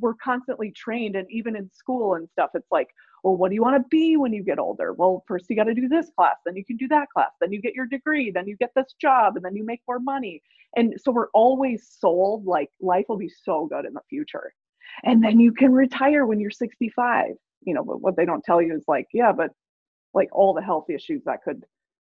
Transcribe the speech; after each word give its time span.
we're 0.00 0.14
constantly 0.14 0.70
trained 0.70 1.16
and 1.16 1.26
even 1.30 1.56
in 1.56 1.70
school 1.72 2.14
and 2.14 2.28
stuff 2.30 2.50
it's 2.54 2.70
like 2.70 2.88
well 3.22 3.36
what 3.36 3.48
do 3.48 3.54
you 3.54 3.62
want 3.62 3.76
to 3.76 3.88
be 3.88 4.16
when 4.16 4.32
you 4.32 4.42
get 4.42 4.58
older? 4.58 4.92
Well 4.92 5.24
first 5.26 5.46
you 5.48 5.56
got 5.56 5.64
to 5.64 5.74
do 5.74 5.88
this 5.88 6.10
class 6.16 6.36
then 6.44 6.56
you 6.56 6.64
can 6.64 6.76
do 6.76 6.88
that 6.88 7.08
class 7.10 7.30
then 7.40 7.52
you 7.52 7.60
get 7.60 7.74
your 7.74 7.86
degree 7.86 8.30
then 8.30 8.46
you 8.46 8.56
get 8.56 8.70
this 8.74 8.94
job 9.00 9.36
and 9.36 9.44
then 9.44 9.56
you 9.56 9.64
make 9.64 9.82
more 9.88 10.00
money. 10.00 10.42
And 10.76 10.94
so 11.02 11.12
we're 11.12 11.30
always 11.34 11.88
sold 11.98 12.46
like 12.46 12.70
life 12.80 13.06
will 13.08 13.16
be 13.16 13.30
so 13.44 13.66
good 13.66 13.84
in 13.84 13.94
the 13.94 14.00
future. 14.08 14.52
And 15.04 15.22
then 15.22 15.40
you 15.40 15.52
can 15.52 15.72
retire 15.72 16.26
when 16.26 16.40
you're 16.40 16.50
65 16.50 17.34
you 17.64 17.74
know 17.74 17.84
but 17.84 18.00
what 18.00 18.16
they 18.16 18.24
don't 18.24 18.44
tell 18.44 18.62
you 18.62 18.74
is 18.74 18.84
like 18.86 19.06
yeah 19.12 19.32
but 19.32 19.50
like 20.12 20.28
all 20.32 20.54
the 20.54 20.62
health 20.62 20.88
issues 20.88 21.22
that 21.24 21.42
could 21.42 21.64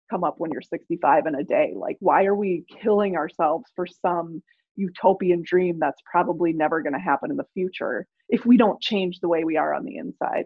come 0.10 0.24
up 0.24 0.36
when 0.38 0.52
you're 0.52 0.62
65 0.62 1.26
in 1.26 1.36
a 1.36 1.44
day 1.44 1.74
like 1.76 1.98
why 2.00 2.26
are 2.26 2.36
we 2.36 2.66
killing 2.82 3.16
ourselves 3.16 3.66
for 3.76 3.86
some 3.86 4.42
utopian 4.78 5.44
dream 5.44 5.78
that's 5.80 6.02
probably 6.10 6.54
never 6.54 6.82
going 6.82 6.94
to 6.94 7.00
happen 7.00 7.32
in 7.32 7.38
the 7.38 7.46
future 7.54 8.08
if 8.30 8.46
we 8.46 8.58
don't 8.58 8.82
change 8.82 9.20
the 9.20 9.28
way 9.28 9.44
we 9.44 9.58
are 9.58 9.74
on 9.74 9.84
the 9.84 9.98
inside 9.98 10.46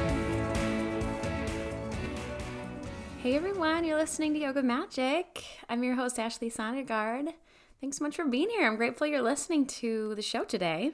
Hey 3.21 3.35
everyone, 3.35 3.83
you're 3.83 3.99
listening 3.99 4.33
to 4.33 4.39
Yoga 4.39 4.63
Magic. 4.63 5.43
I'm 5.69 5.83
your 5.83 5.93
host, 5.93 6.17
Ashley 6.17 6.49
Sondergaard. 6.49 7.31
Thanks 7.79 7.97
so 7.97 8.03
much 8.03 8.15
for 8.15 8.25
being 8.25 8.49
here. 8.49 8.65
I'm 8.65 8.77
grateful 8.77 9.05
you're 9.05 9.21
listening 9.21 9.67
to 9.67 10.15
the 10.15 10.23
show 10.23 10.43
today. 10.43 10.93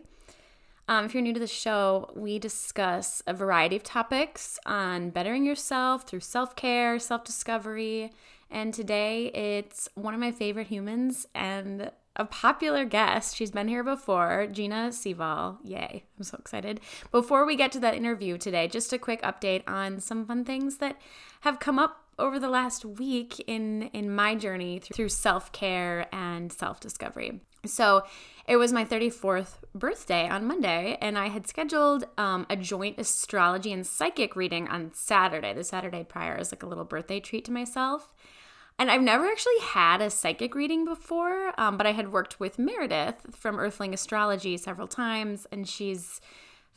Um, 0.90 1.06
if 1.06 1.14
you're 1.14 1.24
new 1.24 1.34
to 1.34 1.40
the 1.40 1.48
show, 1.48 2.12
we 2.18 2.38
discuss 2.38 3.24
a 3.28 3.34
variety 3.34 3.78
of 3.78 3.84
topics 3.84 4.60
on 4.66 5.10
bettering 5.12 5.46
yourself 5.46 6.06
through 6.06 6.20
self 6.20 6.54
care, 6.58 7.00
self 7.00 7.24
discovery, 7.24 8.12
and 8.52 8.74
today 8.74 9.28
it's 9.28 9.88
one 9.96 10.14
of 10.14 10.20
my 10.20 10.34
favorite 10.34 10.68
humans 10.68 11.28
and 11.34 11.92
a 12.18 12.26
popular 12.26 12.84
guest. 12.84 13.38
She's 13.38 13.52
been 13.52 13.70
here 13.70 13.86
before, 13.86 14.48
Gina 14.52 14.90
Seval. 14.90 15.60
Yay, 15.64 16.04
I'm 16.18 16.24
so 16.24 16.36
excited. 16.38 16.82
Before 17.10 17.46
we 17.46 17.56
get 17.56 17.72
to 17.72 17.80
that 17.80 17.96
interview 17.96 18.38
today, 18.38 18.68
just 18.68 18.92
a 18.92 18.98
quick 18.98 19.22
update 19.22 19.64
on 19.66 20.02
some 20.02 20.26
fun 20.26 20.44
things 20.44 20.80
that 20.80 21.00
have 21.42 21.62
come 21.62 21.80
up 21.80 22.07
over 22.20 22.40
the 22.40 22.50
last 22.50 22.86
week 22.86 23.44
in 23.48 23.84
in 23.94 24.14
my 24.14 24.36
journey 24.36 24.80
through 24.80 25.10
self-care 25.10 26.08
and 26.12 26.52
self-discovery. 26.52 27.42
So, 27.66 28.04
it 28.48 28.56
was 28.56 28.72
my 28.72 28.86
34th 28.86 29.56
birthday 29.76 30.30
on 30.30 30.48
Monday, 30.48 30.98
and 31.02 31.18
I 31.18 31.28
had 31.28 31.48
scheduled 31.48 32.06
um, 32.18 32.46
a 32.50 32.56
joint 32.56 32.98
astrology 32.98 33.74
and 33.74 33.86
psychic 33.86 34.38
reading 34.38 34.70
on 34.70 34.92
Saturday, 34.94 35.54
the 35.54 35.66
Saturday 35.66 36.06
prior, 36.06 36.36
as 36.36 36.54
like 36.54 36.64
a 36.64 36.66
little 36.66 36.86
birthday 36.86 37.20
treat 37.20 37.44
to 37.46 37.52
myself. 37.52 38.14
And 38.80 38.92
I've 38.92 39.02
never 39.02 39.26
actually 39.26 39.60
had 39.62 40.02
a 40.02 40.10
psychic 40.10 40.54
reading 40.56 40.86
before, 40.86 41.60
um, 41.60 41.78
but 41.78 41.88
I 41.88 41.92
had 41.92 42.14
worked 42.14 42.40
with 42.40 42.60
Meredith 42.60 43.36
from 43.36 43.60
Earthling 43.60 43.94
Astrology 43.94 44.56
several 44.56 44.88
times, 44.88 45.48
and 45.52 45.68
she's 45.68 46.22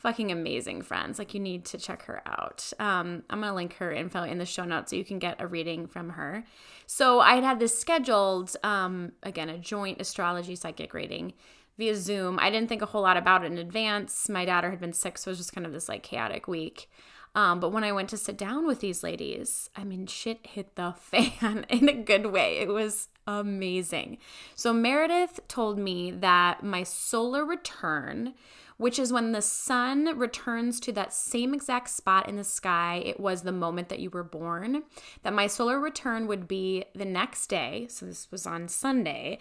fucking 0.01 0.31
amazing 0.31 0.81
friends. 0.81 1.19
Like 1.19 1.33
you 1.33 1.39
need 1.39 1.63
to 1.65 1.77
check 1.77 2.03
her 2.03 2.21
out. 2.25 2.71
Um, 2.79 3.23
I'm 3.29 3.41
gonna 3.41 3.53
link 3.53 3.75
her 3.77 3.91
info 3.91 4.23
in 4.23 4.39
the 4.39 4.45
show 4.45 4.65
notes 4.65 4.89
so 4.89 4.95
you 4.95 5.05
can 5.05 5.19
get 5.19 5.39
a 5.39 5.47
reading 5.47 5.87
from 5.87 6.09
her. 6.09 6.43
So 6.87 7.19
I 7.19 7.35
had 7.35 7.43
had 7.43 7.59
this 7.59 7.77
scheduled, 7.79 8.55
um, 8.63 9.11
again, 9.23 9.49
a 9.49 9.57
joint 9.57 10.01
astrology 10.01 10.55
psychic 10.55 10.93
reading 10.93 11.33
via 11.77 11.95
Zoom. 11.95 12.39
I 12.39 12.49
didn't 12.49 12.67
think 12.67 12.81
a 12.81 12.87
whole 12.87 13.03
lot 13.03 13.15
about 13.15 13.43
it 13.43 13.51
in 13.51 13.57
advance. 13.59 14.27
My 14.27 14.43
daughter 14.43 14.71
had 14.71 14.79
been 14.79 14.93
sick, 14.93 15.17
so 15.17 15.29
it 15.29 15.33
was 15.33 15.37
just 15.37 15.53
kind 15.53 15.67
of 15.67 15.73
this 15.73 15.87
like 15.87 16.03
chaotic 16.03 16.47
week. 16.47 16.89
Um, 17.33 17.59
but 17.59 17.71
when 17.71 17.83
I 17.83 17.93
went 17.93 18.09
to 18.09 18.17
sit 18.17 18.37
down 18.37 18.67
with 18.67 18.81
these 18.81 19.03
ladies, 19.03 19.69
I 19.75 19.83
mean, 19.83 20.05
shit 20.07 20.45
hit 20.45 20.75
the 20.75 20.93
fan 20.99 21.65
in 21.69 21.87
a 21.87 21.93
good 21.93 22.25
way. 22.25 22.57
It 22.57 22.69
was 22.69 23.07
amazing. 23.27 24.17
So 24.55 24.73
Meredith 24.73 25.39
told 25.47 25.77
me 25.77 26.11
that 26.11 26.63
my 26.63 26.83
solar 26.83 27.45
return 27.45 28.33
which 28.81 28.97
is 28.97 29.13
when 29.13 29.31
the 29.31 29.43
sun 29.43 30.17
returns 30.17 30.79
to 30.79 30.91
that 30.91 31.13
same 31.13 31.53
exact 31.53 31.87
spot 31.87 32.27
in 32.27 32.35
the 32.35 32.43
sky 32.43 33.03
it 33.05 33.19
was 33.19 33.43
the 33.43 33.51
moment 33.51 33.89
that 33.89 33.99
you 33.99 34.09
were 34.09 34.23
born. 34.23 34.81
That 35.21 35.33
my 35.33 35.45
solar 35.45 35.79
return 35.79 36.25
would 36.25 36.47
be 36.47 36.85
the 36.95 37.05
next 37.05 37.45
day 37.45 37.85
so 37.89 38.07
this 38.07 38.31
was 38.31 38.47
on 38.47 38.67
sunday 38.67 39.37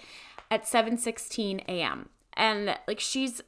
at 0.51 0.65
7:16 0.65 1.61
a.m. 1.69 2.11
and 2.35 2.77
like 2.87 3.01
she's 3.01 3.41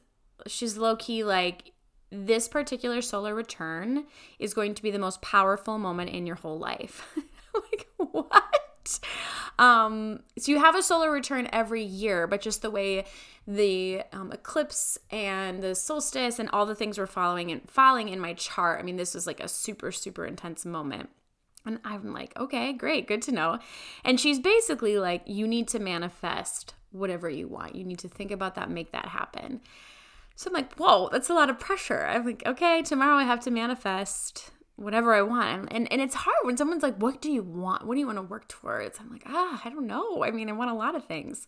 she's 0.47 0.77
low 0.77 0.95
key 0.95 1.23
like 1.23 1.73
this 2.09 2.47
particular 2.47 2.99
solar 2.99 3.35
return 3.35 4.05
is 4.39 4.55
going 4.55 4.73
to 4.73 4.81
be 4.81 4.89
the 4.89 4.97
most 4.97 5.21
powerful 5.21 5.77
moment 5.77 6.09
in 6.09 6.25
your 6.25 6.37
whole 6.37 6.57
life. 6.57 7.07
Like 7.55 7.87
what? 7.97 8.99
Um 9.59 10.21
so 10.39 10.51
you 10.51 10.57
have 10.57 10.75
a 10.75 10.81
solar 10.81 11.11
return 11.11 11.47
every 11.53 11.83
year 11.83 12.25
but 12.25 12.41
just 12.41 12.63
the 12.63 12.71
way 12.71 13.05
the 13.45 14.03
um, 14.13 14.31
eclipse 14.31 14.97
and 15.11 15.61
the 15.61 15.75
solstice 15.75 16.39
and 16.39 16.49
all 16.51 16.65
the 16.65 16.75
things 16.75 16.97
were 16.97 17.07
following 17.07 17.51
and 17.51 17.69
falling 17.69 18.09
in 18.09 18.19
my 18.19 18.33
chart. 18.33 18.79
I 18.79 18.83
mean, 18.83 18.97
this 18.97 19.13
was 19.13 19.27
like 19.27 19.39
a 19.39 19.47
super, 19.47 19.91
super 19.91 20.25
intense 20.25 20.65
moment. 20.65 21.09
And 21.65 21.79
I'm 21.83 22.13
like, 22.13 22.37
okay, 22.37 22.73
great, 22.73 23.07
good 23.07 23.21
to 23.23 23.31
know. 23.31 23.59
And 24.03 24.19
she's 24.19 24.39
basically 24.39 24.97
like, 24.97 25.23
you 25.25 25.47
need 25.47 25.67
to 25.69 25.79
manifest 25.79 26.73
whatever 26.91 27.29
you 27.29 27.47
want. 27.47 27.75
You 27.75 27.83
need 27.83 27.99
to 27.99 28.09
think 28.09 28.31
about 28.31 28.55
that, 28.55 28.69
make 28.69 28.91
that 28.91 29.07
happen. 29.07 29.61
So 30.35 30.49
I'm 30.49 30.53
like, 30.53 30.73
whoa, 30.75 31.09
that's 31.11 31.29
a 31.29 31.33
lot 31.33 31.49
of 31.49 31.59
pressure. 31.59 32.05
I'm 32.05 32.25
like, 32.25 32.43
okay, 32.45 32.81
tomorrow 32.81 33.17
I 33.17 33.23
have 33.23 33.39
to 33.41 33.51
manifest 33.51 34.51
whatever 34.75 35.13
I 35.13 35.21
want. 35.21 35.67
And, 35.71 35.91
and 35.91 36.01
it's 36.01 36.15
hard 36.15 36.37
when 36.43 36.57
someone's 36.57 36.83
like, 36.83 36.97
what 36.97 37.21
do 37.21 37.31
you 37.31 37.43
want? 37.43 37.85
What 37.85 37.93
do 37.93 37.99
you 37.99 38.07
want 38.07 38.17
to 38.17 38.23
work 38.23 38.47
towards? 38.47 38.99
I'm 38.99 39.11
like, 39.11 39.23
ah, 39.27 39.61
I 39.63 39.69
don't 39.69 39.87
know. 39.87 40.23
I 40.23 40.31
mean, 40.31 40.49
I 40.49 40.53
want 40.53 40.71
a 40.71 40.75
lot 40.75 40.95
of 40.95 41.05
things. 41.05 41.47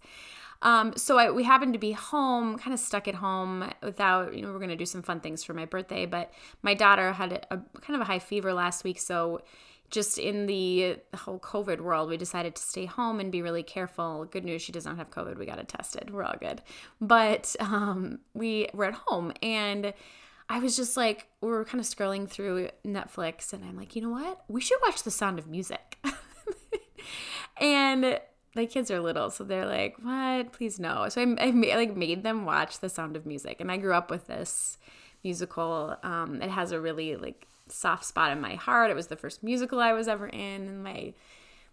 Um, 0.62 0.94
so 0.96 1.18
I, 1.18 1.32
we 1.32 1.44
happened 1.44 1.74
to 1.74 1.80
be 1.80 1.92
home, 1.92 2.58
kind 2.58 2.74
of 2.74 2.80
stuck 2.80 3.08
at 3.08 3.16
home 3.16 3.70
without, 3.84 4.36
you 4.36 4.42
know, 4.42 4.52
we're 4.52 4.58
going 4.58 4.70
to 4.70 4.76
do 4.76 4.86
some 4.86 5.02
fun 5.02 5.20
things 5.20 5.44
for 5.44 5.54
my 5.54 5.66
birthday. 5.66 6.06
But 6.06 6.32
my 6.62 6.74
daughter 6.74 7.14
had 7.14 7.34
a, 7.34 7.56
a 7.56 7.58
kind 7.82 7.96
of 7.96 8.02
a 8.02 8.06
high 8.06 8.20
fever 8.20 8.54
last 8.54 8.84
week. 8.84 9.00
So 9.00 9.42
just 9.90 10.18
in 10.18 10.48
the 10.48 10.98
whole 11.16 11.40
COVID 11.40 11.80
world, 11.80 12.10
we 12.10 12.18
decided 12.18 12.56
to 12.56 12.62
stay 12.62 12.86
home 12.86 13.20
and 13.20 13.32
be 13.32 13.42
really 13.42 13.64
careful. 13.64 14.26
Good 14.26 14.44
news, 14.44 14.62
she 14.62 14.72
does 14.72 14.86
not 14.86 14.98
have 14.98 15.12
COVID. 15.12 15.38
We 15.38 15.46
got 15.46 15.60
it 15.60 15.68
tested. 15.68 16.10
We're 16.12 16.24
all 16.24 16.36
good. 16.40 16.62
But 17.00 17.56
um, 17.60 18.20
we 18.34 18.68
were 18.74 18.86
at 18.86 18.96
home 18.96 19.32
and 19.42 19.94
I 20.50 20.60
was 20.60 20.76
just 20.76 20.96
like, 20.96 21.28
we 21.42 21.50
were 21.50 21.66
kind 21.66 21.80
of 21.80 21.88
scrolling 21.88 22.30
through 22.30 22.70
Netflix 22.86 23.54
and 23.54 23.64
I'm 23.64 23.78
like, 23.78 23.96
you 23.96 24.02
know 24.02 24.10
what? 24.10 24.44
We 24.48 24.62
should 24.62 24.80
watch 24.82 25.04
The 25.04 25.12
Sound 25.12 25.40
of 25.40 25.48
Music. 25.48 25.98
and 27.58 28.20
my 28.56 28.66
kids 28.66 28.90
are 28.90 29.00
little, 29.00 29.30
so 29.30 29.44
they're 29.44 29.66
like, 29.66 29.98
"What? 30.02 30.54
Please 30.54 30.80
no." 30.80 31.08
So 31.10 31.22
I, 31.22 31.36
I 31.40 31.50
like 31.76 31.96
made 31.96 32.24
them 32.24 32.46
watch 32.46 32.80
The 32.80 32.90
Sound 32.90 33.16
of 33.16 33.26
Music, 33.26 33.60
and 33.60 33.72
I 33.72 33.78
grew 33.78 33.94
up 33.94 34.10
with 34.10 34.28
this 34.28 34.78
musical. 35.24 35.98
Um, 36.04 36.42
it 36.42 36.50
has 36.50 36.72
a 36.72 36.80
really 36.80 37.16
like 37.16 37.48
soft 37.68 38.06
spot 38.06 38.32
in 38.32 38.42
my 38.42 38.56
heart. 38.56 38.92
It 38.92 38.96
was 38.96 39.08
the 39.08 39.16
first 39.16 39.44
musical 39.44 39.80
I 39.80 39.94
was 39.94 40.08
ever 40.08 40.28
in, 40.28 40.68
and 40.68 40.84
my 40.84 41.14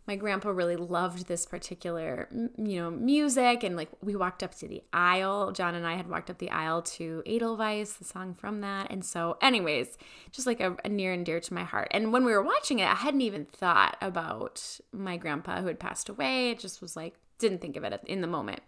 my 0.07 0.17
grandpa 0.17 0.51
really 0.51 0.77
loved 0.77 1.27
this 1.29 1.47
particular 1.47 2.29
you 2.57 2.81
know 2.81 2.91
music 2.91 3.63
and 3.63 3.77
like 3.77 3.89
we 4.03 4.17
walked 4.17 4.43
up 4.43 4.55
to 4.57 4.69
the 4.69 4.83
aisle. 4.93 5.53
John 5.53 5.75
and 5.75 5.87
i 5.87 5.95
had 5.95 6.09
walked 6.09 6.31
up 6.31 6.39
the 6.39 6.51
aisle 6.51 6.83
to 6.83 7.23
edelweiss 7.27 7.95
the 7.95 8.05
song 8.05 8.35
from 8.35 8.61
that. 8.61 8.91
And 8.91 9.05
so 9.05 9.37
anyways 9.41 9.97
just 10.31 10.47
like 10.47 10.61
a, 10.61 10.77
a, 10.85 10.89
near 10.89 11.13
and 11.13 11.25
dear 11.25 11.41
to 11.41 11.55
my 11.55 11.65
heart. 11.65 11.89
And 11.93 12.13
when 12.13 12.25
we 12.25 12.33
were 12.33 12.43
watching 12.43 12.79
it 12.79 12.91
i 12.91 12.95
hadn't 12.95 13.21
even 13.21 13.47
thought 13.47 13.97
about 14.01 14.81
my 14.93 15.17
grandpa 15.17 15.61
who 15.61 15.67
had 15.67 15.81
passed 15.81 16.09
away. 16.09 16.51
It 16.51 16.59
just 16.59 16.81
was 16.81 16.97
like 16.97 17.15
didn't 17.39 17.61
think 17.61 17.77
of 17.77 17.85
it 17.85 18.01
in 18.07 18.21
the 18.21 18.27
moment 18.29 18.61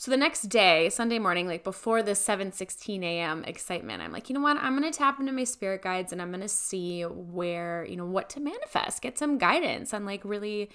so 0.00 0.12
the 0.12 0.16
next 0.16 0.42
day, 0.42 0.90
Sunday 0.90 1.18
morning, 1.18 1.48
like 1.48 1.64
before 1.64 2.04
the 2.04 2.14
7 2.14 2.52
16 2.52 3.02
a.m. 3.02 3.42
excitement, 3.42 4.00
I'm 4.00 4.12
like, 4.12 4.28
you 4.28 4.34
know 4.34 4.40
what? 4.40 4.56
I'm 4.56 4.80
to 4.80 4.96
tap 4.96 5.18
into 5.18 5.32
my 5.32 5.42
spirit 5.42 5.82
guides 5.82 6.12
and 6.12 6.22
I'm 6.22 6.30
to 6.32 6.46
see 6.46 7.02
where, 7.02 7.84
you 7.84 7.96
know, 7.96 8.06
what 8.06 8.30
to 8.30 8.40
manifest, 8.40 9.02
get 9.02 9.18
some 9.18 9.38
guidance 9.38 9.92
on 9.92 10.06
like 10.06 10.24
really 10.24 10.70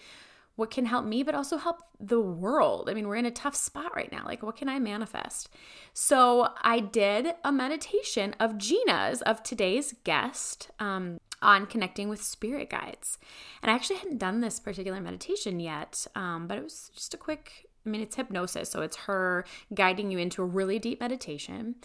what 0.58 0.72
can 0.72 0.86
help 0.86 1.06
me, 1.06 1.24
but 1.24 1.36
also 1.36 1.56
help 1.56 1.78
the 2.02 2.20
world. 2.20 2.90
I 2.90 2.94
mean, 2.94 3.08
we're 3.08 3.16
in 3.16 3.26
a 3.26 3.32
tough 3.32 3.56
spot 3.56 3.96
right 3.96 4.12
now. 4.12 4.26
Like, 4.26 4.44
what 4.44 4.58
can 4.58 4.68
I 4.68 4.78
manifest? 4.78 5.50
So 5.94 6.50
I 6.62 6.82
did 6.82 7.34
a 7.46 7.52
meditation 7.54 8.36
of 8.42 8.58
Gina's, 8.58 9.22
of 9.22 9.42
today's 9.42 9.96
guest. 10.04 10.70
Um, 10.80 11.22
on 11.42 11.66
connecting 11.66 12.08
with 12.08 12.24
spirit 12.24 12.70
guides. 12.70 13.18
And 13.62 13.70
I 13.70 13.76
actually 13.76 13.98
hadn't 13.98 14.18
done 14.18 14.40
this 14.40 14.62
particular 14.62 15.02
meditation 15.02 15.60
yet, 15.60 16.08
um, 16.16 16.48
but 16.48 16.58
it 16.58 16.64
was 16.64 16.90
just 16.96 17.14
a 17.14 17.18
quick 17.18 17.68
I 17.86 17.90
mean, 17.90 18.02
it's 18.02 18.16
hypnosis, 18.16 18.70
so 18.70 18.82
it's 18.82 18.96
her 18.96 19.46
guiding 19.74 20.12
you 20.12 20.18
into 20.18 20.42
a 20.42 20.46
really 20.46 20.80
deep 20.80 21.00
meditation. 21.00 21.76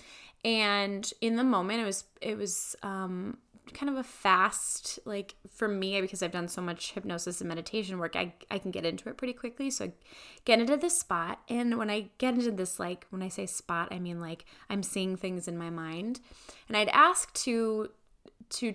And 0.44 1.10
in 1.20 1.36
the 1.36 1.44
moment, 1.44 1.80
it 1.80 1.84
was 1.84 2.04
it 2.20 2.38
was 2.38 2.76
um, 2.82 3.38
kind 3.72 3.90
of 3.90 3.96
a 3.96 4.02
fast 4.02 4.98
like 5.04 5.34
for 5.50 5.68
me 5.68 6.00
because 6.00 6.22
I've 6.22 6.30
done 6.30 6.48
so 6.48 6.62
much 6.62 6.92
hypnosis 6.92 7.40
and 7.40 7.48
meditation 7.48 7.98
work. 7.98 8.16
I 8.16 8.32
I 8.50 8.58
can 8.58 8.70
get 8.70 8.86
into 8.86 9.08
it 9.08 9.16
pretty 9.16 9.32
quickly. 9.32 9.70
So 9.70 9.86
I 9.86 9.92
get 10.44 10.60
into 10.60 10.76
this 10.76 10.98
spot, 10.98 11.40
and 11.48 11.76
when 11.78 11.90
I 11.90 12.10
get 12.18 12.34
into 12.34 12.52
this 12.52 12.78
like 12.78 13.06
when 13.10 13.22
I 13.22 13.28
say 13.28 13.46
spot, 13.46 13.88
I 13.90 13.98
mean 13.98 14.20
like 14.20 14.44
I'm 14.70 14.82
seeing 14.82 15.16
things 15.16 15.48
in 15.48 15.58
my 15.58 15.70
mind, 15.70 16.20
and 16.68 16.76
I'd 16.76 16.88
ask 16.88 17.32
to 17.44 17.90
to, 18.50 18.74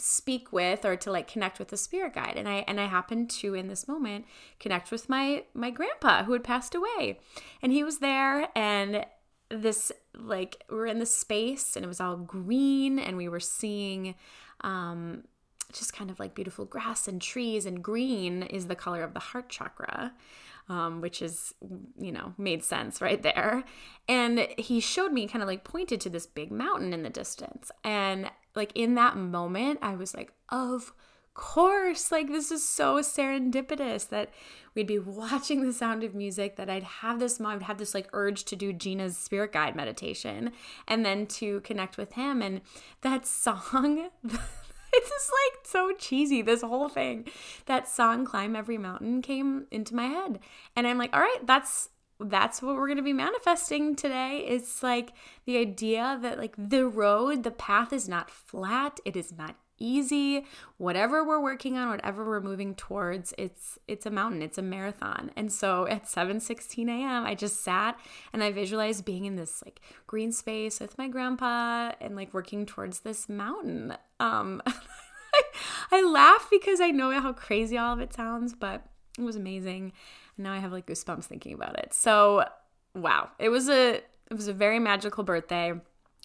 speak 0.00 0.52
with 0.52 0.84
or 0.84 0.94
to 0.94 1.10
like 1.10 1.26
connect 1.26 1.58
with 1.58 1.68
the 1.68 1.76
spirit 1.76 2.14
guide 2.14 2.34
and 2.36 2.48
i 2.48 2.64
and 2.68 2.78
i 2.78 2.86
happened 2.86 3.28
to 3.28 3.54
in 3.54 3.66
this 3.66 3.88
moment 3.88 4.24
connect 4.60 4.92
with 4.92 5.08
my 5.08 5.42
my 5.54 5.70
grandpa 5.70 6.22
who 6.22 6.32
had 6.32 6.44
passed 6.44 6.74
away 6.74 7.18
and 7.62 7.72
he 7.72 7.82
was 7.82 7.98
there 7.98 8.48
and 8.56 9.04
this 9.50 9.90
like 10.14 10.62
we 10.70 10.76
are 10.76 10.86
in 10.86 11.00
the 11.00 11.06
space 11.06 11.74
and 11.74 11.84
it 11.84 11.88
was 11.88 12.00
all 12.00 12.16
green 12.16 12.98
and 12.98 13.16
we 13.16 13.28
were 13.28 13.40
seeing 13.40 14.14
um 14.60 15.24
just 15.72 15.92
kind 15.92 16.10
of 16.10 16.20
like 16.20 16.34
beautiful 16.34 16.64
grass 16.64 17.08
and 17.08 17.20
trees 17.20 17.66
and 17.66 17.82
green 17.82 18.44
is 18.44 18.68
the 18.68 18.76
color 18.76 19.02
of 19.02 19.14
the 19.14 19.20
heart 19.20 19.48
chakra 19.48 20.12
um, 20.68 21.00
which 21.00 21.22
is, 21.22 21.54
you 21.98 22.12
know, 22.12 22.34
made 22.36 22.62
sense 22.62 23.00
right 23.00 23.22
there. 23.22 23.64
And 24.08 24.48
he 24.58 24.80
showed 24.80 25.12
me, 25.12 25.26
kind 25.26 25.42
of 25.42 25.48
like 25.48 25.64
pointed 25.64 26.00
to 26.02 26.10
this 26.10 26.26
big 26.26 26.50
mountain 26.50 26.92
in 26.92 27.02
the 27.02 27.10
distance. 27.10 27.70
And 27.84 28.30
like 28.58 28.72
in 28.74 28.94
that 28.96 29.16
moment, 29.16 29.78
I 29.80 29.94
was 29.94 30.14
like, 30.14 30.34
of 30.50 30.92
course, 31.32 32.10
like 32.10 32.26
this 32.26 32.50
is 32.50 32.68
so 32.68 32.96
serendipitous 32.96 34.08
that 34.08 34.30
we'd 34.74 34.88
be 34.88 34.98
watching 34.98 35.64
the 35.64 35.72
sound 35.72 36.02
of 36.02 36.14
music, 36.14 36.56
that 36.56 36.68
I'd 36.68 36.82
have 36.82 37.20
this, 37.20 37.40
I'd 37.40 37.62
have 37.62 37.78
this 37.78 37.94
like 37.94 38.08
urge 38.12 38.44
to 38.46 38.56
do 38.56 38.72
Gina's 38.72 39.16
spirit 39.16 39.52
guide 39.52 39.76
meditation 39.76 40.52
and 40.86 41.06
then 41.06 41.26
to 41.26 41.60
connect 41.60 41.96
with 41.96 42.14
him. 42.14 42.42
And 42.42 42.60
that 43.02 43.24
song, 43.24 44.10
it's 44.24 45.08
just 45.08 45.30
like 45.30 45.64
so 45.64 45.92
cheesy, 45.96 46.42
this 46.42 46.62
whole 46.62 46.88
thing. 46.88 47.28
That 47.66 47.88
song, 47.88 48.24
Climb 48.24 48.56
Every 48.56 48.76
Mountain, 48.76 49.22
came 49.22 49.66
into 49.70 49.94
my 49.94 50.06
head. 50.06 50.40
And 50.74 50.86
I'm 50.86 50.98
like, 50.98 51.14
all 51.14 51.20
right, 51.20 51.46
that's 51.46 51.90
that's 52.20 52.60
what 52.60 52.74
we're 52.74 52.86
going 52.86 52.96
to 52.96 53.02
be 53.02 53.12
manifesting 53.12 53.94
today. 53.94 54.44
It's 54.46 54.82
like 54.82 55.12
the 55.46 55.58
idea 55.58 56.18
that 56.22 56.38
like 56.38 56.54
the 56.56 56.86
road, 56.86 57.44
the 57.44 57.50
path 57.50 57.92
is 57.92 58.08
not 58.08 58.30
flat, 58.30 59.00
it 59.04 59.16
is 59.16 59.32
not 59.32 59.56
easy. 59.78 60.44
Whatever 60.76 61.24
we're 61.24 61.40
working 61.40 61.76
on, 61.76 61.88
whatever 61.88 62.24
we're 62.24 62.40
moving 62.40 62.74
towards, 62.74 63.32
it's 63.38 63.78
it's 63.86 64.06
a 64.06 64.10
mountain, 64.10 64.42
it's 64.42 64.58
a 64.58 64.62
marathon. 64.62 65.30
And 65.36 65.52
so 65.52 65.86
at 65.86 66.04
7:16 66.04 66.88
a.m., 66.88 67.24
I 67.24 67.34
just 67.34 67.62
sat 67.62 67.98
and 68.32 68.42
I 68.42 68.50
visualized 68.50 69.04
being 69.04 69.24
in 69.24 69.36
this 69.36 69.62
like 69.64 69.80
green 70.06 70.32
space 70.32 70.80
with 70.80 70.98
my 70.98 71.08
grandpa 71.08 71.92
and 72.00 72.16
like 72.16 72.34
working 72.34 72.66
towards 72.66 73.00
this 73.00 73.28
mountain. 73.28 73.96
Um 74.20 74.62
I 75.92 76.02
laugh 76.02 76.48
because 76.50 76.80
I 76.80 76.90
know 76.90 77.18
how 77.20 77.32
crazy 77.32 77.78
all 77.78 77.92
of 77.92 78.00
it 78.00 78.12
sounds, 78.12 78.54
but 78.54 78.84
it 79.18 79.22
was 79.22 79.36
amazing. 79.36 79.92
Now 80.38 80.52
I 80.52 80.58
have 80.58 80.72
like 80.72 80.86
goosebumps 80.86 81.24
thinking 81.24 81.52
about 81.52 81.78
it. 81.78 81.92
So, 81.92 82.44
wow. 82.94 83.30
It 83.38 83.48
was 83.48 83.68
a 83.68 83.96
it 83.96 84.34
was 84.34 84.48
a 84.48 84.52
very 84.52 84.78
magical 84.78 85.24
birthday. 85.24 85.72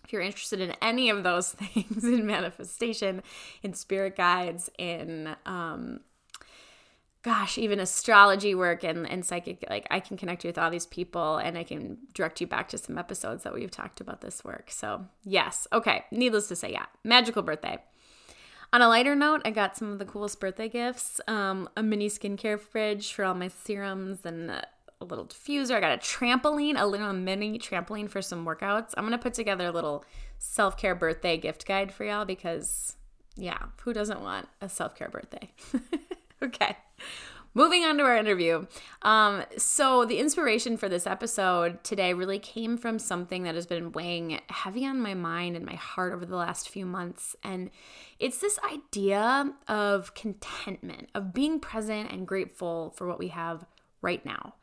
If 0.03 0.11
you're 0.11 0.21
interested 0.21 0.59
in 0.59 0.73
any 0.81 1.09
of 1.09 1.23
those 1.23 1.51
things 1.53 2.03
in 2.03 2.25
manifestation, 2.25 3.23
in 3.61 3.73
spirit 3.73 4.15
guides, 4.15 4.69
in 4.77 5.35
um 5.45 6.01
gosh, 7.23 7.57
even 7.57 7.79
astrology 7.79 8.53
work 8.53 8.83
and, 8.83 9.09
and 9.09 9.25
psychic, 9.25 9.63
like 9.69 9.87
I 9.89 10.01
can 10.01 10.17
connect 10.17 10.43
you 10.43 10.49
with 10.49 10.57
all 10.57 10.69
these 10.69 10.85
people 10.85 11.37
and 11.37 11.57
I 11.57 11.63
can 11.63 11.97
direct 12.13 12.41
you 12.41 12.47
back 12.47 12.67
to 12.69 12.77
some 12.77 12.97
episodes 12.97 13.43
that 13.43 13.53
we've 13.53 13.71
talked 13.71 14.01
about 14.01 14.19
this 14.19 14.43
work. 14.43 14.69
So, 14.69 15.05
yes. 15.23 15.65
Okay. 15.71 16.03
Needless 16.11 16.49
to 16.49 16.55
say, 16.57 16.73
yeah, 16.73 16.85
magical 17.05 17.41
birthday. 17.41 17.77
On 18.73 18.81
a 18.81 18.87
lighter 18.87 19.15
note, 19.15 19.43
I 19.45 19.51
got 19.51 19.77
some 19.77 19.91
of 19.91 19.99
the 19.99 20.05
coolest 20.05 20.39
birthday 20.39 20.67
gifts 20.67 21.21
um, 21.27 21.69
a 21.77 21.83
mini 21.83 22.09
skincare 22.09 22.59
fridge 22.59 23.13
for 23.13 23.23
all 23.23 23.35
my 23.35 23.47
serums 23.47 24.25
and 24.25 24.49
a 24.49 24.65
little 24.99 25.27
diffuser. 25.27 25.75
I 25.75 25.79
got 25.79 25.91
a 25.91 25.99
trampoline, 25.99 26.81
a 26.81 26.87
little 26.87 27.13
mini 27.13 27.59
trampoline 27.59 28.09
for 28.09 28.19
some 28.19 28.43
workouts. 28.47 28.95
I'm 28.97 29.03
going 29.03 29.15
to 29.15 29.21
put 29.21 29.35
together 29.35 29.67
a 29.67 29.71
little 29.71 30.03
self 30.39 30.75
care 30.75 30.95
birthday 30.95 31.37
gift 31.37 31.67
guide 31.67 31.91
for 31.91 32.03
y'all 32.03 32.25
because, 32.25 32.95
yeah, 33.35 33.59
who 33.81 33.93
doesn't 33.93 34.21
want 34.21 34.49
a 34.59 34.67
self 34.67 34.95
care 34.95 35.09
birthday? 35.09 35.51
okay. 36.43 36.75
Moving 37.55 37.83
on 37.83 37.97
to 37.97 38.03
our 38.03 38.17
interview. 38.17 38.65
Um, 39.03 39.43
so, 39.57 40.05
the 40.05 40.17
inspiration 40.17 40.75
for 40.75 40.89
this 40.89 41.05
episode 41.05 41.83
today 41.83 42.13
really 42.13 42.39
came 42.39 42.77
from 42.77 42.97
something 42.97 43.43
that 43.43 43.53
has 43.53 43.67
been 43.67 43.91
weighing 43.91 44.39
heavy 44.49 44.87
on 44.87 44.99
my 44.99 45.13
mind 45.13 45.55
and 45.55 45.63
my 45.63 45.75
heart 45.75 46.13
over 46.13 46.25
the 46.25 46.35
last 46.35 46.67
few 46.67 46.85
months. 46.85 47.35
And 47.43 47.69
it's 48.19 48.39
this 48.39 48.57
idea 48.71 49.53
of 49.67 50.15
contentment, 50.15 51.09
of 51.13 51.31
being 51.31 51.59
present 51.59 52.11
and 52.11 52.27
grateful 52.27 52.91
for 52.97 53.07
what 53.07 53.19
we 53.19 53.27
have 53.27 53.65
right 54.01 54.25
now. 54.25 54.55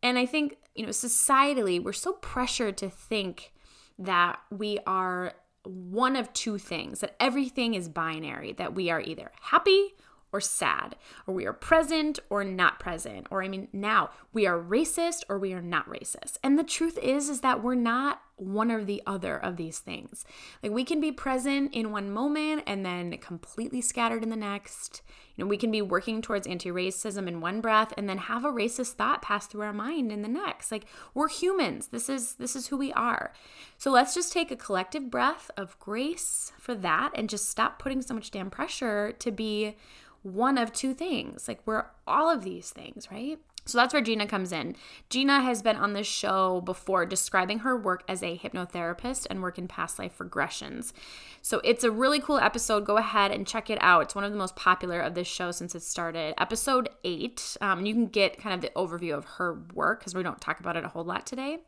And 0.00 0.16
I 0.16 0.24
think, 0.24 0.58
you 0.76 0.84
know, 0.84 0.92
societally, 0.92 1.82
we're 1.82 1.92
so 1.92 2.12
pressured 2.12 2.76
to 2.78 2.88
think 2.88 3.52
that 3.98 4.38
we 4.50 4.78
are 4.86 5.32
one 5.64 6.14
of 6.14 6.32
two 6.32 6.56
things, 6.56 7.00
that 7.00 7.16
everything 7.18 7.74
is 7.74 7.88
binary, 7.88 8.52
that 8.52 8.74
we 8.74 8.90
are 8.90 9.00
either 9.00 9.32
happy 9.40 9.94
or 10.32 10.40
sad, 10.40 10.96
or 11.26 11.34
we 11.34 11.46
are 11.46 11.52
present 11.52 12.18
or 12.30 12.44
not 12.44 12.78
present, 12.78 13.26
or 13.30 13.42
I 13.42 13.48
mean, 13.48 13.68
now 13.72 14.10
we 14.32 14.46
are 14.46 14.58
racist 14.58 15.24
or 15.28 15.38
we 15.38 15.52
are 15.52 15.62
not 15.62 15.88
racist. 15.88 16.36
And 16.42 16.58
the 16.58 16.64
truth 16.64 16.98
is, 16.98 17.28
is 17.28 17.40
that 17.40 17.62
we're 17.62 17.74
not 17.74 18.20
one 18.36 18.70
or 18.70 18.84
the 18.84 19.02
other 19.06 19.36
of 19.36 19.56
these 19.56 19.78
things. 19.80 20.24
Like 20.62 20.72
we 20.72 20.84
can 20.84 21.00
be 21.00 21.12
present 21.12 21.74
in 21.74 21.90
one 21.90 22.10
moment 22.10 22.62
and 22.66 22.84
then 22.84 23.16
completely 23.18 23.80
scattered 23.80 24.22
in 24.22 24.30
the 24.30 24.36
next. 24.36 25.02
You 25.34 25.44
know, 25.44 25.48
we 25.48 25.56
can 25.56 25.70
be 25.70 25.82
working 25.82 26.22
towards 26.22 26.46
anti-racism 26.46 27.26
in 27.26 27.40
one 27.40 27.60
breath 27.60 27.92
and 27.96 28.08
then 28.08 28.18
have 28.18 28.44
a 28.44 28.52
racist 28.52 28.92
thought 28.92 29.22
pass 29.22 29.46
through 29.46 29.62
our 29.62 29.72
mind 29.72 30.12
in 30.12 30.22
the 30.22 30.28
next. 30.28 30.70
Like 30.70 30.86
we're 31.14 31.28
humans. 31.28 31.88
This 31.88 32.08
is 32.08 32.34
this 32.34 32.54
is 32.54 32.68
who 32.68 32.76
we 32.76 32.92
are. 32.92 33.32
So 33.76 33.90
let's 33.90 34.14
just 34.14 34.32
take 34.32 34.50
a 34.50 34.56
collective 34.56 35.10
breath 35.10 35.50
of 35.56 35.78
grace 35.78 36.52
for 36.58 36.74
that 36.76 37.12
and 37.14 37.28
just 37.28 37.48
stop 37.48 37.78
putting 37.78 38.02
so 38.02 38.14
much 38.14 38.30
damn 38.30 38.50
pressure 38.50 39.12
to 39.18 39.30
be 39.30 39.76
one 40.22 40.58
of 40.58 40.72
two 40.72 40.94
things. 40.94 41.48
Like 41.48 41.60
we're 41.64 41.86
all 42.06 42.30
of 42.30 42.44
these 42.44 42.70
things, 42.70 43.08
right? 43.10 43.38
So 43.68 43.76
that's 43.76 43.92
where 43.92 44.02
Gina 44.02 44.26
comes 44.26 44.50
in. 44.50 44.76
Gina 45.10 45.42
has 45.42 45.60
been 45.60 45.76
on 45.76 45.92
this 45.92 46.06
show 46.06 46.62
before 46.62 47.04
describing 47.04 47.58
her 47.60 47.76
work 47.76 48.02
as 48.08 48.22
a 48.22 48.38
hypnotherapist 48.38 49.26
and 49.28 49.42
work 49.42 49.58
in 49.58 49.68
past 49.68 49.98
life 49.98 50.16
regressions. 50.18 50.94
So 51.42 51.60
it's 51.62 51.84
a 51.84 51.90
really 51.90 52.18
cool 52.18 52.38
episode. 52.38 52.86
Go 52.86 52.96
ahead 52.96 53.30
and 53.30 53.46
check 53.46 53.68
it 53.68 53.76
out. 53.82 54.04
It's 54.04 54.14
one 54.14 54.24
of 54.24 54.32
the 54.32 54.38
most 54.38 54.56
popular 54.56 55.00
of 55.00 55.14
this 55.14 55.28
show 55.28 55.50
since 55.50 55.74
it 55.74 55.82
started. 55.82 56.34
Episode 56.40 56.88
eight. 57.04 57.58
Um, 57.60 57.84
you 57.84 57.92
can 57.92 58.06
get 58.06 58.38
kind 58.38 58.54
of 58.54 58.62
the 58.62 58.70
overview 58.74 59.14
of 59.14 59.26
her 59.36 59.60
work 59.74 60.00
because 60.00 60.14
we 60.14 60.22
don't 60.22 60.40
talk 60.40 60.60
about 60.60 60.76
it 60.76 60.84
a 60.84 60.88
whole 60.88 61.04
lot 61.04 61.26
today. 61.26 61.58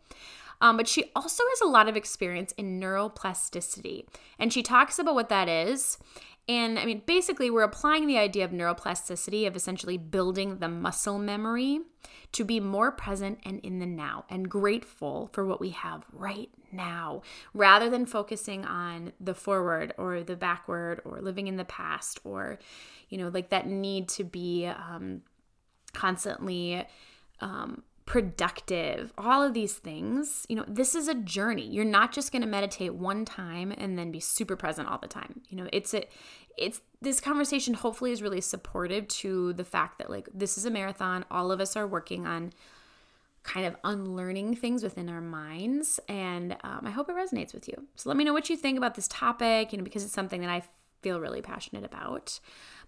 Um, 0.63 0.77
but 0.77 0.89
she 0.89 1.11
also 1.17 1.43
has 1.49 1.61
a 1.63 1.67
lot 1.67 1.89
of 1.89 1.97
experience 1.97 2.53
in 2.53 2.81
neuroplasticity. 2.81 4.07
And 4.39 4.53
she 4.53 4.63
talks 4.63 4.99
about 4.99 5.15
what 5.15 5.31
that 5.31 5.49
is 5.49 5.99
and 6.49 6.79
I 6.79 6.85
mean, 6.85 7.03
basically, 7.07 7.51
we're 7.51 7.63
applying 7.63 8.07
the 8.07 8.19
idea 8.19 8.45
of 8.45 8.51
neuroplasticity, 8.51 9.47
of 9.47 9.55
essentially 9.55 9.99
building 9.99 10.59
the 10.59 10.69
muscle 10.69 11.19
memory 11.19 11.81
to 12.33 12.45
be 12.45 12.61
more 12.61 12.91
present 12.91 13.39
and 13.45 13.61
in 13.61 13.79
the 13.79 13.87
now 13.87 14.25
and 14.31 14.49
grateful 14.49 15.31
for 15.33 15.45
what 15.45 15.61
we 15.61 15.71
have 15.71 16.05
right 16.13 16.51
now, 16.73 17.23
rather 17.55 17.91
than 17.91 18.07
focusing 18.07 18.65
on 18.65 19.13
the 19.21 19.35
forward 19.35 19.93
or 19.99 20.23
the 20.23 20.37
backward 20.37 21.01
or 21.05 21.21
living 21.21 21.47
in 21.47 21.57
the 21.57 21.65
past 21.65 22.21
or, 22.25 22.59
you 23.09 23.19
know, 23.19 23.29
like 23.29 23.51
that 23.51 23.67
need 23.67 24.09
to 24.09 24.25
be 24.25 24.67
um, 24.67 25.23
constantly 25.93 26.85
um, 27.41 27.83
productive, 28.11 29.13
all 29.17 29.41
of 29.41 29.55
these 29.55 29.75
things, 29.75 30.45
you 30.49 30.57
know, 30.57 30.65
this 30.67 30.97
is 30.97 31.07
a 31.07 31.15
journey. 31.15 31.65
You're 31.65 31.85
not 31.85 32.11
just 32.11 32.33
going 32.33 32.43
to 32.43 32.49
meditate 32.49 32.93
one 32.93 33.25
time 33.25 33.73
and 33.79 33.97
then 33.97 34.11
be 34.11 34.19
super 34.19 34.57
present 34.57 34.89
all 34.89 34.99
the 34.99 35.07
time. 35.07 35.43
You 35.49 35.59
know, 35.59 35.69
it's 35.73 35.95
a 35.95 36.09
it's 36.59 36.81
this 37.01 37.21
conversation 37.21 37.73
hopefully 37.73 38.11
is 38.11 38.21
really 38.21 38.41
supportive 38.41 39.07
to 39.07 39.53
the 39.53 39.63
fact 39.63 39.99
that 39.99 40.11
like 40.11 40.29
this 40.35 40.59
is 40.59 40.65
a 40.65 40.73
marathon. 40.73 41.25
All 41.31 41.53
of 41.53 41.61
us 41.61 41.77
are 41.77 41.87
working 41.87 42.27
on 42.27 42.53
kind 43.45 43.65
of 43.65 43.77
unlearning 43.85 44.57
things 44.57 44.83
within 44.83 45.09
our 45.09 45.23
minds 45.23 45.99
and 46.11 46.59
um, 46.63 46.83
i 46.85 46.91
hope 46.91 47.09
it 47.09 47.17
resonates 47.17 47.55
with 47.55 47.67
you 47.67 47.87
so 47.97 48.11
let 48.11 48.15
me 48.19 48.23
know 48.23 48.35
what 48.35 48.51
you 48.51 48.57
think 48.57 48.77
about 48.77 48.97
this 48.97 49.09
topic 49.09 49.73
you 49.73 49.79
know 49.79 49.83
because 49.83 50.05
it's 50.05 50.13
something 50.13 50.43
that 50.43 50.51
i 50.51 50.63
feel 51.03 51.21
really 51.21 51.43
passionate 51.43 51.85
about. 51.85 52.41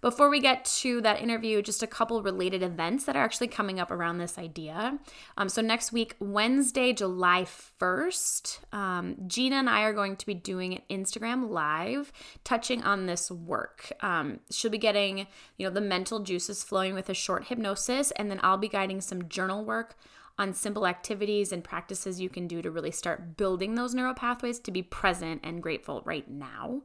Before 0.02 0.28
we 0.28 0.40
get 0.40 0.64
to 0.80 1.00
that 1.02 1.22
interview, 1.22 1.62
just 1.62 1.80
a 1.80 1.86
couple 1.86 2.24
related 2.24 2.60
events 2.60 3.04
that 3.04 3.14
are 3.14 3.22
actually 3.22 3.46
coming 3.46 3.78
up 3.78 3.92
around 3.92 4.18
this 4.18 4.36
idea. 4.36 4.98
Um, 5.36 5.48
so, 5.48 5.62
next 5.62 5.92
week, 5.92 6.16
Wednesday, 6.18 6.92
July 6.92 7.46
1st, 7.80 8.74
um, 8.74 9.14
Gina 9.28 9.56
and 9.56 9.70
I 9.70 9.82
are 9.82 9.92
going 9.92 10.16
to 10.16 10.26
be 10.26 10.34
doing 10.34 10.74
an 10.74 10.82
Instagram 10.90 11.50
live 11.50 12.12
touching 12.42 12.82
on 12.82 13.06
this 13.06 13.30
work. 13.30 13.92
Um, 14.00 14.40
she'll 14.50 14.72
be 14.72 14.78
getting, 14.78 15.28
you 15.56 15.68
know, 15.68 15.70
the 15.70 15.80
mental 15.80 16.18
juices 16.18 16.64
flowing 16.64 16.94
with 16.94 17.08
a 17.08 17.14
short 17.14 17.46
hypnosis, 17.46 18.10
and 18.12 18.28
then 18.28 18.40
I'll 18.42 18.58
be 18.58 18.68
guiding 18.68 19.00
some 19.00 19.28
journal 19.28 19.64
work 19.64 19.96
on 20.36 20.52
simple 20.52 20.88
activities 20.88 21.52
and 21.52 21.62
practices 21.62 22.20
you 22.20 22.28
can 22.28 22.48
do 22.48 22.60
to 22.60 22.72
really 22.72 22.90
start 22.90 23.36
building 23.36 23.76
those 23.76 23.94
neural 23.94 24.14
pathways 24.14 24.58
to 24.58 24.72
be 24.72 24.82
present 24.82 25.42
and 25.44 25.62
grateful 25.62 26.02
right 26.04 26.28
now. 26.28 26.82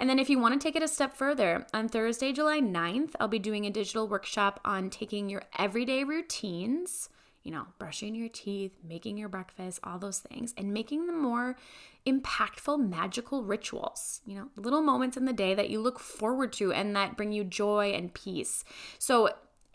And 0.00 0.08
then, 0.08 0.18
if 0.18 0.30
you 0.30 0.38
want 0.38 0.58
to 0.58 0.66
take 0.66 0.76
it 0.76 0.82
a 0.82 0.88
step 0.88 1.14
further, 1.14 1.66
on 1.74 1.86
Thursday, 1.86 2.32
July 2.32 2.58
9th, 2.58 3.10
I'll 3.20 3.28
be 3.28 3.38
doing 3.38 3.66
a 3.66 3.70
digital 3.70 4.08
workshop 4.08 4.58
on 4.64 4.88
taking 4.88 5.28
your 5.28 5.42
everyday 5.58 6.04
routines, 6.04 7.10
you 7.42 7.52
know, 7.52 7.66
brushing 7.78 8.14
your 8.14 8.30
teeth, 8.30 8.72
making 8.82 9.18
your 9.18 9.28
breakfast, 9.28 9.78
all 9.84 9.98
those 9.98 10.20
things, 10.20 10.54
and 10.56 10.72
making 10.72 11.06
them 11.06 11.20
more 11.20 11.54
impactful, 12.06 12.88
magical 12.88 13.44
rituals, 13.44 14.22
you 14.24 14.36
know, 14.36 14.48
little 14.56 14.80
moments 14.80 15.18
in 15.18 15.26
the 15.26 15.34
day 15.34 15.54
that 15.54 15.68
you 15.68 15.82
look 15.82 16.00
forward 16.00 16.54
to 16.54 16.72
and 16.72 16.96
that 16.96 17.18
bring 17.18 17.30
you 17.30 17.44
joy 17.44 17.90
and 17.90 18.14
peace. 18.14 18.64
So, 18.98 19.28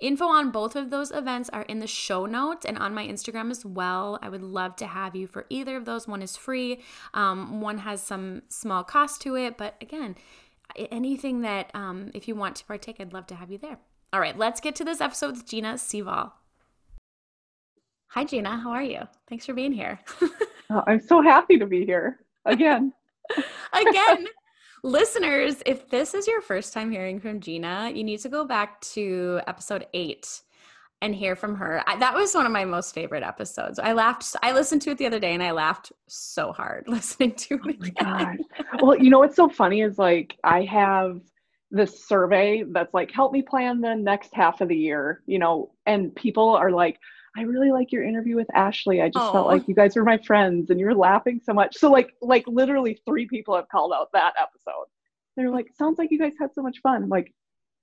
Info 0.05 0.25
on 0.25 0.51
both 0.51 0.75
of 0.75 0.91
those 0.91 1.09
events 1.09 1.49
are 1.49 1.63
in 1.63 1.79
the 1.79 1.87
show 1.87 2.27
notes 2.27 2.63
and 2.63 2.77
on 2.77 2.93
my 2.93 3.07
Instagram 3.07 3.49
as 3.49 3.65
well. 3.65 4.19
I 4.21 4.29
would 4.29 4.43
love 4.43 4.75
to 4.75 4.85
have 4.85 5.15
you 5.15 5.25
for 5.25 5.47
either 5.49 5.75
of 5.77 5.85
those. 5.85 6.07
One 6.07 6.21
is 6.21 6.37
free, 6.37 6.81
um, 7.15 7.59
one 7.59 7.79
has 7.79 8.03
some 8.03 8.43
small 8.47 8.83
cost 8.83 9.19
to 9.23 9.35
it, 9.35 9.57
but 9.57 9.73
again, 9.81 10.15
anything 10.91 11.41
that 11.41 11.71
um, 11.73 12.11
if 12.13 12.27
you 12.27 12.35
want 12.35 12.55
to 12.57 12.65
partake, 12.65 12.97
I'd 12.99 13.13
love 13.13 13.25
to 13.27 13.35
have 13.35 13.49
you 13.49 13.57
there. 13.57 13.79
All 14.13 14.19
right, 14.19 14.37
let's 14.37 14.61
get 14.61 14.75
to 14.75 14.85
this 14.85 15.01
episode 15.01 15.37
with 15.37 15.47
Gina 15.47 15.73
Seval. 15.73 16.33
Hi, 18.09 18.25
Gina. 18.25 18.57
How 18.57 18.73
are 18.73 18.83
you? 18.83 19.01
Thanks 19.27 19.47
for 19.47 19.55
being 19.55 19.73
here. 19.73 19.99
oh, 20.69 20.83
I'm 20.85 20.99
so 20.99 21.23
happy 21.23 21.57
to 21.57 21.65
be 21.65 21.83
here 21.83 22.19
again. 22.45 22.93
again. 23.73 24.27
Listeners, 24.83 25.61
if 25.65 25.89
this 25.89 26.13
is 26.13 26.27
your 26.27 26.41
first 26.41 26.73
time 26.73 26.91
hearing 26.91 27.19
from 27.19 27.39
Gina, 27.39 27.91
you 27.93 28.03
need 28.03 28.19
to 28.19 28.29
go 28.29 28.45
back 28.45 28.81
to 28.81 29.41
episode 29.47 29.87
eight 29.93 30.41
and 31.01 31.13
hear 31.13 31.35
from 31.35 31.55
her. 31.55 31.83
I, 31.87 31.97
that 31.97 32.13
was 32.13 32.33
one 32.33 32.45
of 32.45 32.51
my 32.51 32.65
most 32.65 32.93
favorite 32.93 33.23
episodes. 33.23 33.79
I 33.79 33.93
laughed. 33.93 34.35
I 34.41 34.51
listened 34.51 34.81
to 34.83 34.91
it 34.91 34.97
the 34.97 35.05
other 35.05 35.19
day 35.19 35.33
and 35.33 35.43
I 35.43 35.51
laughed 35.51 35.91
so 36.07 36.51
hard 36.51 36.85
listening 36.87 37.33
to 37.33 37.55
it. 37.55 37.61
Oh 37.65 37.73
my 37.79 37.89
god! 37.89 38.37
Well, 38.81 38.97
you 38.97 39.09
know 39.09 39.19
what's 39.19 39.35
so 39.35 39.49
funny 39.49 39.81
is 39.81 39.97
like 39.97 40.37
I 40.43 40.63
have 40.63 41.21
this 41.71 42.07
survey 42.07 42.63
that's 42.63 42.93
like 42.93 43.11
help 43.11 43.33
me 43.33 43.41
plan 43.41 43.81
the 43.81 43.95
next 43.95 44.33
half 44.33 44.61
of 44.61 44.69
the 44.69 44.77
year. 44.77 45.21
You 45.25 45.39
know, 45.39 45.71
and 45.85 46.15
people 46.15 46.49
are 46.49 46.71
like, 46.71 46.99
I 47.37 47.41
really 47.41 47.71
like 47.71 47.91
your 47.91 48.03
interview 48.03 48.35
with 48.35 48.47
Ashley. 48.55 49.01
I 49.01 49.09
just 49.09 49.31
felt 49.31 49.47
like 49.47 49.67
you 49.67 49.75
guys 49.75 49.95
were 49.95 50.05
my 50.05 50.17
friends 50.17 50.69
and 50.69 50.79
you 50.79 50.85
were 50.85 50.95
laughing 50.95 51.41
so 51.43 51.53
much. 51.53 51.77
So 51.77 51.91
like 51.91 52.13
like 52.21 52.45
literally 52.47 52.99
three 53.05 53.27
people 53.27 53.55
have 53.55 53.67
called 53.67 53.91
out 53.93 54.09
that 54.13 54.33
episode. 54.41 54.85
They're 55.35 55.49
like, 55.49 55.67
sounds 55.77 55.99
like 55.99 56.11
you 56.11 56.19
guys 56.19 56.33
had 56.39 56.53
so 56.53 56.61
much 56.61 56.79
fun. 56.81 57.03
I'm 57.03 57.09
like, 57.09 57.33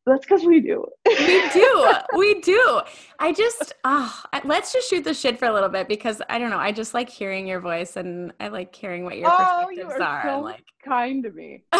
that's 0.07 0.25
because 0.25 0.45
we 0.45 0.61
do. 0.61 0.85
we 1.07 1.49
do. 1.53 1.95
We 2.17 2.41
do. 2.41 2.81
I 3.19 3.33
just, 3.33 3.73
oh, 3.85 4.23
let's 4.45 4.73
just 4.73 4.91
shoot 4.91 5.05
the 5.05 5.15
shit 5.15 5.39
for 5.39 5.45
a 5.45 5.53
little 5.53 5.69
bit 5.69 5.87
because 5.87 6.21
I 6.29 6.39
don't 6.39 6.51
know. 6.51 6.59
I 6.59 6.73
just 6.73 6.93
like 6.93 7.09
hearing 7.09 7.47
your 7.47 7.61
voice 7.61 7.97
and 7.97 8.33
I 8.41 8.49
like 8.49 8.75
hearing 8.75 9.05
what 9.05 9.17
your 9.19 9.31
oh, 9.31 9.37
perspectives 9.37 9.95
you 9.99 10.05
are. 10.05 10.09
are. 10.09 10.23
So 10.31 10.41
like 10.41 10.65
kind 10.85 11.23
to 11.23 11.31
me. 11.31 11.63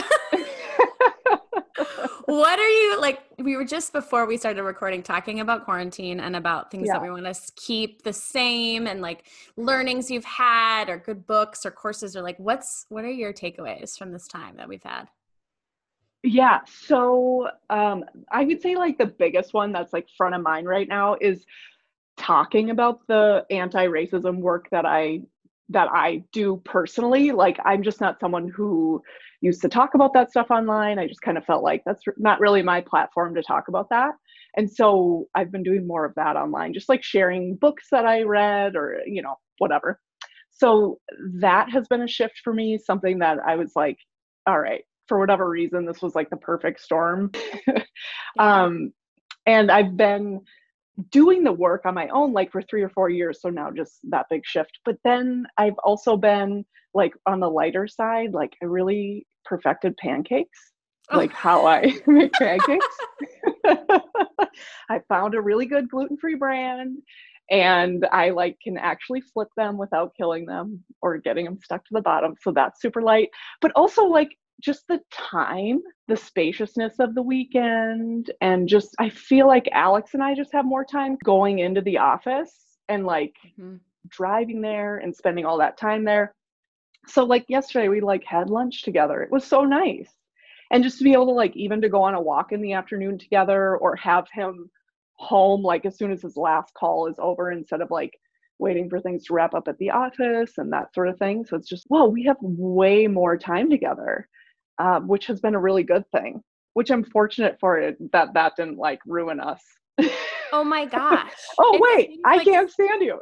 what 2.27 2.59
are 2.59 2.69
you 2.69 3.01
like? 3.01 3.21
We 3.39 3.57
were 3.57 3.65
just 3.65 3.93
before 3.93 4.27
we 4.27 4.37
started 4.37 4.63
recording 4.63 5.03
talking 5.03 5.41
about 5.41 5.65
quarantine 5.65 6.21
and 6.21 6.37
about 6.37 6.71
things 6.71 6.87
yeah. 6.87 6.95
that 6.95 7.03
we 7.03 7.11
want 7.11 7.25
to 7.25 7.53
keep 7.57 8.03
the 8.03 8.13
same 8.13 8.87
and 8.87 9.01
like 9.01 9.25
learnings 9.57 10.11
you've 10.11 10.25
had 10.25 10.89
or 10.89 10.99
good 10.99 11.27
books 11.27 11.65
or 11.65 11.71
courses 11.71 12.17
or 12.17 12.23
like 12.23 12.37
what's 12.39 12.87
what 12.89 13.05
are 13.05 13.11
your 13.11 13.33
takeaways 13.33 13.97
from 13.97 14.13
this 14.13 14.27
time 14.27 14.57
that 14.57 14.69
we've 14.69 14.83
had? 14.83 15.09
Yeah, 16.23 16.61
so 16.67 17.49
um, 17.69 18.05
I 18.31 18.45
would 18.45 18.63
say 18.63 18.77
like 18.77 18.97
the 18.97 19.07
biggest 19.07 19.55
one 19.55 19.73
that's 19.73 19.93
like 19.93 20.07
front 20.17 20.35
of 20.37 20.43
mind 20.43 20.69
right 20.69 20.89
now 20.89 21.17
is 21.21 21.45
talking 22.17 22.71
about 22.71 23.01
the 23.09 23.45
anti-racism 23.51 24.39
work 24.39 24.69
that 24.71 24.87
I 24.87 25.23
that 25.71 25.89
I 25.91 26.23
do 26.33 26.61
personally. 26.65 27.33
Like 27.33 27.59
I'm 27.65 27.83
just 27.83 28.01
not 28.01 28.21
someone 28.21 28.49
who 28.49 29.03
used 29.43 29.61
to 29.61 29.69
talk 29.69 29.95
about 29.95 30.15
that 30.15 30.31
stuff 30.31 30.51
online. 30.51 30.99
I 30.99 31.07
just 31.07 31.21
kind 31.21 31.37
of 31.37 31.45
felt 31.45 31.63
like 31.63 31.83
that's 31.85 32.03
not 32.17 32.41
really 32.41 32.63
my 32.63 32.81
platform 32.81 33.35
to 33.35 33.43
talk 33.43 33.69
about 33.69 33.89
that. 33.91 34.13
And 34.57 34.71
so 34.71 35.27
I've 35.35 35.51
been 35.51 35.65
doing 35.65 35.87
more 35.87 36.05
of 36.05 36.15
that 36.15 36.37
online, 36.37 36.73
just 36.73 36.89
like 36.89 37.03
sharing 37.03 37.57
books 37.57 37.89
that 37.91 38.07
I 38.07 38.23
read 38.23 38.77
or, 38.77 39.01
you 39.05 39.21
know, 39.21 39.35
whatever. 39.59 40.01
So 40.51 41.01
that 41.41 41.71
has 41.71 41.89
been 41.89 42.03
a 42.03 42.09
shift 42.09 42.41
for 42.45 42.55
me, 42.55 42.79
something 42.79 43.19
that 43.19 43.39
I 43.45 43.57
was 43.57 43.73
like, 43.75 43.99
all 44.47 44.61
right, 44.61 44.85
for 45.09 45.19
whatever 45.19 45.49
reason, 45.49 45.85
this 45.87 46.01
was 46.01 46.15
like 46.15 46.31
the 46.31 46.37
perfect 46.37 46.81
storm. 46.81 47.33
um, 48.39 48.93
and 49.47 49.73
I've 49.73 49.97
been 49.97 50.41
doing 51.11 51.43
the 51.43 51.53
work 51.53 51.85
on 51.85 51.95
my 51.95 52.09
own 52.09 52.33
like 52.33 52.53
for 52.53 52.63
three 52.63 52.83
or 52.83 52.91
four 52.91 53.09
years 53.09 53.41
so 53.41 53.49
now 53.49 53.71
just 53.71 53.99
that 54.05 54.27
big 54.29 54.45
shift 54.45 54.79
but 54.85 54.97
then 55.05 55.47
i've 55.57 55.79
also 55.85 56.19
been 56.19 56.65
like 56.93 57.15
on 57.27 57.41
the 57.41 57.49
lighter 57.49 57.89
side 57.89 58.33
like 58.35 58.53
i 58.63 58.67
really 58.67 59.27
perfected 59.45 59.97
pancakes 59.97 60.73
oh. 61.11 61.17
like 61.17 61.33
how 61.33 61.67
i 61.67 61.93
make 62.07 62.33
pancakes 62.33 62.97
i 64.89 65.01
found 65.09 65.35
a 65.35 65.41
really 65.41 65.67
good 65.67 65.89
gluten-free 65.89 66.37
brand 66.37 66.99
and 67.51 68.07
i 68.13 68.31
like 68.31 68.57
can 68.63 68.77
actually 68.79 69.21
flip 69.21 69.49
them 69.57 69.77
without 69.77 70.13
killing 70.17 70.47
them 70.47 70.83
or 71.01 71.19
getting 71.19 71.45
them 71.45 71.59
stuck 71.63 71.85
to 71.85 71.95
the 71.95 72.01
bottom 72.01 72.35
so 72.41 72.51
that's 72.53 72.81
super 72.81 73.03
light 73.03 73.29
but 73.61 73.73
also 73.75 74.05
like 74.05 74.31
just 74.63 74.87
the 74.89 75.01
time, 75.11 75.81
the 76.09 76.17
spaciousness 76.17 76.95
of 77.01 77.15
the 77.15 77.23
weekend, 77.23 78.31
and 78.41 78.69
just 78.69 78.95
I 78.99 79.11
feel 79.11 79.47
like 79.47 79.69
Alex 79.73 80.15
and 80.15 80.23
I 80.23 80.35
just 80.35 80.53
have 80.53 80.65
more 80.65 80.85
time 80.85 81.19
going 81.25 81.59
into 81.59 81.81
the 81.83 81.99
office 81.99 82.55
and 82.89 83.05
like 83.05 83.35
mm-hmm. 83.59 83.77
driving 84.09 84.63
there 84.63 84.99
and 84.99 85.15
spending 85.15 85.45
all 85.45 85.59
that 85.59 85.77
time 85.77 86.05
there. 86.05 86.35
So 87.07 87.25
like 87.25 87.45
yesterday 87.49 87.89
we 87.89 88.01
like 88.01 88.25
had 88.25 88.51
lunch 88.51 88.83
together. 88.83 89.23
It 89.23 89.31
was 89.31 89.45
so 89.45 89.65
nice. 89.65 90.11
And 90.71 90.83
just 90.83 90.99
to 90.99 91.05
be 91.05 91.13
able 91.13 91.27
to 91.27 91.33
like 91.33 91.57
even 91.57 91.81
to 91.83 91.89
go 91.89 92.03
on 92.03 92.15
a 92.15 92.21
walk 92.21 92.53
in 92.53 92.63
the 92.63 92.73
afternoon 92.73 93.19
together 93.19 93.77
or 93.77 93.97
have 93.97 94.27
him 94.33 94.71
home 95.15 95.63
like 95.63 95.85
as 95.85 95.97
soon 95.97 96.11
as 96.11 96.23
his 96.23 96.37
last 96.37 96.73
call 96.75 97.07
is 97.07 97.17
over 97.19 97.53
instead 97.53 97.81
of 97.81 97.91
like 97.91 98.19
waiting 98.59 98.89
for 98.89 99.01
things 99.01 99.25
to 99.25 99.35
wrap 99.35 99.55
up 99.55 99.69
at 99.69 99.77
the 99.79 99.91
office 99.91 100.53
and 100.59 100.73
that 100.73 100.95
sort 100.95 101.09
of 101.09 101.19
thing. 101.19 101.45
So 101.45 101.57
it's 101.57 101.69
just, 101.69 101.87
well, 101.91 102.11
we 102.11 102.25
have 102.25 102.37
way 102.41 103.07
more 103.07 103.37
time 103.37 103.69
together 103.69 104.29
um, 104.79 105.09
which 105.09 105.27
has 105.27 105.41
been 105.41 105.55
a 105.55 105.61
really 105.61 105.83
good 105.83 106.05
thing. 106.11 106.43
Which 106.75 106.91
I'm 106.91 107.05
fortunate 107.05 107.59
for 107.61 107.79
it 107.79 107.99
that 108.13 108.33
that 108.33 108.57
didn't 108.57 108.79
like 108.79 109.01
ruin 109.07 109.41
us. 109.41 109.63
Oh 110.53 110.65
my 110.65 110.87
gosh. 110.87 111.31
oh 111.59 111.75
it 111.75 111.81
wait, 111.81 112.21
I 112.25 112.37
like 112.37 112.47
can't 112.47 112.71
stand 112.71 113.03
you. 113.03 113.21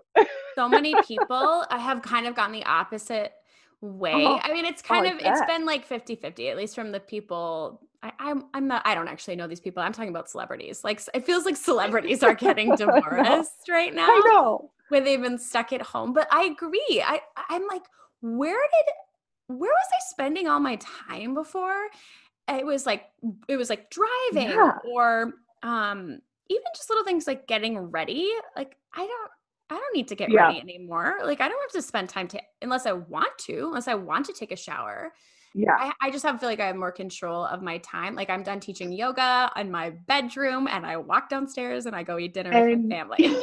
so 0.55 0.69
many 0.69 0.95
people 1.07 1.65
I 1.69 1.79
have 1.79 2.01
kind 2.01 2.27
of 2.27 2.37
gotten 2.37 2.53
the 2.53 2.65
opposite 2.65 3.33
way. 3.81 4.27
Oh, 4.27 4.39
I 4.43 4.53
mean, 4.53 4.65
it's 4.65 4.83
kind 4.83 5.07
of 5.07 5.15
it's 5.21 5.41
been 5.47 5.65
like 5.65 5.89
50-50, 5.89 6.51
at 6.51 6.57
least 6.57 6.75
from 6.75 6.93
the 6.93 7.01
people. 7.01 7.81
I, 8.03 8.13
I'm 8.19 8.45
I'm 8.55 8.67
not 8.67 8.83
I 8.87 8.95
don't 8.95 9.09
actually 9.09 9.37
know 9.37 9.47
these 9.47 9.61
people. 9.61 9.83
I'm 9.83 9.93
talking 9.93 10.11
about 10.11 10.31
celebrities. 10.31 10.85
Like 10.85 11.03
it 11.15 11.25
feels 11.25 11.45
like 11.45 11.57
celebrities 11.71 12.23
are 12.23 12.35
getting 12.35 12.75
divorced 12.75 13.69
right 13.69 13.95
now. 13.95 14.07
I 14.07 14.23
know. 14.25 14.71
Where 14.89 15.01
they've 15.01 15.21
been 15.21 15.39
stuck 15.39 15.73
at 15.73 15.83
home. 15.83 16.13
But 16.13 16.29
I 16.33 16.45
agree. 16.45 17.03
I 17.05 17.21
I'm 17.49 17.67
like, 17.69 17.83
where 18.21 18.61
did 18.61 19.59
where 19.59 19.71
was 19.71 19.89
I 19.93 19.99
spending 20.09 20.49
all 20.49 20.61
my 20.61 20.77
time 20.77 21.35
before? 21.35 21.89
It 22.49 22.65
was 22.65 22.87
like 22.87 23.11
it 23.49 23.57
was 23.57 23.71
like 23.71 23.91
driving 23.91 24.51
yeah. 24.51 24.79
or 24.91 25.35
um 25.63 26.21
even 26.49 26.65
just 26.75 26.91
little 26.91 27.05
things 27.05 27.27
like 27.27 27.47
getting 27.47 27.79
ready. 27.79 28.31
Like 28.57 28.77
I 28.95 29.07
don't 29.07 29.31
I 29.71 29.75
don't 29.75 29.95
need 29.95 30.09
to 30.09 30.15
get 30.17 30.31
yeah. 30.31 30.47
ready 30.49 30.61
anymore. 30.61 31.19
Like 31.25 31.41
I 31.41 31.49
don't 31.49 31.61
have 31.61 31.73
to 31.73 31.83
spend 31.83 32.09
time 32.09 32.29
to 32.29 32.41
unless 32.63 32.87
I 32.87 32.93
want 32.93 33.37
to, 33.47 33.67
unless 33.69 33.89
I 33.89 33.95
want 33.95 34.27
to 34.27 34.33
take 34.33 34.53
a 34.53 34.57
shower. 34.57 35.13
Yeah. 35.55 35.75
I, 35.79 35.93
I 36.01 36.11
just 36.11 36.25
have 36.25 36.39
feel 36.39 36.49
like 36.49 36.61
I 36.61 36.67
have 36.67 36.77
more 36.77 36.93
control 36.93 37.45
of 37.45 37.61
my 37.63 37.79
time. 37.79 38.15
Like 38.15 38.31
I'm 38.31 38.43
done 38.43 38.61
teaching 38.61 38.93
yoga 38.93 39.51
in 39.57 39.71
my 39.71 39.91
bedroom 39.91 40.69
and 40.69 40.85
I 40.87 40.97
walk 40.97 41.29
downstairs 41.29 41.87
and 41.87 41.95
I 41.97 42.03
go 42.03 42.19
eat 42.19 42.35
dinner 42.35 42.51
with 42.51 42.73
And- 42.75 42.89
my 42.89 42.97
family. 42.97 43.17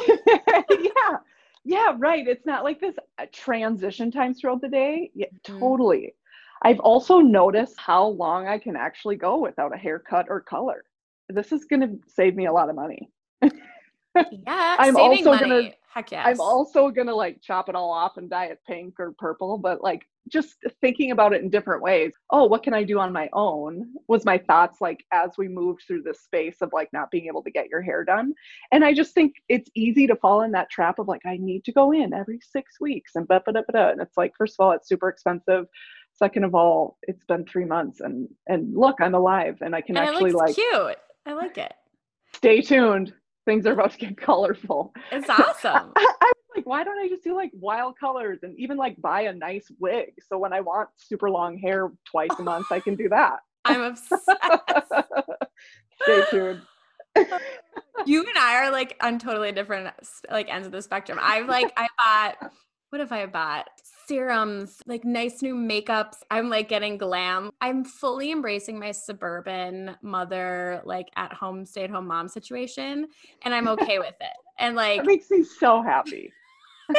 yeah. 0.69 1.17
Yeah, 1.65 1.95
right. 1.97 2.25
It's 2.25 2.45
not 2.45 2.63
like 2.63 2.79
this 2.79 2.95
uh, 3.19 3.25
transition 3.33 4.09
times 4.09 4.39
throughout 4.39 4.61
the 4.61 4.69
day. 4.69 5.11
Yeah, 5.13 5.27
Mhm. 5.47 5.59
totally. 5.59 6.13
I've 6.61 6.79
also 6.79 7.19
noticed 7.19 7.75
how 7.77 8.07
long 8.07 8.47
I 8.47 8.57
can 8.57 8.75
actually 8.77 9.17
go 9.17 9.37
without 9.37 9.73
a 9.75 9.77
haircut 9.77 10.27
or 10.29 10.39
color. 10.39 10.85
This 11.29 11.51
is 11.51 11.65
going 11.65 11.81
to 11.81 11.99
save 12.07 12.35
me 12.35 12.45
a 12.45 12.53
lot 12.53 12.69
of 12.69 12.75
money. 12.75 13.09
yeah. 13.41 13.51
I'm 14.79 14.95
saving 14.95 15.27
also 15.27 15.31
money. 15.31 15.49
gonna- 15.49 15.73
Heck 15.97 16.11
yes. 16.11 16.27
I'm 16.27 16.39
also 16.39 16.91
to 16.91 17.15
like 17.15 17.41
chop 17.41 17.69
it 17.69 17.75
all 17.75 17.91
off 17.91 18.17
and 18.17 18.29
dye 18.29 18.45
it 18.45 18.59
pink 18.67 18.99
or 18.99 19.15
purple, 19.17 19.57
but 19.57 19.81
like 19.81 20.03
just 20.31 20.57
thinking 20.79 21.09
about 21.09 21.33
it 21.33 21.41
in 21.41 21.49
different 21.49 21.81
ways. 21.81 22.13
Oh, 22.29 22.45
what 22.45 22.61
can 22.61 22.75
I 22.75 22.83
do 22.83 22.99
on 22.99 23.11
my 23.11 23.27
own? 23.33 23.83
Was 24.07 24.23
my 24.23 24.37
thoughts 24.37 24.79
like 24.79 25.03
as 25.11 25.31
we 25.39 25.47
moved 25.47 25.81
through 25.87 26.03
this 26.03 26.21
space 26.21 26.57
of 26.61 26.69
like 26.71 26.89
not 26.93 27.09
being 27.09 27.25
able 27.25 27.41
to 27.41 27.49
get 27.49 27.69
your 27.69 27.81
hair 27.81 28.03
done. 28.03 28.35
And 28.71 28.85
I 28.85 28.93
just 28.93 29.15
think 29.15 29.33
it's 29.49 29.71
easy 29.73 30.05
to 30.05 30.15
fall 30.15 30.43
in 30.43 30.51
that 30.51 30.69
trap 30.69 30.99
of 30.99 31.07
like, 31.07 31.25
I 31.25 31.37
need 31.37 31.65
to 31.65 31.71
go 31.71 31.91
in 31.91 32.13
every 32.13 32.41
six 32.47 32.79
weeks 32.79 33.13
and 33.15 33.27
da 33.27 33.39
da 33.39 33.61
da. 33.73 33.89
And 33.89 33.99
it's 33.99 34.17
like, 34.17 34.33
first 34.37 34.53
of 34.59 34.63
all, 34.63 34.73
it's 34.73 34.87
super 34.87 35.09
expensive. 35.09 35.65
Second 36.13 36.43
of 36.43 36.53
all, 36.53 36.99
it's 37.03 37.25
been 37.25 37.43
three 37.43 37.65
months 37.65 38.01
and 38.01 38.27
and 38.45 38.77
look, 38.77 38.97
I'm 39.01 39.15
alive 39.15 39.57
and 39.61 39.75
I 39.75 39.81
can 39.81 39.97
and 39.97 40.07
actually 40.07 40.29
it 40.29 40.35
looks 40.35 40.47
like 40.49 40.55
cute. 40.55 40.97
I 41.25 41.33
like 41.33 41.57
it. 41.57 41.73
stay 42.35 42.61
tuned. 42.61 43.13
Things 43.47 43.65
are 43.65 43.71
about 43.71 43.93
to 43.93 43.97
get 43.97 44.17
colorful. 44.21 44.93
It's 45.09 45.29
awesome. 45.29 45.93
I, 45.95 46.13
I 46.21 46.31
was 46.35 46.57
like, 46.57 46.65
why 46.65 46.83
don't 46.83 46.99
I 46.99 47.07
just 47.07 47.23
do 47.23 47.33
like 47.33 47.51
wild 47.53 47.97
colors 47.97 48.39
and 48.43 48.59
even 48.59 48.75
like 48.75 49.01
buy 49.01 49.21
a 49.21 49.33
nice 49.33 49.71
wig? 49.79 50.15
So 50.27 50.37
when 50.37 50.51
I 50.51 50.59
want 50.59 50.89
super 50.97 51.31
long 51.31 51.57
hair 51.57 51.89
twice 52.03 52.29
a 52.39 52.43
month, 52.43 52.67
I 52.71 52.81
can 52.81 52.95
do 52.95 53.07
that. 53.07 53.37
I'm 53.65 53.81
obsessed. 53.81 54.29
Stay 56.01 56.23
tuned. 56.29 56.61
you 58.05 58.19
and 58.19 58.37
I 58.37 58.65
are 58.65 58.71
like 58.71 58.97
on 58.99 59.17
totally 59.17 59.53
different 59.53 59.93
like 60.29 60.49
ends 60.49 60.65
of 60.67 60.73
the 60.73 60.81
spectrum. 60.81 61.17
I've 61.21 61.47
like 61.47 61.71
I 61.77 61.87
bought 61.97 62.51
what 62.89 62.99
have 62.99 63.11
I 63.11 63.25
bought? 63.25 63.67
Serums, 64.07 64.81
like 64.85 65.03
nice 65.03 65.41
new 65.41 65.55
makeups. 65.55 66.17
I'm 66.31 66.49
like 66.49 66.69
getting 66.69 66.97
glam. 66.97 67.51
I'm 67.59 67.83
fully 67.83 68.31
embracing 68.31 68.79
my 68.79 68.91
suburban 68.91 69.97
mother, 70.01 70.81
like 70.85 71.07
at 71.17 71.33
home, 71.33 71.65
stay 71.65 71.83
at 71.83 71.89
home 71.89 72.07
mom 72.07 72.29
situation. 72.29 73.07
And 73.43 73.53
I'm 73.53 73.67
okay 73.67 73.99
with 73.99 74.15
it. 74.21 74.37
And 74.57 74.75
like 74.75 75.01
That 75.01 75.07
makes 75.07 75.29
me 75.29 75.43
so 75.43 75.81
happy. 75.81 76.31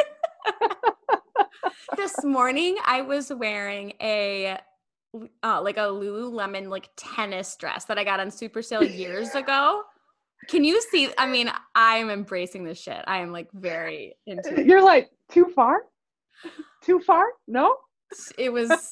this 1.97 2.23
morning, 2.23 2.77
I 2.85 3.01
was 3.01 3.33
wearing 3.33 3.93
a 4.01 4.59
uh, 5.43 5.61
like 5.61 5.77
a 5.77 5.87
Lululemon 5.87 6.67
like 6.69 6.89
tennis 6.95 7.55
dress 7.55 7.85
that 7.85 7.97
I 7.97 8.03
got 8.03 8.19
on 8.19 8.29
super 8.29 8.61
sale 8.61 8.83
years 8.83 9.33
ago. 9.33 9.83
Can 10.47 10.63
you 10.63 10.81
see? 10.81 11.09
I 11.17 11.27
mean, 11.27 11.51
I'm 11.75 12.09
embracing 12.09 12.63
this 12.63 12.79
shit. 12.79 13.03
I 13.07 13.19
am 13.19 13.31
like 13.31 13.49
very 13.53 14.15
into 14.25 14.59
it. 14.59 14.65
You're 14.65 14.83
like, 14.83 15.09
too 15.31 15.45
far? 15.55 15.83
Too 16.83 16.99
far? 16.99 17.25
No? 17.47 17.75
It 18.37 18.51
was. 18.51 18.71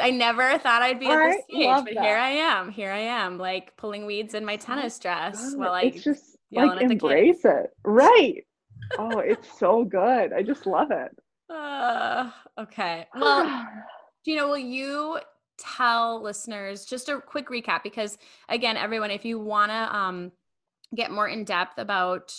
I 0.00 0.10
never 0.10 0.58
thought 0.58 0.82
I'd 0.82 1.00
be 1.00 1.06
at 1.06 1.18
this 1.18 1.36
I 1.36 1.54
stage, 1.54 1.84
but 1.84 1.94
that. 1.94 2.04
here 2.04 2.16
I 2.16 2.30
am. 2.30 2.70
Here 2.70 2.90
I 2.90 2.98
am, 2.98 3.38
like 3.38 3.76
pulling 3.76 4.06
weeds 4.06 4.34
in 4.34 4.44
my 4.44 4.56
tennis 4.56 4.98
dress 4.98 5.54
while 5.54 5.72
I 5.72 5.82
it's 5.82 6.02
just 6.02 6.36
like 6.52 6.70
at 6.70 6.74
the 6.74 6.80
kids. 6.80 6.92
embrace 6.92 7.44
it. 7.44 7.70
Right. 7.84 8.44
Oh, 8.98 9.18
it's 9.18 9.58
so 9.58 9.84
good. 9.84 10.32
I 10.32 10.42
just 10.42 10.64
love 10.64 10.90
it. 10.90 11.14
Uh, 11.54 12.30
okay. 12.58 13.06
Well, 13.14 13.68
Gina, 14.24 14.46
will 14.46 14.56
you 14.56 15.18
tell 15.58 16.22
listeners 16.22 16.84
just 16.84 17.08
a 17.08 17.20
quick 17.20 17.48
recap? 17.48 17.82
Because 17.82 18.18
again, 18.48 18.76
everyone, 18.76 19.10
if 19.10 19.24
you 19.24 19.38
want 19.38 19.70
to 19.70 19.96
um, 19.96 20.32
get 20.94 21.10
more 21.10 21.28
in 21.28 21.44
depth 21.44 21.78
about 21.78 22.34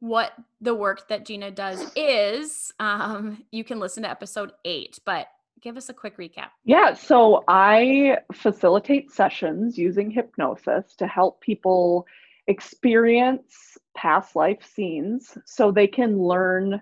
what 0.00 0.32
the 0.60 0.74
work 0.74 1.08
that 1.08 1.24
Gina 1.24 1.50
does 1.50 1.92
is, 1.96 2.72
um, 2.80 3.44
you 3.50 3.64
can 3.64 3.78
listen 3.78 4.02
to 4.02 4.10
episode 4.10 4.52
eight. 4.64 4.98
But 5.04 5.28
give 5.60 5.76
us 5.76 5.88
a 5.88 5.94
quick 5.94 6.16
recap. 6.18 6.48
Yeah, 6.64 6.94
so 6.94 7.44
I 7.48 8.18
facilitate 8.32 9.12
sessions 9.12 9.78
using 9.78 10.10
hypnosis 10.10 10.94
to 10.96 11.06
help 11.06 11.40
people 11.40 12.06
experience 12.46 13.78
past 13.94 14.34
life 14.34 14.64
scenes 14.74 15.36
so 15.44 15.70
they 15.70 15.86
can 15.86 16.18
learn, 16.18 16.80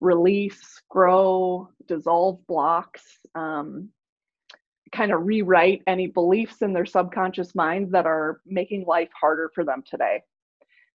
release, 0.00 0.80
grow, 0.88 1.68
dissolve 1.86 2.46
blocks, 2.46 3.02
um, 3.34 3.90
kind 4.92 5.12
of 5.12 5.24
rewrite 5.24 5.82
any 5.86 6.06
beliefs 6.06 6.62
in 6.62 6.72
their 6.72 6.86
subconscious 6.86 7.54
minds 7.54 7.92
that 7.92 8.06
are 8.06 8.40
making 8.46 8.84
life 8.86 9.10
harder 9.18 9.50
for 9.54 9.64
them 9.64 9.82
today. 9.88 10.22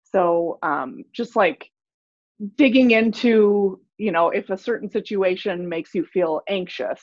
So, 0.03 0.59
um, 0.63 1.05
just 1.13 1.37
like 1.37 1.71
digging 2.57 2.91
into, 2.91 3.81
you 3.99 4.13
know, 4.13 4.31
if 4.31 4.51
a 4.51 4.59
certain 4.59 4.91
situation 4.91 5.69
makes 5.69 5.95
you 5.95 6.05
feel 6.05 6.43
anxious 6.49 7.01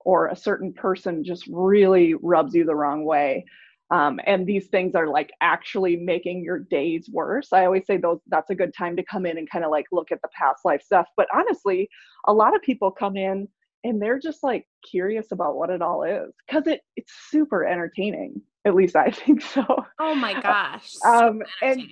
or 0.00 0.28
a 0.28 0.36
certain 0.36 0.72
person 0.72 1.24
just 1.24 1.46
really 1.48 2.14
rubs 2.14 2.54
you 2.54 2.64
the 2.64 2.74
wrong 2.74 3.04
way. 3.04 3.44
Um, 3.90 4.18
and 4.26 4.46
these 4.46 4.66
things 4.66 4.94
are 4.96 5.06
like 5.06 5.30
actually 5.40 5.96
making 5.96 6.42
your 6.42 6.58
days 6.58 7.08
worse. 7.12 7.52
I 7.52 7.64
always 7.66 7.86
say 7.86 7.96
those 7.96 8.18
that's 8.26 8.50
a 8.50 8.54
good 8.54 8.74
time 8.74 8.96
to 8.96 9.04
come 9.04 9.26
in 9.26 9.38
and 9.38 9.48
kind 9.48 9.64
of 9.64 9.70
like 9.70 9.86
look 9.92 10.10
at 10.10 10.20
the 10.22 10.28
past 10.36 10.64
life 10.64 10.82
stuff. 10.82 11.06
But 11.16 11.28
honestly, 11.32 11.88
a 12.26 12.32
lot 12.32 12.54
of 12.54 12.62
people 12.62 12.90
come 12.90 13.16
in 13.16 13.48
and 13.86 14.00
they're 14.00 14.18
just 14.18 14.42
like 14.42 14.66
curious 14.88 15.32
about 15.32 15.56
what 15.56 15.70
it 15.70 15.82
all 15.82 16.02
is 16.02 16.32
because 16.46 16.66
it 16.66 16.80
it's 16.96 17.12
super 17.30 17.64
entertaining. 17.64 18.40
At 18.64 18.74
least 18.74 18.96
I 18.96 19.10
think 19.10 19.42
so. 19.42 19.64
Oh 19.98 20.14
my 20.14 20.40
gosh. 20.40 20.90
so 20.90 21.28
Um, 21.28 21.42
and 21.62 21.82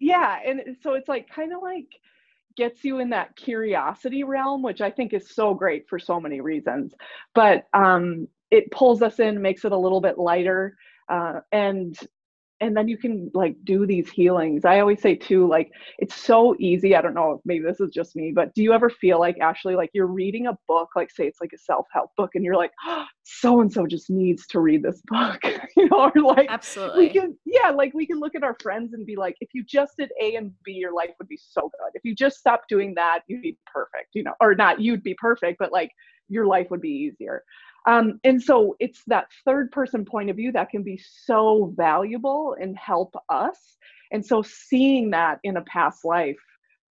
yeah 0.00 0.38
and 0.44 0.76
so 0.82 0.94
it's 0.94 1.08
like 1.08 1.28
kind 1.28 1.52
of 1.52 1.62
like 1.62 1.86
gets 2.56 2.84
you 2.84 2.98
in 2.98 3.10
that 3.10 3.36
curiosity 3.36 4.24
realm 4.24 4.62
which 4.62 4.80
i 4.80 4.90
think 4.90 5.12
is 5.12 5.30
so 5.30 5.54
great 5.54 5.88
for 5.88 5.98
so 5.98 6.18
many 6.18 6.40
reasons 6.40 6.94
but 7.34 7.68
um 7.74 8.26
it 8.50 8.68
pulls 8.72 9.02
us 9.02 9.20
in 9.20 9.40
makes 9.40 9.64
it 9.64 9.72
a 9.72 9.78
little 9.78 10.00
bit 10.00 10.18
lighter 10.18 10.76
uh, 11.08 11.40
and 11.52 11.96
and 12.60 12.76
then 12.76 12.88
you 12.88 12.96
can 12.96 13.30
like 13.34 13.56
do 13.64 13.86
these 13.86 14.10
healings. 14.10 14.64
I 14.64 14.80
always 14.80 15.00
say 15.00 15.14
too 15.14 15.46
like 15.46 15.70
it's 15.98 16.14
so 16.14 16.54
easy 16.58 16.96
i 16.96 17.00
don't 17.00 17.14
know 17.14 17.40
maybe 17.44 17.64
this 17.64 17.80
is 17.80 17.90
just 17.90 18.16
me 18.16 18.32
but 18.34 18.54
do 18.54 18.62
you 18.62 18.72
ever 18.72 18.90
feel 18.90 19.18
like 19.18 19.38
ashley 19.38 19.74
like 19.74 19.90
you're 19.92 20.06
reading 20.06 20.46
a 20.46 20.56
book 20.66 20.88
like 20.96 21.10
say 21.10 21.26
it's 21.26 21.40
like 21.40 21.52
a 21.52 21.58
self-help 21.58 22.10
book 22.16 22.30
and 22.34 22.44
you're 22.44 22.56
like 22.56 22.72
so 23.22 23.60
and 23.60 23.72
so 23.72 23.86
just 23.86 24.10
needs 24.10 24.46
to 24.46 24.60
read 24.60 24.82
this 24.82 25.00
book 25.06 25.40
you 25.76 25.88
know 25.88 26.10
or 26.14 26.22
like 26.22 26.48
Absolutely. 26.48 27.06
we 27.06 27.12
can 27.12 27.36
yeah 27.44 27.70
like 27.70 27.92
we 27.94 28.06
can 28.06 28.18
look 28.18 28.34
at 28.34 28.42
our 28.42 28.56
friends 28.62 28.94
and 28.94 29.06
be 29.06 29.16
like 29.16 29.36
if 29.40 29.50
you 29.52 29.62
just 29.64 29.92
did 29.98 30.10
a 30.20 30.36
and 30.36 30.52
b 30.64 30.72
your 30.72 30.94
life 30.94 31.10
would 31.18 31.28
be 31.28 31.38
so 31.40 31.62
good. 31.62 31.90
If 31.94 32.02
you 32.04 32.14
just 32.14 32.38
stopped 32.38 32.68
doing 32.68 32.94
that 32.96 33.20
you'd 33.26 33.42
be 33.42 33.58
perfect 33.72 34.14
you 34.14 34.22
know 34.22 34.34
or 34.40 34.54
not 34.54 34.80
you'd 34.80 35.02
be 35.02 35.14
perfect 35.14 35.58
but 35.58 35.72
like 35.72 35.90
your 36.28 36.46
life 36.46 36.68
would 36.70 36.80
be 36.80 36.88
easier 36.88 37.42
um, 37.86 38.20
and 38.24 38.42
so 38.42 38.76
it's 38.78 39.02
that 39.06 39.26
third 39.44 39.72
person 39.72 40.04
point 40.04 40.30
of 40.30 40.36
view 40.36 40.52
that 40.52 40.70
can 40.70 40.82
be 40.82 41.00
so 41.24 41.72
valuable 41.76 42.56
and 42.60 42.76
help 42.76 43.14
us 43.28 43.76
and 44.12 44.24
so 44.24 44.42
seeing 44.42 45.10
that 45.10 45.38
in 45.44 45.56
a 45.56 45.62
past 45.62 46.04
life 46.04 46.38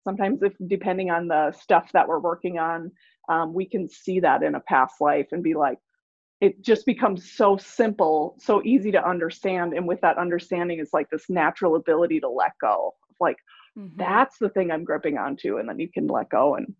sometimes 0.04 0.42
if 0.42 0.54
depending 0.68 1.12
on 1.12 1.28
the 1.28 1.52
stuff 1.52 1.92
that 1.92 2.08
we're 2.08 2.20
working 2.20 2.58
on 2.60 2.92
um, 3.30 3.54
we 3.54 3.66
can 3.66 3.88
see 3.88 4.20
that 4.20 4.42
in 4.44 4.56
a 4.56 4.60
past 4.62 5.00
life 5.02 5.28
and 5.32 5.44
be 5.44 5.54
like 5.54 5.78
it 6.42 6.62
just 6.62 6.86
becomes 6.86 7.30
so 7.30 7.58
simple, 7.58 8.36
so 8.40 8.62
easy 8.64 8.92
to 8.92 9.08
understand. 9.08 9.74
And 9.74 9.88
with 9.88 10.00
that 10.02 10.18
understanding 10.18 10.80
is 10.80 10.90
like 10.94 11.10
this 11.10 11.30
natural 11.30 11.76
ability 11.76 12.22
to 12.22 12.30
let 12.30 12.58
go. 12.62 12.96
Like 13.20 13.38
Mhm. 13.78 13.98
that's 13.98 14.38
the 14.38 14.50
thing 14.50 14.72
I'm 14.72 14.86
gripping 14.86 15.18
onto, 15.18 15.58
and 15.58 15.68
then 15.68 15.80
you 15.80 15.90
can 15.90 16.08
let 16.08 16.30
go 16.30 16.56
and 16.56 16.74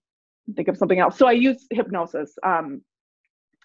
think 0.56 0.70
of 0.70 0.78
something 0.78 1.00
else. 1.00 1.18
So 1.18 1.28
I 1.28 1.34
use 1.34 1.68
hypnosis. 1.72 2.38
Um, 2.44 2.82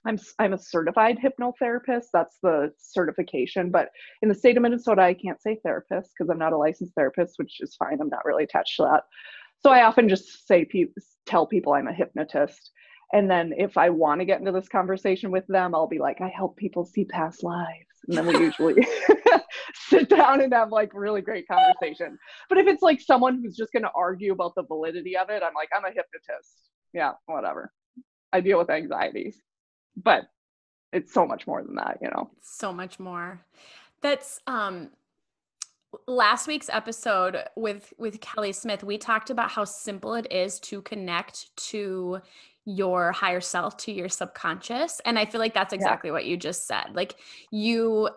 I'm 0.07 0.19
I'm 0.38 0.53
a 0.53 0.59
certified 0.59 1.19
hypnotherapist. 1.19 2.07
That's 2.12 2.38
the 2.43 2.73
certification. 2.79 3.71
But 3.71 3.90
in 4.23 4.29
the 4.29 4.35
state 4.35 4.57
of 4.57 4.62
Minnesota, 4.62 5.03
I 5.03 5.14
can't 5.14 5.40
say 5.40 5.59
therapist 5.62 6.11
because 6.17 6.31
I'm 6.31 6.38
not 6.38 6.53
a 6.53 6.59
licensed 6.59 6.95
therapist, 6.95 7.35
which 7.38 7.61
is 7.61 7.77
fine. 7.77 7.99
I'm 8.01 8.09
not 8.09 8.25
really 8.25 8.45
attached 8.45 8.77
to 8.77 8.83
that. 8.83 9.05
So 9.62 9.71
I 9.71 9.85
often 9.85 10.09
just 10.09 10.47
say 10.47 10.64
pe- 10.64 10.93
tell 11.27 11.47
people 11.47 11.73
I'm 11.73 11.88
a 11.88 11.93
hypnotist. 11.93 12.71
And 13.12 13.31
then 13.31 13.55
if 13.57 13.77
I 13.77 13.90
want 13.90 14.21
to 14.21 14.25
get 14.25 14.40
into 14.40 14.53
this 14.53 14.69
conversation 14.69 15.31
with 15.31 15.47
them, 15.47 15.75
I'll 15.75 15.87
be 15.87 15.99
like, 15.99 16.21
I 16.21 16.29
help 16.29 16.57
people 16.57 16.85
see 16.85 17.05
past 17.05 17.43
lives. 17.43 17.87
And 18.09 18.19
then 18.19 18.27
we 18.27 18.38
usually 18.38 18.87
sit 19.75 20.09
down 20.09 20.40
and 20.40 20.53
have 20.53 20.71
like 20.71 20.90
really 20.93 21.21
great 21.21 21.47
conversation. 21.47 22.19
But 22.49 22.59
if 22.59 22.67
it's 22.67 22.83
like 22.83 23.01
someone 23.01 23.40
who's 23.40 23.57
just 23.57 23.73
going 23.73 23.85
to 23.85 23.90
argue 23.95 24.33
about 24.33 24.55
the 24.57 24.64
validity 24.64 25.17
of 25.17 25.31
it, 25.31 25.43
I'm 25.47 25.55
like, 25.55 25.69
I'm 25.75 25.85
a 25.85 25.88
hypnotist. 25.88 26.71
Yeah, 26.93 27.12
whatever. 27.27 27.73
I 28.33 28.40
deal 28.40 28.59
with 28.59 28.69
anxieties. 28.69 29.40
But 29.96 30.24
it's 30.92 31.12
so 31.12 31.26
much 31.26 31.46
more 31.46 31.62
than 31.62 31.76
that, 31.76 31.98
you 32.00 32.09
know. 32.09 32.30
so 32.40 32.72
much 32.72 32.98
more 32.98 33.44
that's 34.00 34.40
um 34.46 34.90
last 36.07 36.46
week's 36.46 36.68
episode 36.68 37.38
with 37.57 37.94
with 37.98 38.20
kelly 38.20 38.52
smith 38.52 38.83
we 38.83 38.98
talked 38.98 39.30
about 39.30 39.48
how 39.48 39.64
simple 39.64 40.14
it 40.14 40.26
is 40.30 40.59
to 40.59 40.83
connect 40.83 41.57
to 41.57 42.20
your 42.64 43.12
higher 43.12 43.40
self 43.40 43.76
to 43.76 43.92
your 43.92 44.09
subconscious. 44.09 45.00
And 45.04 45.18
I 45.18 45.26
feel 45.26 45.40
like 45.40 45.54
that's 45.54 45.72
exactly 45.72 46.09
yeah. 46.09 46.14
what 46.14 46.24
you 46.24 46.37
just 46.37 46.66
said. 46.66 46.94
Like 46.94 47.16
you 47.50 48.09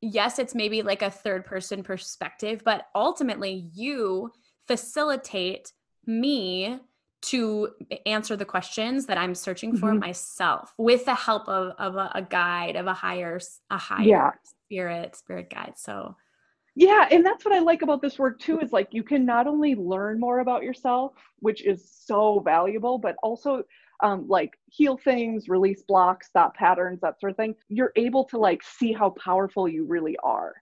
yes, 0.00 0.38
it's 0.38 0.54
maybe 0.54 0.82
like 0.82 1.02
a 1.02 1.10
third 1.10 1.44
person 1.44 1.82
perspective, 1.84 2.62
but 2.64 2.86
ultimately 2.94 3.68
you 3.72 4.32
facilitate 4.66 5.72
me 6.06 6.80
to 7.22 7.70
answer 8.06 8.36
the 8.36 8.44
questions 8.44 9.06
that 9.06 9.16
I'm 9.16 9.34
searching 9.34 9.76
for 9.76 9.90
mm-hmm. 9.90 10.00
myself 10.00 10.74
with 10.76 11.04
the 11.04 11.14
help 11.14 11.48
of, 11.48 11.74
of 11.78 11.96
a, 11.96 12.10
a, 12.14 12.22
guide, 12.22 12.76
of 12.76 12.86
a 12.86 12.92
higher, 12.92 13.40
a 13.70 13.78
higher 13.78 14.04
yeah. 14.04 14.30
spirit, 14.68 15.16
spirit 15.16 15.48
guide. 15.50 15.74
So 15.76 16.16
yeah, 16.74 17.06
and 17.10 17.24
that's 17.24 17.44
what 17.44 17.54
I 17.54 17.60
like 17.60 17.82
about 17.82 18.00
this 18.00 18.18
work 18.18 18.40
too 18.40 18.58
is 18.60 18.72
like 18.72 18.88
you 18.92 19.02
can 19.02 19.26
not 19.26 19.46
only 19.46 19.74
learn 19.74 20.18
more 20.18 20.40
about 20.40 20.62
yourself, 20.62 21.12
which 21.40 21.64
is 21.64 21.90
so 22.06 22.40
valuable, 22.40 22.98
but 22.98 23.16
also 23.22 23.62
um, 24.02 24.26
like 24.26 24.58
heal 24.70 24.96
things, 24.96 25.48
release 25.48 25.82
blocks, 25.82 26.28
stop 26.28 26.56
patterns, 26.56 27.00
that 27.02 27.20
sort 27.20 27.30
of 27.30 27.36
thing. 27.36 27.54
You're 27.68 27.92
able 27.96 28.24
to 28.24 28.38
like 28.38 28.62
see 28.62 28.92
how 28.92 29.10
powerful 29.10 29.68
you 29.68 29.84
really 29.84 30.16
are. 30.22 30.54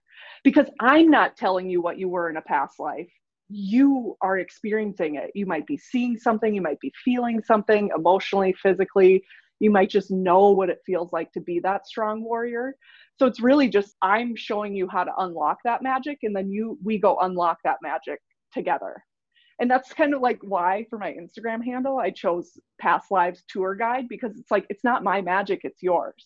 Because 0.43 0.67
I'm 0.79 1.09
not 1.09 1.37
telling 1.37 1.69
you 1.69 1.81
what 1.81 1.97
you 1.97 2.09
were 2.09 2.29
in 2.29 2.37
a 2.37 2.41
past 2.41 2.79
life. 2.79 3.09
You 3.53 4.15
are 4.21 4.37
experiencing 4.37 5.15
it. 5.15 5.31
You 5.35 5.45
might 5.45 5.67
be 5.67 5.77
seeing 5.77 6.17
something, 6.17 6.53
you 6.55 6.61
might 6.61 6.79
be 6.79 6.93
feeling 7.03 7.41
something 7.43 7.89
emotionally, 7.95 8.53
physically. 8.53 9.23
You 9.59 9.71
might 9.71 9.89
just 9.89 10.09
know 10.09 10.51
what 10.51 10.69
it 10.69 10.79
feels 10.85 11.11
like 11.11 11.31
to 11.33 11.41
be 11.41 11.59
that 11.59 11.85
strong 11.85 12.23
warrior. 12.23 12.75
So 13.19 13.25
it's 13.25 13.41
really 13.41 13.67
just 13.67 13.95
I'm 14.01 14.35
showing 14.37 14.73
you 14.73 14.87
how 14.89 15.03
to 15.03 15.11
unlock 15.17 15.57
that 15.65 15.83
magic 15.83 16.19
and 16.23 16.35
then 16.35 16.49
you 16.49 16.79
we 16.83 16.97
go 16.97 17.17
unlock 17.19 17.57
that 17.65 17.77
magic 17.83 18.19
together. 18.53 19.03
And 19.59 19.69
that's 19.69 19.93
kind 19.93 20.13
of 20.15 20.21
like 20.21 20.39
why 20.41 20.85
for 20.89 20.97
my 20.97 21.13
Instagram 21.13 21.63
handle 21.63 21.99
I 21.99 22.09
chose 22.09 22.57
past 22.79 23.11
lives 23.11 23.43
tour 23.49 23.75
guide 23.75 24.07
because 24.07 24.31
it's 24.39 24.49
like 24.49 24.65
it's 24.69 24.83
not 24.83 25.03
my 25.03 25.21
magic, 25.21 25.61
it's 25.63 25.83
yours. 25.83 26.25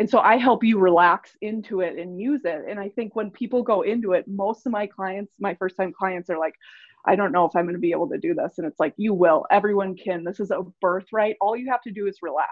And 0.00 0.08
so 0.08 0.18
I 0.18 0.38
help 0.38 0.64
you 0.64 0.78
relax 0.78 1.36
into 1.42 1.82
it 1.82 1.98
and 1.98 2.18
use 2.18 2.40
it. 2.44 2.64
And 2.66 2.80
I 2.80 2.88
think 2.88 3.14
when 3.14 3.30
people 3.30 3.62
go 3.62 3.82
into 3.82 4.14
it, 4.14 4.26
most 4.26 4.64
of 4.64 4.72
my 4.72 4.86
clients, 4.86 5.34
my 5.38 5.54
first 5.54 5.76
time 5.76 5.92
clients 5.92 6.30
are 6.30 6.38
like, 6.38 6.54
I 7.04 7.14
don't 7.14 7.32
know 7.32 7.44
if 7.44 7.54
I'm 7.54 7.64
going 7.64 7.74
to 7.74 7.80
be 7.80 7.92
able 7.92 8.08
to 8.08 8.18
do 8.18 8.34
this. 8.34 8.54
And 8.56 8.66
it's 8.66 8.80
like, 8.80 8.94
you 8.96 9.12
will. 9.12 9.44
Everyone 9.50 9.94
can. 9.94 10.24
This 10.24 10.40
is 10.40 10.50
a 10.50 10.62
birthright. 10.80 11.36
All 11.42 11.54
you 11.54 11.70
have 11.70 11.82
to 11.82 11.92
do 11.92 12.06
is 12.06 12.18
relax 12.22 12.50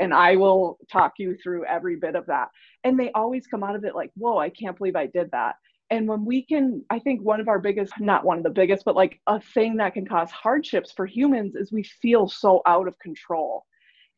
and 0.00 0.12
I 0.12 0.34
will 0.34 0.78
talk 0.90 1.12
you 1.18 1.36
through 1.36 1.64
every 1.66 1.96
bit 1.96 2.16
of 2.16 2.26
that. 2.26 2.48
And 2.82 2.98
they 2.98 3.12
always 3.12 3.46
come 3.46 3.62
out 3.62 3.76
of 3.76 3.84
it 3.84 3.94
like, 3.94 4.10
whoa, 4.16 4.38
I 4.38 4.50
can't 4.50 4.76
believe 4.76 4.96
I 4.96 5.06
did 5.06 5.30
that. 5.30 5.54
And 5.90 6.08
when 6.08 6.24
we 6.24 6.42
can, 6.42 6.84
I 6.90 6.98
think 6.98 7.20
one 7.22 7.40
of 7.40 7.48
our 7.48 7.60
biggest, 7.60 7.92
not 8.00 8.24
one 8.24 8.38
of 8.38 8.44
the 8.44 8.50
biggest, 8.50 8.84
but 8.84 8.96
like 8.96 9.20
a 9.28 9.38
thing 9.38 9.76
that 9.76 9.94
can 9.94 10.06
cause 10.06 10.30
hardships 10.30 10.90
for 10.90 11.06
humans 11.06 11.54
is 11.54 11.70
we 11.70 11.82
feel 11.84 12.28
so 12.28 12.62
out 12.66 12.88
of 12.88 12.98
control. 12.98 13.66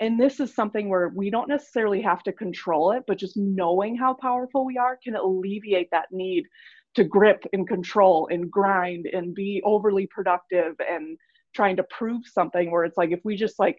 And 0.00 0.20
this 0.20 0.40
is 0.40 0.54
something 0.54 0.88
where 0.88 1.12
we 1.14 1.30
don't 1.30 1.48
necessarily 1.48 2.02
have 2.02 2.22
to 2.24 2.32
control 2.32 2.92
it, 2.92 3.04
but 3.06 3.18
just 3.18 3.36
knowing 3.36 3.96
how 3.96 4.14
powerful 4.14 4.64
we 4.64 4.76
are 4.76 4.98
can 5.02 5.14
alleviate 5.14 5.88
that 5.92 6.06
need 6.10 6.44
to 6.96 7.04
grip 7.04 7.44
and 7.52 7.66
control 7.66 8.28
and 8.30 8.50
grind 8.50 9.06
and 9.06 9.34
be 9.34 9.62
overly 9.64 10.06
productive 10.06 10.74
and 10.80 11.16
trying 11.54 11.76
to 11.76 11.84
prove 11.84 12.22
something 12.26 12.70
where 12.70 12.84
it's 12.84 12.96
like 12.96 13.10
if 13.12 13.20
we 13.24 13.36
just 13.36 13.58
like 13.58 13.78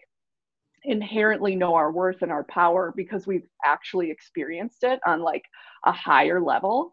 inherently 0.84 1.56
know 1.56 1.74
our 1.74 1.92
worth 1.92 2.22
and 2.22 2.30
our 2.30 2.44
power 2.44 2.92
because 2.96 3.26
we've 3.26 3.46
actually 3.64 4.10
experienced 4.10 4.84
it 4.84 5.00
on 5.06 5.20
like 5.20 5.42
a 5.84 5.92
higher 5.92 6.40
level 6.40 6.90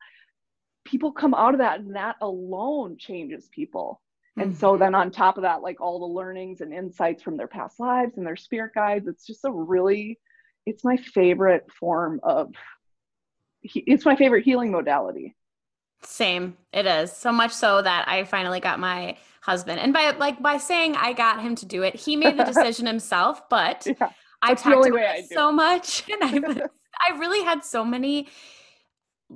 people 0.85 1.11
come 1.11 1.33
out 1.33 1.53
of 1.53 1.59
that 1.59 1.79
and 1.79 1.95
that 1.95 2.15
alone 2.21 2.95
changes 2.97 3.49
people 3.53 4.01
and 4.37 4.51
mm-hmm. 4.51 4.59
so 4.59 4.77
then 4.77 4.95
on 4.95 5.11
top 5.11 5.37
of 5.37 5.43
that 5.43 5.61
like 5.61 5.79
all 5.79 5.99
the 5.99 6.05
learnings 6.05 6.61
and 6.61 6.73
insights 6.73 7.21
from 7.21 7.37
their 7.37 7.47
past 7.47 7.79
lives 7.79 8.17
and 8.17 8.25
their 8.25 8.35
spirit 8.35 8.71
guides 8.73 9.07
it's 9.07 9.25
just 9.25 9.45
a 9.45 9.51
really 9.51 10.19
it's 10.65 10.83
my 10.83 10.97
favorite 10.97 11.65
form 11.79 12.19
of 12.23 12.51
it's 13.63 14.05
my 14.05 14.15
favorite 14.15 14.43
healing 14.43 14.71
modality. 14.71 15.35
Same. 16.03 16.57
It 16.71 16.85
is. 16.85 17.11
So 17.11 17.31
much 17.31 17.51
so 17.51 17.81
that 17.81 18.07
i 18.07 18.23
finally 18.25 18.59
got 18.59 18.79
my 18.79 19.17
husband. 19.41 19.79
And 19.79 19.93
by 19.93 20.11
like 20.11 20.41
by 20.41 20.57
saying 20.57 20.95
I 20.95 21.13
got 21.13 21.41
him 21.41 21.55
to 21.55 21.65
do 21.65 21.83
it, 21.83 21.95
he 21.95 22.15
made 22.15 22.37
the 22.37 22.43
decision 22.53 22.85
himself, 22.85 23.47
but 23.49 23.87
yeah, 23.87 24.09
I 24.41 24.55
talked 24.55 24.85
to 24.85 24.95
him 24.95 25.25
so 25.31 25.51
much 25.51 26.03
and 26.11 26.23
I 26.23 26.61
I 27.07 27.17
really 27.17 27.43
had 27.43 27.63
so 27.63 27.83
many 27.83 28.27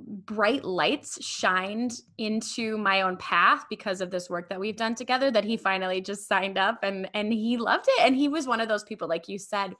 bright 0.06 0.64
lights 0.64 1.24
shined 1.24 2.00
into 2.18 2.76
my 2.78 3.02
own 3.02 3.16
path 3.16 3.64
because 3.68 4.00
of 4.00 4.10
this 4.10 4.28
work 4.30 4.48
that 4.48 4.60
we've 4.60 4.76
done 4.76 4.94
together 4.94 5.30
that 5.30 5.44
he 5.44 5.56
finally 5.56 6.00
just 6.00 6.28
signed 6.28 6.58
up 6.58 6.80
and 6.82 7.08
and 7.14 7.32
he 7.32 7.56
loved 7.56 7.86
it 7.88 8.02
and 8.02 8.14
he 8.14 8.28
was 8.28 8.46
one 8.46 8.60
of 8.60 8.68
those 8.68 8.84
people 8.84 9.08
like 9.08 9.28
you 9.28 9.38
said 9.38 9.74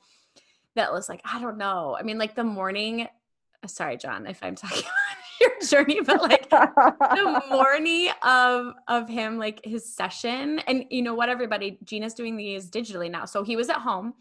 that 0.74 0.92
was 0.92 1.08
like 1.08 1.20
I 1.24 1.40
don't 1.40 1.58
know. 1.58 1.96
I 1.98 2.02
mean 2.02 2.18
like 2.18 2.34
the 2.34 2.44
morning 2.44 3.08
sorry 3.66 3.96
John 3.96 4.26
if 4.26 4.42
I'm 4.42 4.54
talking 4.56 4.78
about 4.78 5.18
your 5.40 5.50
journey, 5.68 6.00
but 6.00 6.22
like 6.22 6.48
the 6.50 7.42
morning 7.50 8.10
of 8.22 8.74
of 8.86 9.08
him, 9.08 9.38
like 9.38 9.64
his 9.64 9.94
session, 9.94 10.60
and 10.60 10.84
you 10.90 11.02
know 11.02 11.14
what, 11.14 11.28
everybody, 11.28 11.78
Gina's 11.84 12.14
doing 12.14 12.36
these 12.36 12.70
digitally 12.70 13.10
now. 13.10 13.24
So 13.24 13.42
he 13.42 13.56
was 13.56 13.68
at 13.68 13.76
home 13.76 14.14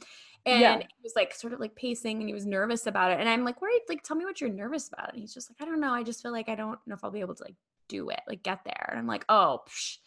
and 0.47 0.61
yeah. 0.61 0.77
he 0.77 1.03
was 1.03 1.13
like 1.15 1.33
sort 1.33 1.51
of 1.51 1.59
like 1.59 1.75
pacing 1.75 2.19
and 2.19 2.29
he 2.29 2.33
was 2.33 2.45
nervous 2.45 2.87
about 2.87 3.11
it. 3.11 3.19
And 3.19 3.27
I'm 3.27 3.43
like, 3.43 3.61
"Where? 3.61 3.71
Like, 3.89 4.01
tell 4.01 4.15
me 4.15 4.23
what 4.23 4.39
you're 4.39 4.49
nervous 4.49 4.87
about." 4.87 5.11
And 5.11 5.19
he's 5.19 5.33
just 5.33 5.51
like, 5.51 5.61
"I 5.61 5.69
don't 5.69 5.81
know. 5.81 5.93
I 5.93 6.03
just 6.03 6.21
feel 6.21 6.31
like 6.31 6.47
I 6.47 6.55
don't 6.55 6.79
know 6.87 6.95
if 6.95 7.03
I'll 7.03 7.11
be 7.11 7.19
able 7.19 7.35
to 7.35 7.43
like 7.43 7.55
do 7.89 8.09
it, 8.09 8.21
like 8.27 8.43
get 8.43 8.63
there." 8.63 8.87
And 8.89 8.97
I'm 8.97 9.07
like, 9.07 9.25
"Oh, 9.27 9.61
psh, 9.67 9.97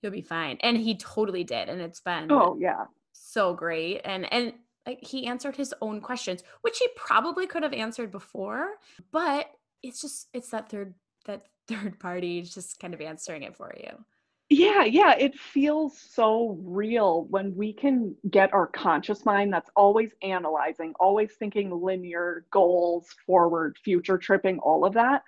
you'll 0.00 0.12
be 0.12 0.22
fine." 0.22 0.56
And 0.62 0.78
he 0.78 0.96
totally 0.96 1.44
did, 1.44 1.68
and 1.68 1.80
it's 1.82 2.00
been 2.00 2.32
oh 2.32 2.56
yeah, 2.58 2.86
so 3.12 3.52
great. 3.52 4.00
And 4.04 4.32
and 4.32 4.54
like 4.86 5.04
he 5.04 5.26
answered 5.26 5.56
his 5.56 5.74
own 5.82 6.00
questions, 6.00 6.42
which 6.62 6.78
he 6.78 6.88
probably 6.96 7.46
could 7.46 7.62
have 7.62 7.74
answered 7.74 8.10
before, 8.10 8.70
but 9.12 9.50
it's 9.82 10.00
just 10.00 10.28
it's 10.32 10.50
that 10.50 10.70
third 10.70 10.94
that 11.26 11.42
third 11.68 11.98
party 11.98 12.40
just 12.42 12.78
kind 12.80 12.94
of 12.94 13.00
answering 13.00 13.42
it 13.42 13.56
for 13.56 13.74
you 13.76 14.04
yeah 14.48 14.84
yeah 14.84 15.12
it 15.18 15.36
feels 15.36 15.98
so 15.98 16.56
real 16.62 17.26
when 17.30 17.54
we 17.56 17.72
can 17.72 18.14
get 18.30 18.52
our 18.54 18.68
conscious 18.68 19.24
mind 19.24 19.52
that's 19.52 19.70
always 19.74 20.10
analyzing 20.22 20.94
always 21.00 21.32
thinking 21.38 21.70
linear 21.70 22.44
goals 22.52 23.08
forward 23.26 23.76
future 23.84 24.18
tripping 24.18 24.58
all 24.60 24.84
of 24.84 24.94
that. 24.94 25.22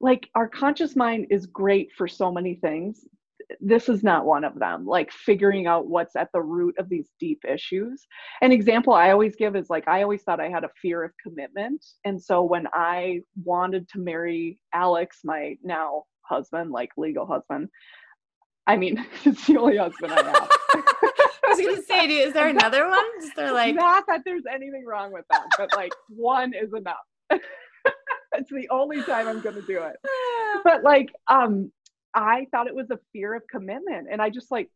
Like 0.00 0.28
our 0.34 0.48
conscious 0.48 0.96
mind 0.96 1.28
is 1.30 1.46
great 1.46 1.92
for 1.96 2.08
so 2.08 2.30
many 2.32 2.56
things. 2.56 3.06
This 3.60 3.88
is 3.88 4.02
not 4.02 4.26
one 4.26 4.44
of 4.44 4.58
them 4.58 4.84
like 4.86 5.12
figuring 5.12 5.66
out 5.66 5.86
what's 5.86 6.16
at 6.16 6.28
the 6.32 6.42
root 6.42 6.74
of 6.78 6.88
these 6.88 7.08
deep 7.18 7.42
issues. 7.48 8.06
An 8.42 8.52
example 8.52 8.92
i 8.92 9.10
always 9.12 9.34
give 9.36 9.56
is 9.56 9.70
like 9.70 9.88
i 9.88 10.02
always 10.02 10.22
thought 10.22 10.40
i 10.40 10.48
had 10.50 10.64
a 10.64 10.70
fear 10.80 11.02
of 11.02 11.12
commitment. 11.22 11.82
And 12.04 12.22
so 12.22 12.42
when 12.42 12.66
i 12.74 13.20
wanted 13.44 13.88
to 13.90 13.98
marry 13.98 14.58
alex 14.74 15.20
my 15.24 15.56
now 15.62 16.04
husband 16.22 16.70
like 16.70 16.90
legal 16.96 17.26
husband 17.26 17.68
i 18.66 18.76
mean 18.76 19.04
it's 19.24 19.46
the 19.46 19.56
only 19.56 19.76
husband 19.76 20.12
i 20.12 20.22
have 20.22 20.50
I 21.44 21.54
was 21.54 21.60
gonna 21.60 21.82
say, 21.82 22.06
is 22.06 22.32
there 22.32 22.48
another 22.48 22.88
one? 22.88 23.04
Is 23.22 23.30
there 23.34 23.52
like 23.52 23.74
not 23.74 24.04
that 24.08 24.22
there's 24.24 24.44
anything 24.50 24.86
wrong 24.86 25.12
with 25.12 25.26
that, 25.30 25.44
but 25.58 25.70
like 25.76 25.92
one 26.08 26.54
is 26.54 26.72
enough. 26.72 26.96
it's 27.30 28.50
the 28.50 28.68
only 28.70 29.02
time 29.02 29.28
I'm 29.28 29.40
gonna 29.40 29.62
do 29.62 29.82
it. 29.82 29.96
But 30.64 30.84
like, 30.84 31.10
um, 31.28 31.72
I 32.14 32.46
thought 32.50 32.66
it 32.66 32.74
was 32.74 32.90
a 32.90 32.98
fear 33.12 33.34
of 33.34 33.42
commitment. 33.48 34.06
And 34.10 34.20
I 34.20 34.30
just 34.30 34.50
like 34.50 34.68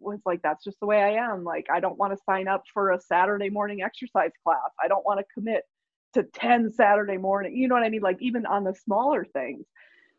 was 0.00 0.20
like, 0.26 0.42
that's 0.42 0.64
just 0.64 0.78
the 0.80 0.86
way 0.86 1.00
I 1.00 1.32
am. 1.32 1.44
Like, 1.44 1.66
I 1.72 1.80
don't 1.80 1.98
want 1.98 2.12
to 2.12 2.22
sign 2.24 2.48
up 2.48 2.64
for 2.72 2.92
a 2.92 3.00
Saturday 3.00 3.50
morning 3.50 3.82
exercise 3.82 4.32
class. 4.44 4.70
I 4.82 4.88
don't 4.88 5.04
want 5.04 5.20
to 5.20 5.24
commit 5.32 5.62
to 6.14 6.24
10 6.24 6.72
Saturday 6.72 7.16
morning. 7.16 7.56
You 7.56 7.68
know 7.68 7.74
what 7.74 7.84
I 7.84 7.88
mean? 7.88 8.02
Like, 8.02 8.18
even 8.20 8.44
on 8.46 8.64
the 8.64 8.74
smaller 8.74 9.24
things. 9.24 9.64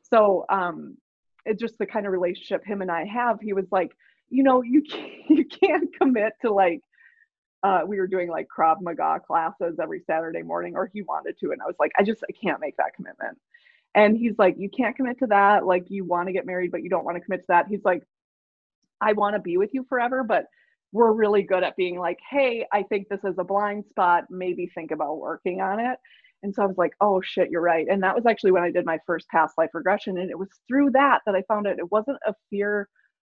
So, 0.04 0.46
um, 0.50 0.98
it's 1.46 1.62
just 1.62 1.78
the 1.80 1.86
kind 1.86 2.06
of 2.06 2.12
relationship 2.12 2.66
him 2.66 2.82
and 2.82 2.92
I 2.92 3.06
have. 3.06 3.40
He 3.42 3.54
was 3.54 3.66
like, 3.72 3.92
you 4.30 4.44
know, 4.44 4.62
you 4.62 4.84
can't, 4.84 5.12
you 5.30 5.46
can't 5.46 5.90
commit 6.00 6.34
to 6.42 6.52
like, 6.52 6.82
uh, 7.64 7.82
we 7.88 8.00
were 8.00 8.08
doing 8.08 8.30
like 8.30 8.48
Krav 8.56 8.78
Maga 8.82 9.20
classes 9.26 9.78
every 9.82 10.02
Saturday 10.08 10.42
morning, 10.42 10.76
or 10.76 10.90
he 10.92 11.04
wanted 11.04 11.38
to. 11.40 11.52
And 11.52 11.62
I 11.62 11.66
was 11.66 11.76
like, 11.80 11.92
I 11.98 12.04
just, 12.04 12.24
I 12.30 12.34
can't 12.34 12.60
make 12.60 12.78
that 12.78 12.94
commitment. 12.96 13.38
And 13.94 14.18
he's 14.18 14.34
like, 14.40 14.56
You 14.58 14.70
can't 14.70 14.96
commit 14.96 15.20
to 15.20 15.28
that. 15.28 15.66
Like, 15.66 15.86
you 15.90 16.06
want 16.06 16.28
to 16.28 16.34
get 16.34 16.46
married, 16.46 16.72
but 16.72 16.82
you 16.84 16.90
don't 16.90 17.06
want 17.06 17.18
to 17.18 17.22
commit 17.22 17.42
to 17.42 17.48
that. 17.50 17.68
He's 17.68 17.84
like, 17.84 18.04
I 19.02 19.14
want 19.14 19.36
to 19.36 19.42
be 19.42 19.58
with 19.58 19.72
you 19.74 19.86
forever, 19.90 20.24
but 20.24 20.46
we're 20.92 21.12
really 21.12 21.44
good 21.44 21.64
at 21.64 21.76
being 21.76 22.00
like, 22.00 22.20
Hey, 22.30 22.66
I 22.72 22.84
think 22.84 23.10
this 23.10 23.20
is 23.24 23.36
a 23.38 23.44
blind 23.44 23.86
spot. 23.90 24.26
Maybe 24.30 24.72
think 24.74 24.92
about 24.92 25.20
working 25.20 25.62
on 25.62 25.80
it. 25.80 25.98
And 26.44 26.54
so 26.54 26.64
I 26.64 26.66
was 26.66 26.78
like, 26.78 26.94
Oh 27.02 27.22
shit, 27.22 27.50
you're 27.50 27.62
right. 27.62 27.88
And 27.90 28.02
that 28.04 28.16
was 28.16 28.26
actually 28.26 28.52
when 28.52 28.64
I 28.64 28.72
did 28.72 28.86
my 28.86 29.00
first 29.06 29.28
past 29.30 29.58
life 29.58 29.70
regression. 29.74 30.18
And 30.18 30.30
it 30.30 30.38
was 30.38 30.50
through 30.68 30.92
that 30.92 31.20
that 31.26 31.36
I 31.36 31.44
found 31.48 31.68
it. 31.68 31.80
It 31.80 31.92
wasn't 31.92 32.18
a 32.26 32.34
fear 32.50 32.88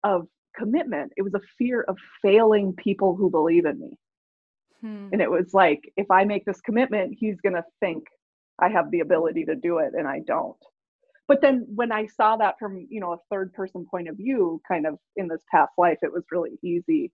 of 0.04 0.28
commitment, 0.56 1.14
it 1.18 1.22
was 1.22 1.34
a 1.34 1.42
fear 1.58 1.82
of 1.88 1.98
failing 2.22 2.74
people 2.74 3.16
who 3.16 3.30
believe 3.30 3.66
in 3.66 3.80
me. 3.80 3.98
Hmm. 4.82 5.10
And 5.12 5.22
it 5.22 5.30
was 5.30 5.54
like, 5.54 5.82
if 5.96 6.10
I 6.12 6.24
make 6.26 6.46
this 6.46 6.62
commitment, 6.62 7.16
he's 7.18 7.40
going 7.42 7.56
to 7.56 7.64
think 7.80 8.04
I 8.60 8.70
have 8.70 8.92
the 8.92 9.00
ability 9.00 9.46
to 9.46 9.56
do 9.56 9.80
it 9.80 9.94
and 9.98 10.08
I 10.08 10.20
don't. 10.20 10.58
But 11.28 11.42
then 11.42 11.66
when 11.74 11.92
I 11.92 12.08
saw 12.08 12.36
that 12.38 12.56
from, 12.60 12.88
you 12.90 13.00
know, 13.00 13.14
a 13.14 13.20
third 13.30 13.54
person 13.54 13.86
point 13.90 14.10
of 14.10 14.18
view, 14.18 14.62
kind 14.68 14.86
of 14.86 14.98
in 15.16 15.28
this 15.28 15.42
past 15.50 15.72
life, 15.78 16.00
it 16.02 16.12
was 16.12 16.24
really 16.32 16.60
easy 16.62 17.12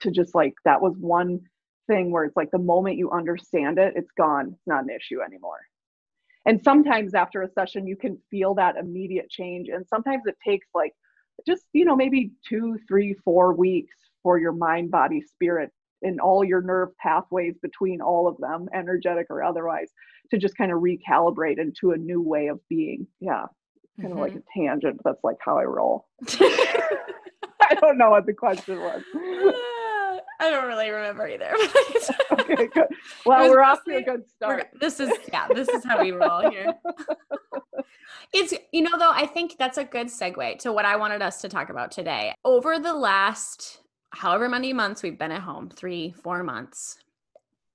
to 0.00 0.10
just 0.10 0.34
like, 0.34 0.54
that 0.64 0.80
was 0.80 0.94
one 0.98 1.40
thing 1.88 2.12
where 2.12 2.24
it's 2.24 2.36
like 2.36 2.50
the 2.52 2.58
moment 2.58 2.98
you 2.98 3.10
understand 3.10 3.78
it, 3.78 3.94
it's 3.96 4.10
gone. 4.16 4.50
It's 4.52 4.66
not 4.66 4.84
an 4.84 4.90
issue 4.90 5.20
anymore. 5.20 5.60
And 6.46 6.62
sometimes 6.62 7.14
after 7.14 7.42
a 7.42 7.50
session, 7.50 7.86
you 7.86 7.96
can 7.96 8.18
feel 8.30 8.54
that 8.54 8.76
immediate 8.76 9.28
change. 9.28 9.68
And 9.68 9.84
sometimes 9.86 10.22
it 10.26 10.36
takes 10.46 10.66
like 10.74 10.92
just, 11.46 11.64
you 11.72 11.84
know, 11.84 11.96
maybe 11.96 12.30
two, 12.48 12.78
three, 12.86 13.14
four 13.24 13.52
weeks 13.52 13.96
for 14.22 14.38
your 14.38 14.52
mind, 14.52 14.90
body, 14.90 15.20
spirit, 15.20 15.70
and 16.02 16.20
all 16.20 16.44
your 16.44 16.62
nerve 16.62 16.96
pathways 16.98 17.56
between 17.60 18.00
all 18.00 18.28
of 18.28 18.38
them, 18.38 18.68
energetic 18.72 19.26
or 19.30 19.42
otherwise, 19.42 19.90
to 20.30 20.38
just 20.38 20.56
kind 20.56 20.72
of 20.72 20.78
recalibrate 20.78 21.58
into 21.58 21.90
a 21.90 21.96
new 21.96 22.22
way 22.22 22.46
of 22.46 22.60
being. 22.68 23.06
Yeah. 23.20 23.46
Kind 24.00 24.12
mm-hmm. 24.12 24.12
of 24.12 24.18
like 24.18 24.36
a 24.36 24.42
tangent. 24.56 25.00
That's 25.04 25.22
like 25.24 25.38
how 25.40 25.58
I 25.58 25.64
roll. 25.64 26.06
I 27.60 27.74
don't 27.80 27.98
know 27.98 28.10
what 28.10 28.26
the 28.26 28.32
question 28.32 28.78
was. 28.80 29.02
I 30.40 30.50
don't 30.50 30.66
really 30.66 30.90
remember 30.90 31.26
either. 31.26 31.52
okay, 32.32 32.68
good. 32.68 32.86
Well, 33.26 33.48
we're 33.48 33.62
off 33.62 33.82
to 33.84 33.96
a 33.96 34.02
good 34.02 34.24
start. 34.28 34.68
This 34.80 35.00
is 35.00 35.10
yeah, 35.32 35.48
this 35.52 35.68
is 35.68 35.84
how 35.84 36.00
we 36.00 36.12
roll 36.12 36.48
here. 36.50 36.74
it's 38.32 38.54
you 38.72 38.82
know 38.82 38.96
though, 38.98 39.10
I 39.12 39.26
think 39.26 39.56
that's 39.58 39.78
a 39.78 39.84
good 39.84 40.06
segue 40.06 40.58
to 40.60 40.72
what 40.72 40.84
I 40.84 40.96
wanted 40.96 41.22
us 41.22 41.40
to 41.42 41.48
talk 41.48 41.70
about 41.70 41.90
today. 41.90 42.34
Over 42.44 42.78
the 42.78 42.94
last 42.94 43.80
however 44.10 44.48
many 44.48 44.72
months 44.72 45.02
we've 45.02 45.18
been 45.18 45.32
at 45.32 45.42
home, 45.42 45.70
three, 45.70 46.12
four 46.22 46.42
months, 46.42 46.98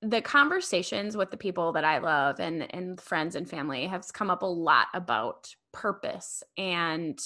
the 0.02 0.22
conversations 0.22 1.18
with 1.18 1.32
the 1.32 1.38
people 1.38 1.74
that 1.74 1.84
I 1.84 1.98
love 1.98 2.40
and 2.40 2.74
and 2.74 3.00
friends 3.00 3.36
and 3.36 3.50
family 3.50 3.88
has 3.88 4.12
come 4.12 4.30
up 4.30 4.42
a 4.42 4.48
lot 4.48 4.88
about 4.94 5.54
purpose 5.74 6.44
and 6.58 7.20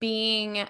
being 0.00 0.66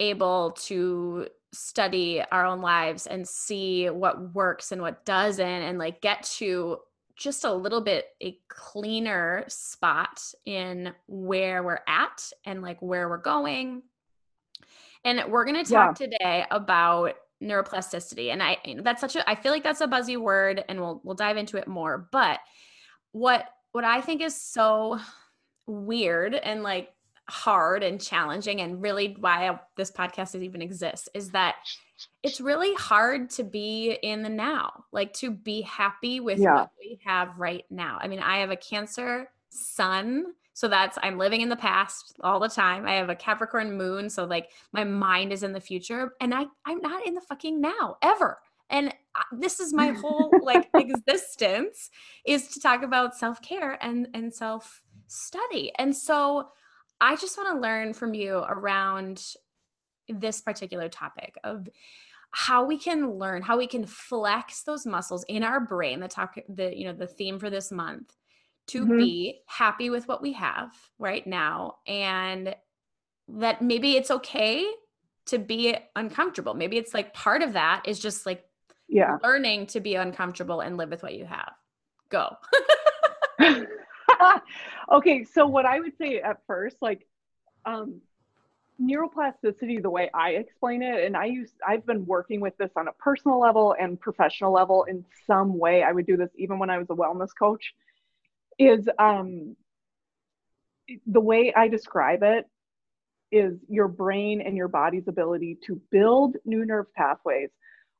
able 0.00 0.50
to 0.50 1.28
study 1.54 2.22
our 2.32 2.44
own 2.44 2.60
lives 2.60 3.06
and 3.06 3.26
see 3.26 3.88
what 3.88 4.34
works 4.34 4.72
and 4.72 4.82
what 4.82 5.04
doesn't 5.04 5.46
and 5.46 5.78
like 5.78 6.00
get 6.00 6.22
to 6.24 6.78
just 7.16 7.44
a 7.44 7.52
little 7.52 7.80
bit 7.80 8.06
a 8.22 8.38
cleaner 8.48 9.44
spot 9.48 10.20
in 10.44 10.92
where 11.06 11.62
we're 11.62 11.80
at 11.86 12.30
and 12.44 12.60
like 12.60 12.80
where 12.82 13.08
we're 13.08 13.18
going. 13.18 13.82
And 15.04 15.22
we're 15.28 15.44
going 15.44 15.62
to 15.62 15.70
talk 15.70 16.00
yeah. 16.00 16.06
today 16.06 16.46
about 16.50 17.14
neuroplasticity 17.42 18.32
and 18.32 18.42
I 18.42 18.56
that's 18.82 19.00
such 19.00 19.16
a 19.16 19.28
I 19.28 19.34
feel 19.34 19.52
like 19.52 19.64
that's 19.64 19.82
a 19.82 19.86
buzzy 19.86 20.16
word 20.16 20.64
and 20.68 20.80
we'll 20.80 21.00
we'll 21.04 21.14
dive 21.14 21.36
into 21.36 21.58
it 21.58 21.68
more, 21.68 22.08
but 22.10 22.40
what 23.12 23.46
what 23.72 23.84
I 23.84 24.00
think 24.00 24.22
is 24.22 24.40
so 24.40 24.98
weird 25.66 26.34
and 26.34 26.62
like 26.62 26.93
hard 27.28 27.82
and 27.82 28.00
challenging 28.00 28.60
and 28.60 28.82
really 28.82 29.16
why 29.20 29.58
this 29.76 29.90
podcast 29.90 30.34
even 30.40 30.60
exists 30.60 31.08
is 31.14 31.30
that 31.30 31.54
it's 32.22 32.40
really 32.40 32.74
hard 32.74 33.30
to 33.30 33.42
be 33.42 33.98
in 34.02 34.22
the 34.22 34.28
now 34.28 34.84
like 34.92 35.12
to 35.14 35.30
be 35.30 35.62
happy 35.62 36.20
with 36.20 36.38
yeah. 36.38 36.54
what 36.54 36.70
we 36.78 36.98
have 37.04 37.38
right 37.38 37.64
now. 37.70 37.98
I 38.00 38.08
mean 38.08 38.18
i 38.18 38.38
have 38.38 38.50
a 38.50 38.56
cancer 38.56 39.30
sun 39.48 40.26
so 40.52 40.68
that's 40.68 40.98
i'm 41.02 41.16
living 41.16 41.40
in 41.40 41.48
the 41.48 41.56
past 41.56 42.16
all 42.22 42.38
the 42.38 42.48
time. 42.48 42.86
I 42.86 42.94
have 42.94 43.08
a 43.08 43.14
capricorn 43.14 43.76
moon 43.76 44.10
so 44.10 44.24
like 44.24 44.50
my 44.72 44.84
mind 44.84 45.32
is 45.32 45.42
in 45.42 45.52
the 45.52 45.60
future 45.60 46.12
and 46.20 46.34
i 46.34 46.44
i'm 46.66 46.80
not 46.80 47.06
in 47.06 47.14
the 47.14 47.20
fucking 47.22 47.60
now 47.60 47.96
ever. 48.02 48.38
And 48.70 48.94
this 49.32 49.60
is 49.60 49.72
my 49.72 49.92
whole 49.92 50.30
like 50.42 50.68
existence 50.74 51.90
is 52.26 52.48
to 52.48 52.60
talk 52.60 52.82
about 52.82 53.16
self-care 53.16 53.78
and 53.82 54.08
and 54.12 54.34
self 54.34 54.82
study 55.06 55.72
and 55.78 55.96
so 55.96 56.48
I 57.00 57.16
just 57.16 57.36
want 57.36 57.54
to 57.54 57.60
learn 57.60 57.92
from 57.92 58.14
you 58.14 58.38
around 58.38 59.22
this 60.08 60.40
particular 60.40 60.88
topic 60.88 61.36
of 61.44 61.68
how 62.30 62.64
we 62.64 62.76
can 62.76 63.12
learn 63.12 63.42
how 63.42 63.56
we 63.56 63.66
can 63.66 63.86
flex 63.86 64.64
those 64.64 64.84
muscles 64.84 65.24
in 65.28 65.44
our 65.44 65.60
brain 65.60 66.00
the 66.00 66.08
talk 66.08 66.36
the 66.48 66.76
you 66.76 66.84
know 66.84 66.92
the 66.92 67.06
theme 67.06 67.38
for 67.38 67.48
this 67.48 67.70
month 67.70 68.12
to 68.66 68.82
mm-hmm. 68.82 68.98
be 68.98 69.40
happy 69.46 69.88
with 69.88 70.08
what 70.08 70.20
we 70.20 70.32
have 70.32 70.72
right 70.98 71.26
now 71.26 71.76
and 71.86 72.54
that 73.28 73.62
maybe 73.62 73.96
it's 73.96 74.10
okay 74.10 74.66
to 75.26 75.38
be 75.38 75.76
uncomfortable. 75.96 76.54
Maybe 76.54 76.76
it's 76.76 76.94
like 76.94 77.14
part 77.14 77.42
of 77.42 77.54
that 77.54 77.82
is 77.86 77.98
just 77.98 78.26
like 78.26 78.44
yeah. 78.88 79.18
learning 79.22 79.66
to 79.68 79.80
be 79.80 79.94
uncomfortable 79.94 80.60
and 80.60 80.76
live 80.76 80.90
with 80.90 81.02
what 81.02 81.14
you 81.14 81.24
have. 81.24 81.52
Go 82.10 82.36
okay, 84.92 85.24
so 85.24 85.46
what 85.46 85.66
I 85.66 85.80
would 85.80 85.96
say 85.98 86.20
at 86.20 86.38
first, 86.46 86.76
like, 86.80 87.06
um, 87.64 88.00
neuroplasticity, 88.80 89.80
the 89.80 89.90
way 89.90 90.10
I 90.12 90.30
explain 90.30 90.82
it, 90.82 91.04
and 91.04 91.16
I 91.16 91.26
use, 91.26 91.52
I've 91.66 91.86
been 91.86 92.04
working 92.06 92.40
with 92.40 92.56
this 92.58 92.70
on 92.76 92.88
a 92.88 92.92
personal 92.92 93.40
level 93.40 93.74
and 93.78 94.00
professional 94.00 94.52
level 94.52 94.84
in 94.84 95.04
some 95.26 95.58
way. 95.58 95.82
I 95.82 95.92
would 95.92 96.06
do 96.06 96.16
this 96.16 96.30
even 96.36 96.58
when 96.58 96.70
I 96.70 96.78
was 96.78 96.88
a 96.90 96.94
wellness 96.94 97.30
coach. 97.38 97.72
Is 98.58 98.88
um, 98.98 99.56
the 101.06 101.20
way 101.20 101.52
I 101.54 101.68
describe 101.68 102.22
it 102.22 102.46
is 103.32 103.58
your 103.68 103.88
brain 103.88 104.40
and 104.40 104.56
your 104.56 104.68
body's 104.68 105.08
ability 105.08 105.58
to 105.66 105.80
build 105.90 106.36
new 106.44 106.64
nerve 106.64 106.92
pathways 106.94 107.50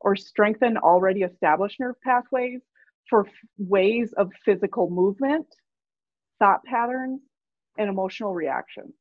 or 0.00 0.14
strengthen 0.14 0.76
already 0.76 1.22
established 1.22 1.80
nerve 1.80 2.00
pathways 2.02 2.60
for 3.10 3.26
f- 3.26 3.32
ways 3.58 4.12
of 4.16 4.30
physical 4.44 4.88
movement 4.90 5.46
thought 6.44 6.62
patterns, 6.64 7.22
and 7.78 7.88
emotional 7.88 8.34
reactions. 8.34 8.92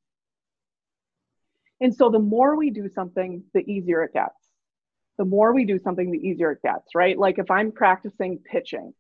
And 1.81 1.93
so 1.93 2.09
the 2.09 2.19
more 2.19 2.55
we 2.55 2.69
do 2.69 2.87
something, 2.87 3.43
the 3.53 3.69
easier 3.69 4.01
it 4.03 4.13
gets. 4.13 4.47
The 5.17 5.25
more 5.25 5.53
we 5.53 5.65
do 5.65 5.77
something, 5.77 6.09
the 6.09 6.25
easier 6.25 6.53
it 6.53 6.61
gets, 6.61 6.95
right? 6.95 7.19
Like 7.19 7.39
if 7.39 7.51
I'm 7.51 7.73
practicing 7.73 8.39
pitching, 8.49 8.93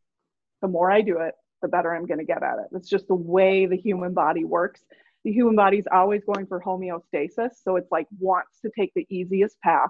the 0.61 0.67
more 0.67 0.91
I 0.91 0.99
do 0.99 1.19
it, 1.19 1.35
the 1.61 1.69
better 1.69 1.95
I'm 1.95 2.05
going 2.05 2.19
to 2.19 2.25
get 2.25 2.43
at 2.43 2.59
it. 2.59 2.75
It's 2.75 2.89
just 2.89 3.07
the 3.07 3.15
way 3.15 3.65
the 3.65 3.77
human 3.77 4.13
body 4.13 4.43
works. 4.43 4.81
The 5.23 5.31
human 5.31 5.55
body 5.55 5.77
is 5.77 5.87
always 5.89 6.25
going 6.25 6.45
for 6.45 6.59
homeostasis. 6.59 7.51
So 7.63 7.77
it's 7.77 7.91
like 7.91 8.07
wants 8.19 8.59
to 8.63 8.71
take 8.77 8.91
the 8.93 9.07
easiest 9.09 9.57
path 9.61 9.89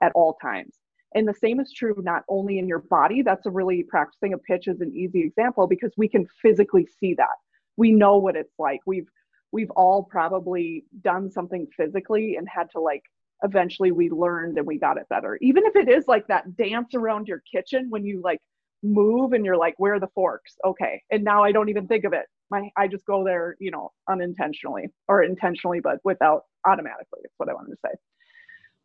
at 0.00 0.12
all 0.14 0.38
times. 0.40 0.76
And 1.16 1.26
the 1.26 1.34
same 1.34 1.58
is 1.58 1.72
true 1.72 1.96
not 1.98 2.22
only 2.28 2.60
in 2.60 2.68
your 2.68 2.78
body, 2.78 3.22
that's 3.22 3.44
a 3.46 3.50
really 3.50 3.82
practicing 3.82 4.34
a 4.34 4.38
pitch 4.38 4.68
is 4.68 4.80
an 4.80 4.92
easy 4.94 5.22
example 5.22 5.66
because 5.66 5.92
we 5.96 6.08
can 6.08 6.28
physically 6.40 6.86
see 7.00 7.14
that 7.14 7.41
we 7.76 7.92
know 7.92 8.18
what 8.18 8.36
it's 8.36 8.54
like. 8.58 8.80
We've 8.86 9.08
we've 9.52 9.70
all 9.72 10.02
probably 10.02 10.84
done 11.02 11.30
something 11.30 11.66
physically 11.76 12.36
and 12.36 12.48
had 12.48 12.70
to 12.72 12.80
like 12.80 13.02
eventually 13.42 13.92
we 13.92 14.08
learned 14.08 14.56
and 14.56 14.66
we 14.66 14.78
got 14.78 14.96
it 14.96 15.08
better. 15.08 15.38
Even 15.40 15.64
if 15.66 15.76
it 15.76 15.88
is 15.88 16.08
like 16.08 16.26
that 16.28 16.56
dance 16.56 16.94
around 16.94 17.28
your 17.28 17.42
kitchen 17.50 17.86
when 17.90 18.04
you 18.04 18.20
like 18.22 18.40
move 18.82 19.32
and 19.32 19.44
you're 19.44 19.56
like 19.56 19.74
where 19.78 19.94
are 19.94 20.00
the 20.00 20.08
forks? 20.14 20.56
Okay. 20.64 21.02
And 21.10 21.22
now 21.22 21.44
i 21.44 21.52
don't 21.52 21.68
even 21.68 21.86
think 21.86 22.04
of 22.04 22.12
it. 22.12 22.26
My 22.50 22.70
i 22.76 22.88
just 22.88 23.04
go 23.06 23.24
there 23.24 23.56
you 23.60 23.70
know 23.70 23.92
unintentionally 24.08 24.88
or 25.08 25.22
intentionally 25.22 25.80
but 25.80 25.98
without 26.04 26.42
automatically 26.66 27.20
that's 27.22 27.34
what 27.36 27.48
i 27.48 27.54
wanted 27.54 27.70
to 27.70 27.78
say. 27.84 27.92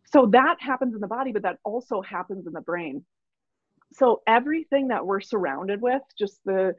So 0.06 0.28
that 0.28 0.58
happens 0.60 0.96
in 0.96 1.02
the 1.02 1.08
body 1.08 1.32
but 1.32 1.44
that 1.44 1.60
also 1.64 2.02
happens 2.02 2.48
in 2.48 2.54
the 2.54 2.62
brain. 2.62 3.06
So 3.94 4.22
everything 4.28 4.90
that 4.90 5.06
we're 5.06 5.22
surrounded 5.22 5.82
with 5.82 6.02
just 6.18 6.40
the 6.46 6.76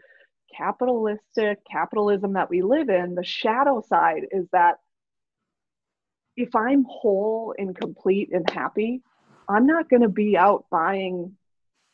capitalistic 0.57 1.59
capitalism 1.71 2.35
that 2.35 2.51
we 2.51 2.63
live 2.63 2.89
in, 2.89 3.15
the 3.15 3.25
shadow 3.25 3.83
side 3.87 4.27
is 4.31 4.47
that 4.53 4.77
if 6.37 6.55
I'm 6.55 6.85
whole 6.89 7.55
and 7.59 7.77
complete 7.77 8.31
and 8.33 8.49
happy, 8.49 9.03
I'm 9.49 9.67
not 9.67 9.89
going 9.89 10.03
to 10.03 10.09
be 10.09 10.37
out 10.37 10.67
buying 10.71 11.37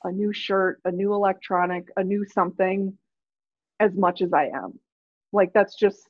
a 0.03 0.12
new 0.12 0.33
shirt, 0.33 0.81
a 0.85 0.90
new 0.90 1.14
electronic, 1.14 1.88
a 1.97 2.05
new 2.05 2.27
something 2.27 2.97
as 3.81 3.95
much 3.95 4.21
as 4.21 4.33
I 4.33 4.47
am. 4.47 4.79
Like 5.33 5.53
that's 5.53 5.77
just 5.77 6.09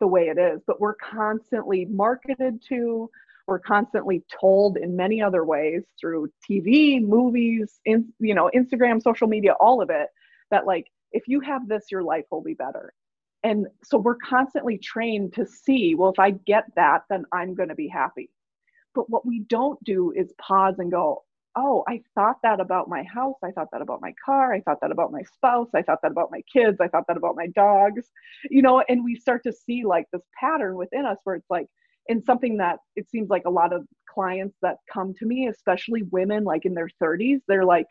the 0.00 0.06
way 0.06 0.28
it 0.28 0.38
is. 0.38 0.60
But 0.66 0.80
we're 0.80 0.94
constantly 0.94 1.84
marketed 1.84 2.62
to, 2.68 3.10
we're 3.46 3.58
constantly 3.58 4.24
told 4.40 4.76
in 4.76 4.96
many 4.96 5.22
other 5.22 5.44
ways 5.44 5.82
through 6.00 6.30
TV, 6.48 7.00
movies, 7.02 7.78
in, 7.84 8.12
you 8.18 8.34
know, 8.34 8.50
Instagram, 8.54 9.02
social 9.02 9.28
media, 9.28 9.52
all 9.52 9.82
of 9.82 9.90
it, 9.90 10.08
that 10.50 10.66
like 10.66 10.86
if 11.12 11.28
you 11.28 11.40
have 11.40 11.68
this, 11.68 11.86
your 11.90 12.02
life 12.02 12.24
will 12.30 12.42
be 12.42 12.54
better. 12.54 12.92
And 13.42 13.66
so 13.84 13.98
we're 13.98 14.16
constantly 14.16 14.78
trained 14.78 15.34
to 15.34 15.46
see, 15.46 15.94
well, 15.94 16.10
if 16.10 16.18
I 16.18 16.32
get 16.32 16.64
that, 16.76 17.02
then 17.08 17.24
I'm 17.32 17.54
going 17.54 17.68
to 17.68 17.74
be 17.74 17.88
happy. 17.88 18.30
But 18.94 19.08
what 19.10 19.26
we 19.26 19.40
don't 19.40 19.82
do 19.84 20.12
is 20.16 20.32
pause 20.40 20.76
and 20.78 20.90
go, 20.90 21.22
oh, 21.54 21.84
I 21.88 22.02
thought 22.14 22.36
that 22.42 22.60
about 22.60 22.88
my 22.88 23.02
house. 23.04 23.36
I 23.42 23.50
thought 23.50 23.68
that 23.72 23.82
about 23.82 24.00
my 24.00 24.12
car. 24.24 24.52
I 24.52 24.60
thought 24.60 24.78
that 24.82 24.90
about 24.90 25.12
my 25.12 25.22
spouse. 25.22 25.68
I 25.74 25.82
thought 25.82 26.00
that 26.02 26.10
about 26.10 26.30
my 26.30 26.42
kids. 26.52 26.78
I 26.80 26.88
thought 26.88 27.04
that 27.08 27.16
about 27.16 27.36
my 27.36 27.46
dogs, 27.48 28.10
you 28.50 28.62
know, 28.62 28.82
and 28.88 29.04
we 29.04 29.14
start 29.14 29.42
to 29.44 29.52
see 29.52 29.84
like 29.84 30.06
this 30.12 30.22
pattern 30.38 30.76
within 30.76 31.06
us 31.06 31.18
where 31.24 31.36
it's 31.36 31.50
like, 31.50 31.66
in 32.08 32.22
something 32.22 32.56
that 32.58 32.78
it 32.94 33.08
seems 33.10 33.28
like 33.30 33.42
a 33.46 33.50
lot 33.50 33.72
of 33.72 33.84
clients 34.08 34.56
that 34.62 34.76
come 34.92 35.12
to 35.14 35.26
me, 35.26 35.48
especially 35.48 36.02
women 36.12 36.44
like 36.44 36.64
in 36.64 36.74
their 36.74 36.88
30s, 37.02 37.40
they're 37.48 37.64
like, 37.64 37.86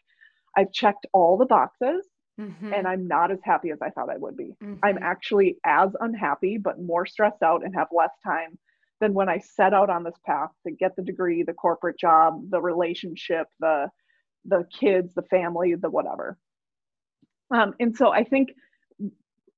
I've 0.56 0.72
checked 0.72 1.06
all 1.14 1.38
the 1.38 1.46
boxes. 1.46 2.06
Mm-hmm. 2.40 2.74
And 2.74 2.88
I'm 2.88 3.08
not 3.08 3.32
as 3.32 3.40
happy 3.44 3.72
as 3.72 3.78
I 3.82 3.90
thought 3.90 4.10
I 4.10 4.18
would 4.18 4.36
be. 4.36 4.56
Mm-hmm. 4.64 4.76
I'm 4.84 4.98
actually 5.02 5.58
as 5.66 5.92
unhappy, 6.00 6.58
but 6.58 6.82
more 6.82 7.06
stressed 7.06 7.44
out 7.44 7.64
and 7.64 7.74
have 7.76 7.88
less 7.96 8.12
time 8.26 8.58
than 9.00 9.14
when 9.14 9.30
I 9.30 9.40
set 9.40 9.74
out 9.74 9.90
on 9.90 10.04
this 10.04 10.18
path 10.26 10.50
to 10.66 10.72
get 10.72 10.96
the 10.96 11.04
degree, 11.04 11.44
the 11.44 11.54
corporate 11.54 12.00
job, 12.00 12.50
the 12.50 12.62
relationship, 12.62 13.48
the 13.60 13.90
the 14.48 14.64
kids, 14.80 15.14
the 15.16 15.24
family, 15.24 15.74
the 15.76 15.90
whatever. 15.90 16.38
Um, 17.52 17.74
and 17.80 17.96
so 17.96 18.12
I 18.12 18.24
think 18.24 18.50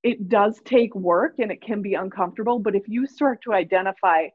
it 0.01 0.29
does 0.29 0.61
take 0.63 0.95
work 0.95 1.35
and 1.39 1.51
it 1.51 1.61
can 1.61 1.81
be 1.81 1.95
uncomfortable, 1.95 2.59
but 2.59 2.73
if 2.73 2.83
you 2.87 3.05
start 3.05 3.41
to 3.43 3.53
identify 3.53 4.27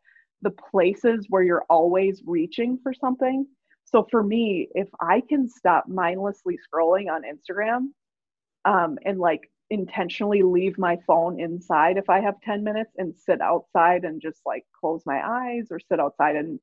the 0.43 0.51
places 0.51 1.27
where 1.31 1.43
you're 1.43 1.65
always 1.71 2.23
reaching 2.27 2.79
for 2.83 2.93
something. 2.93 3.47
So 3.85 4.07
for 4.11 4.23
me, 4.23 4.69
if 4.75 4.89
I 5.01 5.23
can 5.27 5.49
stop 5.49 5.89
mindlessly 5.89 6.59
scrolling 6.59 7.11
on 7.11 7.23
Instagram 7.23 7.89
um, 8.65 8.99
and 9.05 9.19
like 9.19 9.51
intentionally 9.71 10.43
leave 10.43 10.79
my 10.79 10.99
phone 11.07 11.41
inside 11.41 11.97
if 11.97 12.11
I 12.11 12.21
have 12.21 12.41
10 12.43 12.63
minutes 12.63 12.93
and 12.99 13.15
sit 13.17 13.41
outside 13.41 14.05
and 14.05 14.21
just 14.21 14.41
like 14.45 14.65
close 14.79 15.03
my 15.07 15.21
eyes 15.27 15.69
or 15.71 15.81
sit 15.81 15.99
outside 15.99 16.37
and 16.37 16.61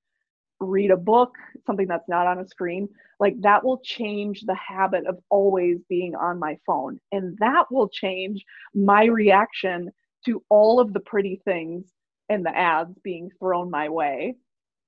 read 0.60 0.92
a 0.92 0.98
book, 0.98 1.36
something 1.66 1.88
that's 1.88 2.08
not 2.10 2.28
on 2.28 2.40
a 2.40 2.48
screen, 2.48 2.90
like 3.20 3.40
that 3.42 3.64
will 3.64 3.80
change 3.84 4.42
the 4.42 4.56
habit 4.56 5.08
of 5.08 5.18
always 5.30 5.80
being 5.90 6.16
on 6.16 6.38
my 6.40 6.58
phone. 6.66 7.00
And 7.12 7.38
that 7.40 7.66
will 7.72 7.90
change 7.90 8.44
my 8.76 9.06
reaction 9.06 9.90
to 10.26 10.44
all 10.50 10.80
of 10.80 10.94
the 10.94 11.00
pretty 11.00 11.42
things 11.46 11.86
and 12.28 12.46
the 12.46 12.56
ads 12.56 12.98
being 13.04 13.32
thrown 13.40 13.72
my 13.72 13.90
way 13.90 14.36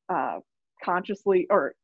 uh, 0.10 0.40
consciously 0.84 1.48
or 1.50 1.76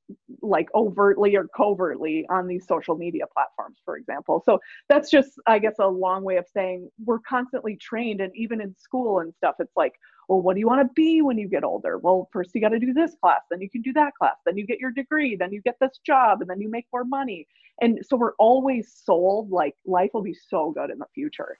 like 0.42 0.68
overtly 0.74 1.36
or 1.36 1.48
covertly 1.56 2.26
on 2.30 2.48
these 2.48 2.66
social 2.68 2.96
media 2.96 3.26
platforms 3.34 3.78
for 3.84 3.98
example. 3.98 4.42
So 4.46 4.60
that's 4.90 5.10
just 5.10 5.32
i 5.48 5.60
guess 5.60 5.76
a 5.80 5.88
long 5.88 6.24
way 6.24 6.38
of 6.38 6.46
saying 6.54 6.90
we're 7.06 7.20
constantly 7.20 7.76
trained 7.76 8.22
and 8.22 8.36
even 8.36 8.62
in 8.62 8.76
school 8.78 9.20
and 9.20 9.34
stuff 9.36 9.56
it's 9.60 9.76
like 9.76 9.94
well 10.30 10.42
what 10.42 10.54
do 10.54 10.60
you 10.60 10.68
want 10.68 10.88
to 10.88 10.94
be 10.94 11.22
when 11.22 11.38
you 11.38 11.48
get 11.48 11.64
older? 11.64 11.98
Well 11.98 12.30
first 12.32 12.52
you 12.54 12.62
got 12.62 12.70
to 12.70 12.80
do 12.80 12.94
this 12.94 13.16
class 13.22 13.42
then 13.50 13.62
you 13.62 13.70
can 13.70 13.82
do 13.82 13.94
that 13.94 14.14
class 14.16 14.36
then 14.46 14.58
you 14.58 14.66
get 14.66 14.80
your 14.80 14.92
degree 14.92 15.36
then 15.36 15.52
you 15.52 15.62
get 15.62 15.78
this 15.80 16.00
job 16.06 16.42
and 16.42 16.50
then 16.50 16.62
you 16.62 16.70
make 16.70 16.88
more 16.92 17.06
money. 17.06 17.48
And 17.82 18.00
so 18.08 18.18
we're 18.18 18.36
always 18.40 18.92
sold 19.06 19.52
like 19.52 19.76
life 19.86 20.12
will 20.14 20.24
be 20.24 20.36
so 20.50 20.72
good 20.72 20.90
in 20.90 20.98
the 20.98 21.06
future. 21.14 21.58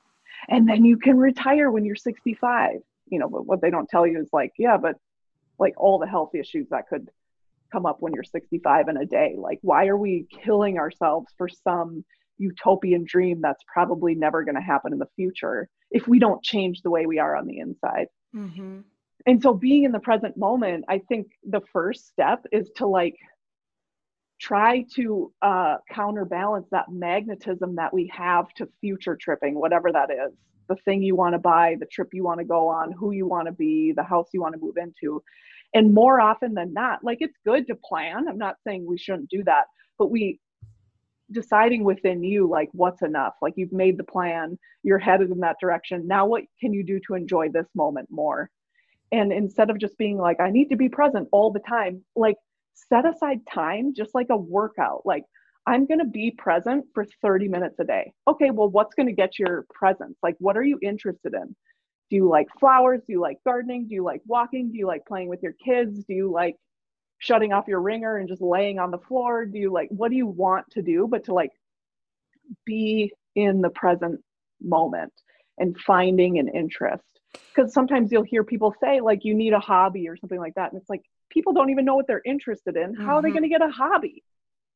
And 0.50 0.68
then 0.68 0.84
you 0.84 0.98
can 0.98 1.18
retire 1.18 1.70
when 1.70 1.86
you're 1.86 1.96
65 1.96 2.82
you 3.10 3.20
know 3.20 3.30
but 3.30 3.46
what 3.46 3.62
they 3.62 3.70
don't 3.70 3.90
tell 3.90 4.06
you 4.06 4.20
is 4.20 4.30
like 4.34 4.54
yeah 4.58 4.78
but 4.78 4.96
like 5.60 5.74
all 5.78 6.00
the 6.00 6.08
health 6.08 6.36
issues 6.36 6.68
that 6.70 6.88
could 6.88 7.10
come 7.72 7.86
up 7.86 7.98
when 8.00 8.14
you're 8.14 8.24
65 8.24 8.88
in 8.90 8.98
a 8.98 9.06
day. 9.06 9.36
Like, 9.38 9.60
why 9.62 9.88
are 9.88 9.98
we 9.98 10.28
killing 10.44 10.78
ourselves 10.78 11.34
for 11.38 11.50
some 11.50 12.04
utopian 12.38 13.04
dream 13.06 13.42
that's 13.42 13.64
probably 13.72 14.16
never 14.16 14.44
going 14.44 14.56
to 14.56 14.62
happen 14.62 14.94
in 14.94 15.00
the 15.00 15.08
future 15.16 15.70
if 15.92 16.08
we 16.08 16.20
don't 16.20 16.44
change 16.44 16.82
the 16.82 16.92
way 16.92 17.06
we 17.06 17.20
are 17.20 17.36
on 17.36 17.48
the 17.48 17.60
inside? 17.60 18.08
Mm-hmm. 18.36 18.80
And 19.26 19.42
so, 19.42 19.54
being 19.54 19.84
in 19.84 19.92
the 19.92 20.00
present 20.00 20.38
moment, 20.38 20.86
I 20.88 21.00
think 21.00 21.28
the 21.44 21.62
first 21.74 22.08
step 22.08 22.46
is 22.52 22.70
to 22.78 22.88
like 22.88 23.16
try 24.40 24.86
to 24.96 25.34
uh, 25.42 25.78
counterbalance 25.92 26.68
that 26.72 26.86
magnetism 26.90 27.76
that 27.76 27.94
we 27.94 28.12
have 28.16 28.48
to 28.54 28.70
future 28.80 29.18
tripping, 29.20 29.56
whatever 29.60 29.92
that 29.92 30.12
is 30.12 30.34
the 30.68 30.76
thing 30.76 31.02
you 31.02 31.16
want 31.16 31.34
to 31.34 31.40
buy, 31.40 31.76
the 31.80 31.86
trip 31.86 32.10
you 32.14 32.24
want 32.24 32.40
to 32.40 32.46
go 32.46 32.68
on, 32.68 32.92
who 32.92 33.12
you 33.12 33.26
want 33.26 33.48
to 33.48 33.52
be, 33.52 33.94
the 33.94 34.04
house 34.04 34.28
you 34.34 34.42
want 34.42 34.54
to 34.54 34.60
move 34.60 34.76
into. 34.78 35.24
And 35.74 35.94
more 35.94 36.20
often 36.20 36.54
than 36.54 36.74
not, 36.74 37.04
like 37.04 37.18
it's 37.22 37.38
good 37.46 37.68
to 37.68 37.76
plan. 37.76 38.28
I'm 38.28 38.38
not 38.38 38.56
saying 38.66 38.86
we 38.86 38.98
shouldn't 38.98 39.30
do 39.30 39.44
that, 39.44 39.66
but 40.00 40.10
we 40.10 40.40
deciding 41.32 41.84
within 41.84 42.24
you 42.24 42.48
like 42.48 42.70
what's 42.72 43.02
enough? 43.02 43.34
Like 43.42 43.54
you've 43.58 43.74
made 43.74 43.98
the 43.98 44.04
plan 44.04 44.58
you're 44.84 45.00
headed 45.00 45.32
in 45.32 45.40
that 45.40 45.58
direction. 45.60 46.08
Now 46.08 46.26
what 46.26 46.44
can 46.62 46.74
you 46.74 46.84
do 46.84 47.00
to 47.08 47.16
enjoy 47.16 47.50
this 47.50 47.68
moment 47.76 48.08
more? 48.10 48.50
And 49.12 49.32
instead 49.34 49.70
of 49.70 49.80
just 49.80 49.98
being 49.98 50.18
like 50.18 50.40
i 50.40 50.50
need 50.50 50.70
to 50.70 50.76
be 50.76 50.90
present 50.90 51.28
all 51.32 51.52
the 51.52 51.60
time 51.60 52.04
like 52.16 52.36
set 52.74 53.06
aside 53.06 53.40
time 53.54 53.94
just 53.96 54.14
like 54.16 54.28
a 54.30 54.38
workout. 54.38 55.02
Like 55.06 55.24
i'm 55.66 55.86
going 55.86 56.00
to 56.00 56.06
be 56.06 56.32
present 56.32 56.86
for 56.94 57.06
30 57.22 57.50
minutes 57.50 57.76
a 57.80 57.84
day. 57.84 58.14
Okay 58.28 58.52
well 58.52 58.70
what's 58.70 58.96
going 58.96 59.08
to 59.08 59.14
get 59.14 59.38
your 59.38 59.66
presence? 59.74 60.18
Like 60.24 60.36
what 60.40 60.56
are 60.56 60.64
you 60.64 60.80
interested 60.82 61.34
in 61.34 61.56
do 62.10 62.16
you 62.16 62.30
like 62.30 62.48
flowers? 62.60 63.02
Do 63.06 63.14
you 63.14 63.22
like 63.22 63.44
gardening? 63.44 63.88
Do 63.88 63.96
you 63.96 64.04
like 64.04 64.22
walking? 64.26 64.72
Do 64.72 64.78
you 64.78 64.88
like 64.88 65.06
playing 65.06 65.28
with 65.28 65.44
your 65.44 65.54
kids? 65.54 66.06
Do 66.06 66.14
you 66.14 66.32
like 66.32 66.56
shutting 67.20 67.52
off 67.52 67.68
your 67.68 67.82
ringer 67.82 68.18
and 68.18 68.30
just 68.30 68.42
laying 68.42 68.80
on 68.80 68.92
the 68.92 68.98
floor? 68.98 69.46
Do 69.46 69.58
you 69.58 69.72
like 69.72 69.90
what 69.90 70.10
do 70.10 70.18
you 70.18 70.28
want 70.28 70.70
to 70.72 70.82
do 70.82 71.08
but 71.10 71.26
to 71.26 71.34
like 71.34 71.52
be 72.66 73.12
in 73.36 73.62
the 73.62 73.70
present 73.70 74.22
moment 74.62 75.14
and 75.58 75.78
finding 75.78 76.40
an 76.40 76.48
interest? 76.48 77.04
Because 77.54 77.74
sometimes 77.74 78.12
you'll 78.12 78.24
hear 78.24 78.44
people 78.44 78.74
say 78.82 79.02
like 79.02 79.26
you 79.26 79.34
need 79.34 79.54
a 79.54 79.60
hobby 79.60 80.08
or 80.08 80.16
something 80.16 80.40
like 80.40 80.56
that 80.56 80.72
and 80.72 80.80
it's 80.80 80.90
like 80.90 81.04
people 81.30 81.54
don't 81.54 81.72
even 81.72 81.84
know 81.84 81.96
what 81.96 82.08
they're 82.08 82.22
interested 82.24 82.78
in. 82.78 82.94
How 82.94 83.02
mm-hmm. 83.02 83.10
are 83.10 83.22
they 83.22 83.28
mm-hmm. 83.30 83.38
going 83.38 83.44
to 83.44 83.50
get 83.50 83.62
a 83.62 83.70
hobby? 83.70 84.24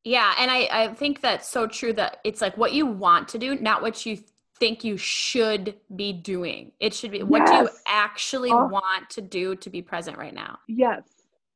Yeah 0.04 0.34
and 0.38 0.50
I, 0.50 0.68
I 0.70 0.94
think 0.94 1.20
that's 1.22 1.48
so 1.48 1.66
true 1.66 1.92
that 1.94 2.18
it's 2.24 2.42
like 2.42 2.58
what 2.58 2.72
you 2.72 2.84
want 2.84 3.28
to 3.28 3.38
do 3.38 3.54
not 3.54 3.80
what 3.80 4.04
you 4.04 4.18
think 4.58 4.84
you 4.84 4.96
should 4.96 5.74
be 5.94 6.12
doing. 6.12 6.72
It 6.80 6.94
should 6.94 7.10
be 7.10 7.18
yes. 7.18 7.26
what 7.26 7.46
do 7.46 7.52
you 7.54 7.68
actually 7.86 8.50
oh. 8.50 8.66
want 8.66 9.10
to 9.10 9.20
do 9.20 9.56
to 9.56 9.70
be 9.70 9.82
present 9.82 10.18
right 10.18 10.34
now? 10.34 10.58
Yes. 10.68 11.02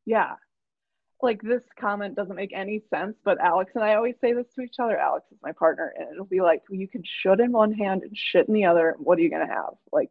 Yeah. 0.04 0.34
Like 1.22 1.40
this 1.42 1.62
comment 1.78 2.14
doesn't 2.14 2.36
make 2.36 2.52
any 2.54 2.82
sense, 2.90 3.16
but 3.24 3.40
Alex 3.40 3.72
and 3.74 3.82
I 3.82 3.94
always 3.94 4.16
say 4.20 4.32
this 4.32 4.46
to 4.54 4.62
each 4.62 4.76
other. 4.78 4.98
Alex 4.98 5.26
is 5.32 5.38
my 5.42 5.52
partner, 5.52 5.92
and 5.96 6.08
it'll 6.12 6.26
be 6.26 6.42
like, 6.42 6.62
you 6.70 6.86
can 6.86 7.02
should 7.04 7.40
in 7.40 7.52
one 7.52 7.72
hand 7.72 8.02
and 8.02 8.16
shit 8.16 8.48
in 8.48 8.54
the 8.54 8.66
other. 8.66 8.96
What 8.98 9.18
are 9.18 9.22
you 9.22 9.30
going 9.30 9.46
to 9.46 9.52
have? 9.52 9.74
Like, 9.92 10.10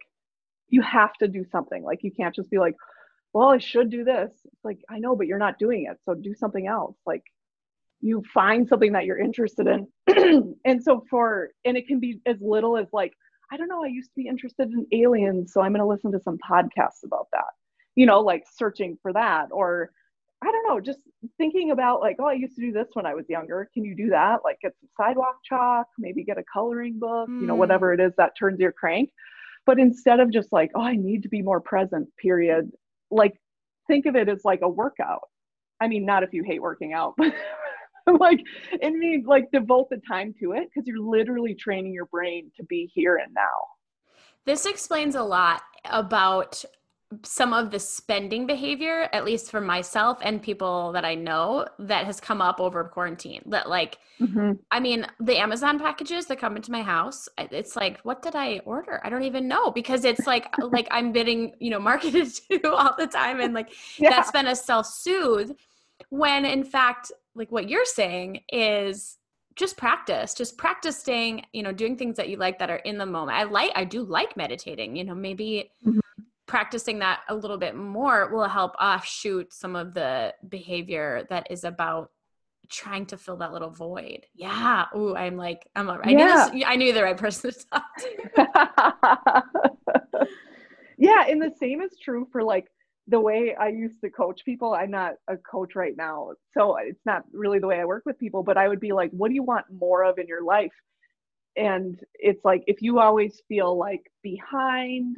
you 0.70 0.82
have 0.82 1.14
to 1.16 1.28
do 1.28 1.46
something. 1.52 1.84
Like, 1.84 2.04
you 2.04 2.12
can't 2.12 2.34
just 2.34 2.50
be 2.50 2.58
like, 2.58 2.76
well, 3.34 3.50
I 3.50 3.60
should 3.60 3.92
do 3.92 4.04
this. 4.04 4.32
It's 4.46 4.66
like, 4.66 4.80
I 4.90 4.98
know, 4.98 5.16
but 5.16 5.28
you're 5.28 5.38
not 5.38 5.60
doing 5.60 5.88
it. 5.92 6.00
So 6.06 6.16
do 6.16 6.34
something 6.34 6.66
else. 6.66 6.96
Like, 7.06 7.24
you 8.06 8.22
find 8.32 8.68
something 8.68 8.92
that 8.92 9.06
you're 9.06 9.18
interested 9.18 9.66
in. 9.68 9.88
And 10.66 10.82
so 10.82 11.04
for 11.10 11.50
and 11.66 11.76
it 11.76 11.88
can 11.88 12.00
be 12.00 12.20
as 12.28 12.38
little 12.40 12.78
as 12.78 12.88
like 12.94 13.14
i 13.52 13.58
don't 13.58 13.68
know 13.68 13.84
i 13.84 13.88
used 13.88 14.10
to 14.10 14.16
be 14.16 14.28
interested 14.28 14.70
in 14.70 14.86
aliens 14.92 15.54
so 15.54 15.62
i'm 15.62 15.72
going 15.72 15.80
to 15.80 15.88
listen 15.88 16.12
to 16.12 16.20
some 16.20 16.38
podcasts 16.38 17.04
about 17.04 17.28
that. 17.34 17.54
You 17.96 18.06
know 18.06 18.22
like 18.22 18.44
searching 18.56 18.98
for 19.02 19.12
that 19.14 19.48
or 19.52 19.90
i 20.44 20.52
don't 20.52 20.68
know 20.68 20.80
just 20.80 21.00
thinking 21.40 21.72
about 21.72 22.00
like 22.00 22.18
oh 22.20 22.28
i 22.28 22.34
used 22.34 22.56
to 22.56 22.62
do 22.62 22.72
this 22.72 22.88
when 22.94 23.08
i 23.08 23.16
was 23.16 23.26
younger. 23.28 23.70
Can 23.74 23.84
you 23.84 23.96
do 23.96 24.10
that? 24.10 24.42
Like 24.44 24.60
get 24.62 24.74
some 24.80 24.90
sidewalk 24.96 25.38
chalk 25.44 25.88
maybe 25.98 26.24
get 26.24 26.38
a 26.38 26.44
coloring 26.52 27.00
book 27.00 27.28
mm. 27.28 27.42
you 27.42 27.48
know 27.48 27.56
whatever 27.56 27.92
it 27.92 28.00
is 28.00 28.14
that 28.18 28.34
turns 28.38 28.60
your 28.60 28.72
crank. 28.72 29.10
But 29.66 29.80
instead 29.80 30.20
of 30.20 30.32
just 30.32 30.52
like 30.54 30.70
oh 30.76 30.84
i 30.84 30.96
need 30.96 31.24
to 31.24 31.30
be 31.30 31.42
more 31.42 31.60
present 31.60 32.08
period 32.18 32.72
like 33.10 33.34
think 33.88 34.06
of 34.06 34.16
it 34.16 34.30
as 34.30 34.46
like 34.46 34.62
a 34.62 34.70
workout. 34.70 35.22
I 35.82 35.88
mean 35.88 36.06
not 36.06 36.24
if 36.24 36.34
you 36.34 36.44
hate 36.44 36.62
working 36.62 36.94
out 36.94 37.16
like 38.20 38.40
it 38.72 38.94
means 38.94 39.26
like 39.26 39.50
devote 39.52 39.90
the 39.90 40.02
time 40.08 40.34
to 40.40 40.54
it 40.54 40.70
because 40.74 40.88
you're 40.88 41.00
literally 41.00 41.56
training 41.56 41.94
your 41.94 42.06
brain 42.06 42.52
to 42.56 42.64
be 42.64 42.92
here 42.94 43.18
and 43.18 43.34
now 43.34 43.42
this 44.46 44.66
explains 44.66 45.16
a 45.16 45.24
lot 45.24 45.62
about 45.86 46.64
some 47.24 47.54
of 47.54 47.72
the 47.72 47.80
spending 47.80 48.48
behavior 48.48 49.08
at 49.14 49.24
least 49.24 49.52
for 49.52 49.62
myself 49.62 50.18
and 50.22 50.42
people 50.42 50.92
that 50.92 51.06
i 51.06 51.14
know 51.14 51.66
that 51.78 52.06
has 52.06 52.20
come 52.20 52.42
up 52.42 52.60
over 52.60 52.84
quarantine 52.84 53.42
that 53.46 53.70
like 53.70 54.00
mm-hmm. 54.20 54.54
i 54.72 54.80
mean 54.80 55.06
the 55.20 55.38
amazon 55.38 55.78
packages 55.78 56.26
that 56.26 56.40
come 56.40 56.56
into 56.56 56.72
my 56.72 56.82
house 56.82 57.30
it's 57.38 57.76
like 57.76 58.00
what 58.02 58.24
did 58.24 58.36
i 58.36 58.60
order 58.66 59.00
i 59.04 59.10
don't 59.10 59.24
even 59.24 59.48
know 59.48 59.70
because 59.70 60.04
it's 60.04 60.26
like 60.26 60.48
like 60.72 60.88
i'm 60.90 61.12
getting 61.12 61.54
you 61.60 61.70
know 61.70 61.80
marketed 61.80 62.28
to 62.52 62.74
all 62.74 62.96
the 62.98 63.08
time 63.08 63.40
and 63.40 63.54
like 63.54 63.72
yeah. 63.98 64.10
that's 64.10 64.32
been 64.32 64.48
a 64.48 64.56
self-soothe 64.56 65.52
when 66.10 66.44
in 66.44 66.64
fact 66.64 67.12
like 67.36 67.52
what 67.52 67.70
you're 67.70 67.86
saying 67.86 68.42
is 68.50 69.18
just 69.56 69.78
practice 69.78 70.34
just 70.34 70.58
practice 70.58 70.98
staying 70.98 71.46
you 71.54 71.64
know 71.64 71.72
doing 71.72 71.96
things 71.98 72.18
that 72.18 72.30
you 72.30 72.38
like 72.38 72.60
that 72.60 72.70
are 72.70 72.78
in 72.78 72.98
the 72.98 73.06
moment 73.06 73.38
i 73.38 73.44
like 73.44 73.72
i 73.76 73.84
do 73.84 74.04
like 74.04 74.36
meditating 74.36 74.96
you 74.96 75.04
know 75.04 75.16
maybe 75.16 75.72
mm-hmm. 75.86 76.00
practicing 76.46 77.00
that 77.00 77.22
a 77.30 77.36
little 77.36 77.58
bit 77.58 77.76
more 77.76 78.30
will 78.34 78.48
help 78.48 78.74
offshoot 78.82 79.54
some 79.54 79.76
of 79.76 79.94
the 79.94 80.34
behavior 80.50 81.26
that 81.30 81.48
is 81.50 81.64
about 81.64 82.12
trying 82.68 83.06
to 83.06 83.18
fill 83.18 83.38
that 83.38 83.54
little 83.54 83.70
void 83.70 84.26
yeah 84.34 84.86
Ooh, 84.96 85.16
i'm 85.16 85.38
like 85.38 85.68
i'm 85.76 85.88
a, 85.88 86.00
I 86.04 86.10
yeah. 86.10 86.18
knew 86.18 86.28
this 86.60 86.64
i 86.68 86.76
knew 86.76 86.94
the 86.94 87.04
right 87.04 87.18
person 87.18 87.52
to 87.52 87.66
talk 87.68 87.84
to 88.00 89.44
yeah 90.98 91.26
and 91.28 91.42
the 91.42 91.54
same 91.60 91.82
is 91.82 91.96
true 92.02 92.28
for 92.32 92.44
like 92.44 92.68
the 93.08 93.20
way 93.20 93.56
I 93.56 93.68
used 93.68 94.02
to 94.02 94.10
coach 94.10 94.44
people, 94.46 94.74
I'm 94.74 94.92
not 94.92 95.14
a 95.28 95.38
coach 95.38 95.76
right 95.76 95.96
now. 95.96 96.32
So 96.54 96.78
it's 96.78 97.06
not 97.06 97.24
really 97.32 97.60
the 97.60 97.68
way 97.68 97.80
I 97.80 97.86
work 97.86 98.04
with 98.06 98.20
people, 98.20 98.42
but 98.42 98.58
I 98.58 98.68
would 98.68 98.80
be 98.80 98.94
like, 98.94 99.12
what 99.12 99.28
do 99.30 99.36
you 99.36 99.44
want 99.44 99.66
more 99.72 100.04
of 100.04 100.18
in 100.18 100.28
your 100.28 100.44
life? 100.44 100.74
And 101.56 102.00
it's 102.16 102.44
like, 102.44 102.64
if 102.68 102.82
you 102.82 103.00
always 103.00 103.42
feel 103.48 103.78
like 103.78 104.12
behind, 104.24 105.18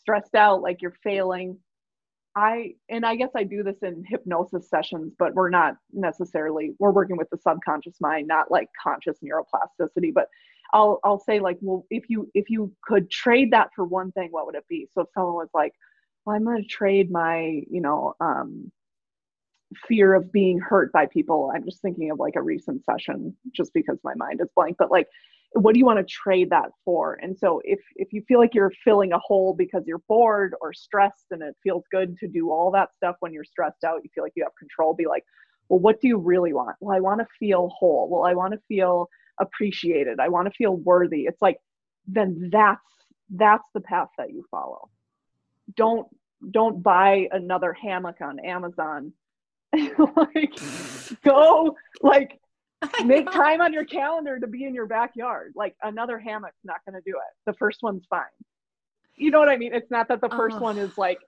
stressed 0.00 0.34
out, 0.34 0.62
like 0.62 0.80
you're 0.80 0.96
failing, 1.04 1.58
I, 2.34 2.74
and 2.88 3.04
I 3.04 3.16
guess 3.16 3.30
I 3.36 3.44
do 3.44 3.62
this 3.62 3.82
in 3.82 4.04
hypnosis 4.08 4.68
sessions, 4.70 5.12
but 5.18 5.34
we're 5.34 5.50
not 5.50 5.76
necessarily, 5.92 6.72
we're 6.78 6.92
working 6.92 7.16
with 7.16 7.28
the 7.30 7.38
subconscious 7.38 8.00
mind, 8.00 8.26
not 8.26 8.50
like 8.50 8.68
conscious 8.82 9.18
neuroplasticity, 9.22 10.14
but 10.14 10.28
I'll, 10.72 11.00
I'll 11.04 11.18
say 11.20 11.40
like, 11.40 11.58
well, 11.60 11.84
if 11.90 12.04
you, 12.08 12.30
if 12.34 12.48
you 12.48 12.72
could 12.82 13.10
trade 13.10 13.52
that 13.52 13.70
for 13.74 13.84
one 13.84 14.12
thing, 14.12 14.28
what 14.30 14.46
would 14.46 14.54
it 14.54 14.66
be? 14.68 14.88
So 14.94 15.02
if 15.02 15.08
someone 15.14 15.34
was 15.34 15.48
like, 15.52 15.74
well, 16.28 16.36
I'm 16.36 16.44
going 16.44 16.62
to 16.62 16.68
trade 16.68 17.10
my, 17.10 17.62
you 17.70 17.80
know, 17.80 18.14
um, 18.20 18.70
fear 19.86 20.14
of 20.14 20.32
being 20.32 20.58
hurt 20.58 20.92
by 20.92 21.06
people. 21.06 21.52
I'm 21.54 21.64
just 21.64 21.82
thinking 21.82 22.10
of 22.10 22.18
like 22.18 22.36
a 22.36 22.42
recent 22.42 22.84
session 22.84 23.36
just 23.54 23.72
because 23.74 23.98
my 24.04 24.14
mind 24.14 24.40
is 24.42 24.48
blank, 24.54 24.76
but 24.78 24.90
like 24.90 25.06
what 25.52 25.72
do 25.72 25.78
you 25.78 25.86
want 25.86 25.98
to 25.98 26.04
trade 26.04 26.50
that 26.50 26.70
for? 26.84 27.18
And 27.22 27.36
so 27.38 27.62
if 27.64 27.80
if 27.96 28.12
you 28.12 28.22
feel 28.28 28.38
like 28.38 28.54
you're 28.54 28.72
filling 28.84 29.12
a 29.12 29.18
hole 29.18 29.54
because 29.56 29.84
you're 29.86 30.02
bored 30.06 30.54
or 30.60 30.74
stressed 30.74 31.24
and 31.30 31.42
it 31.42 31.56
feels 31.62 31.84
good 31.90 32.18
to 32.18 32.28
do 32.28 32.50
all 32.50 32.70
that 32.72 32.90
stuff 32.94 33.16
when 33.20 33.32
you're 33.32 33.44
stressed 33.44 33.82
out, 33.84 34.02
you 34.04 34.10
feel 34.14 34.24
like 34.24 34.34
you 34.36 34.44
have 34.44 34.52
control, 34.58 34.94
be 34.94 35.06
like, 35.06 35.24
well, 35.70 35.80
what 35.80 36.00
do 36.02 36.08
you 36.08 36.18
really 36.18 36.52
want? 36.52 36.76
Well, 36.80 36.94
I 36.94 37.00
want 37.00 37.20
to 37.20 37.26
feel 37.38 37.70
whole. 37.78 38.08
Well, 38.10 38.24
I 38.24 38.34
want 38.34 38.52
to 38.52 38.60
feel 38.68 39.08
appreciated. 39.40 40.20
I 40.20 40.28
want 40.28 40.46
to 40.48 40.52
feel 40.52 40.76
worthy. 40.76 41.22
It's 41.22 41.40
like 41.40 41.56
then 42.06 42.50
that's 42.52 42.82
that's 43.30 43.64
the 43.74 43.80
path 43.80 44.08
that 44.18 44.30
you 44.30 44.44
follow. 44.50 44.90
Don't 45.76 46.06
don't 46.50 46.82
buy 46.82 47.28
another 47.32 47.72
hammock 47.72 48.20
on 48.20 48.38
Amazon. 48.40 49.12
like 49.72 50.58
go 51.24 51.76
like 52.00 52.40
make 53.04 53.30
time 53.30 53.60
on 53.60 53.72
your 53.72 53.84
calendar 53.84 54.38
to 54.38 54.46
be 54.46 54.64
in 54.64 54.74
your 54.74 54.86
backyard. 54.86 55.52
Like 55.56 55.74
another 55.82 56.18
hammock's 56.18 56.60
not 56.64 56.76
going 56.86 57.00
to 57.00 57.10
do 57.10 57.16
it. 57.16 57.34
The 57.46 57.54
first 57.54 57.82
one's 57.82 58.04
fine. 58.08 58.22
You 59.16 59.30
know 59.30 59.40
what 59.40 59.48
I 59.48 59.56
mean? 59.56 59.74
It's 59.74 59.90
not 59.90 60.08
that 60.08 60.20
the 60.20 60.28
first 60.28 60.56
oh. 60.58 60.62
one 60.62 60.78
is 60.78 60.96
like 60.96 61.18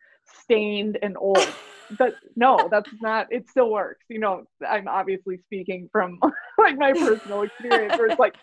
stained 0.43 0.99
and 1.03 1.16
old. 1.18 1.47
but 1.99 2.14
no, 2.36 2.68
that's 2.70 2.91
not. 3.01 3.32
It 3.32 3.49
still 3.49 3.70
works. 3.70 4.05
You 4.09 4.20
know, 4.20 4.45
I'm 4.66 4.86
obviously 4.86 5.38
speaking 5.38 5.88
from 5.91 6.20
like 6.59 6.78
my 6.78 6.93
personal 6.93 7.43
experience, 7.43 7.99
where 7.99 8.07
it's 8.07 8.20
like, 8.20 8.36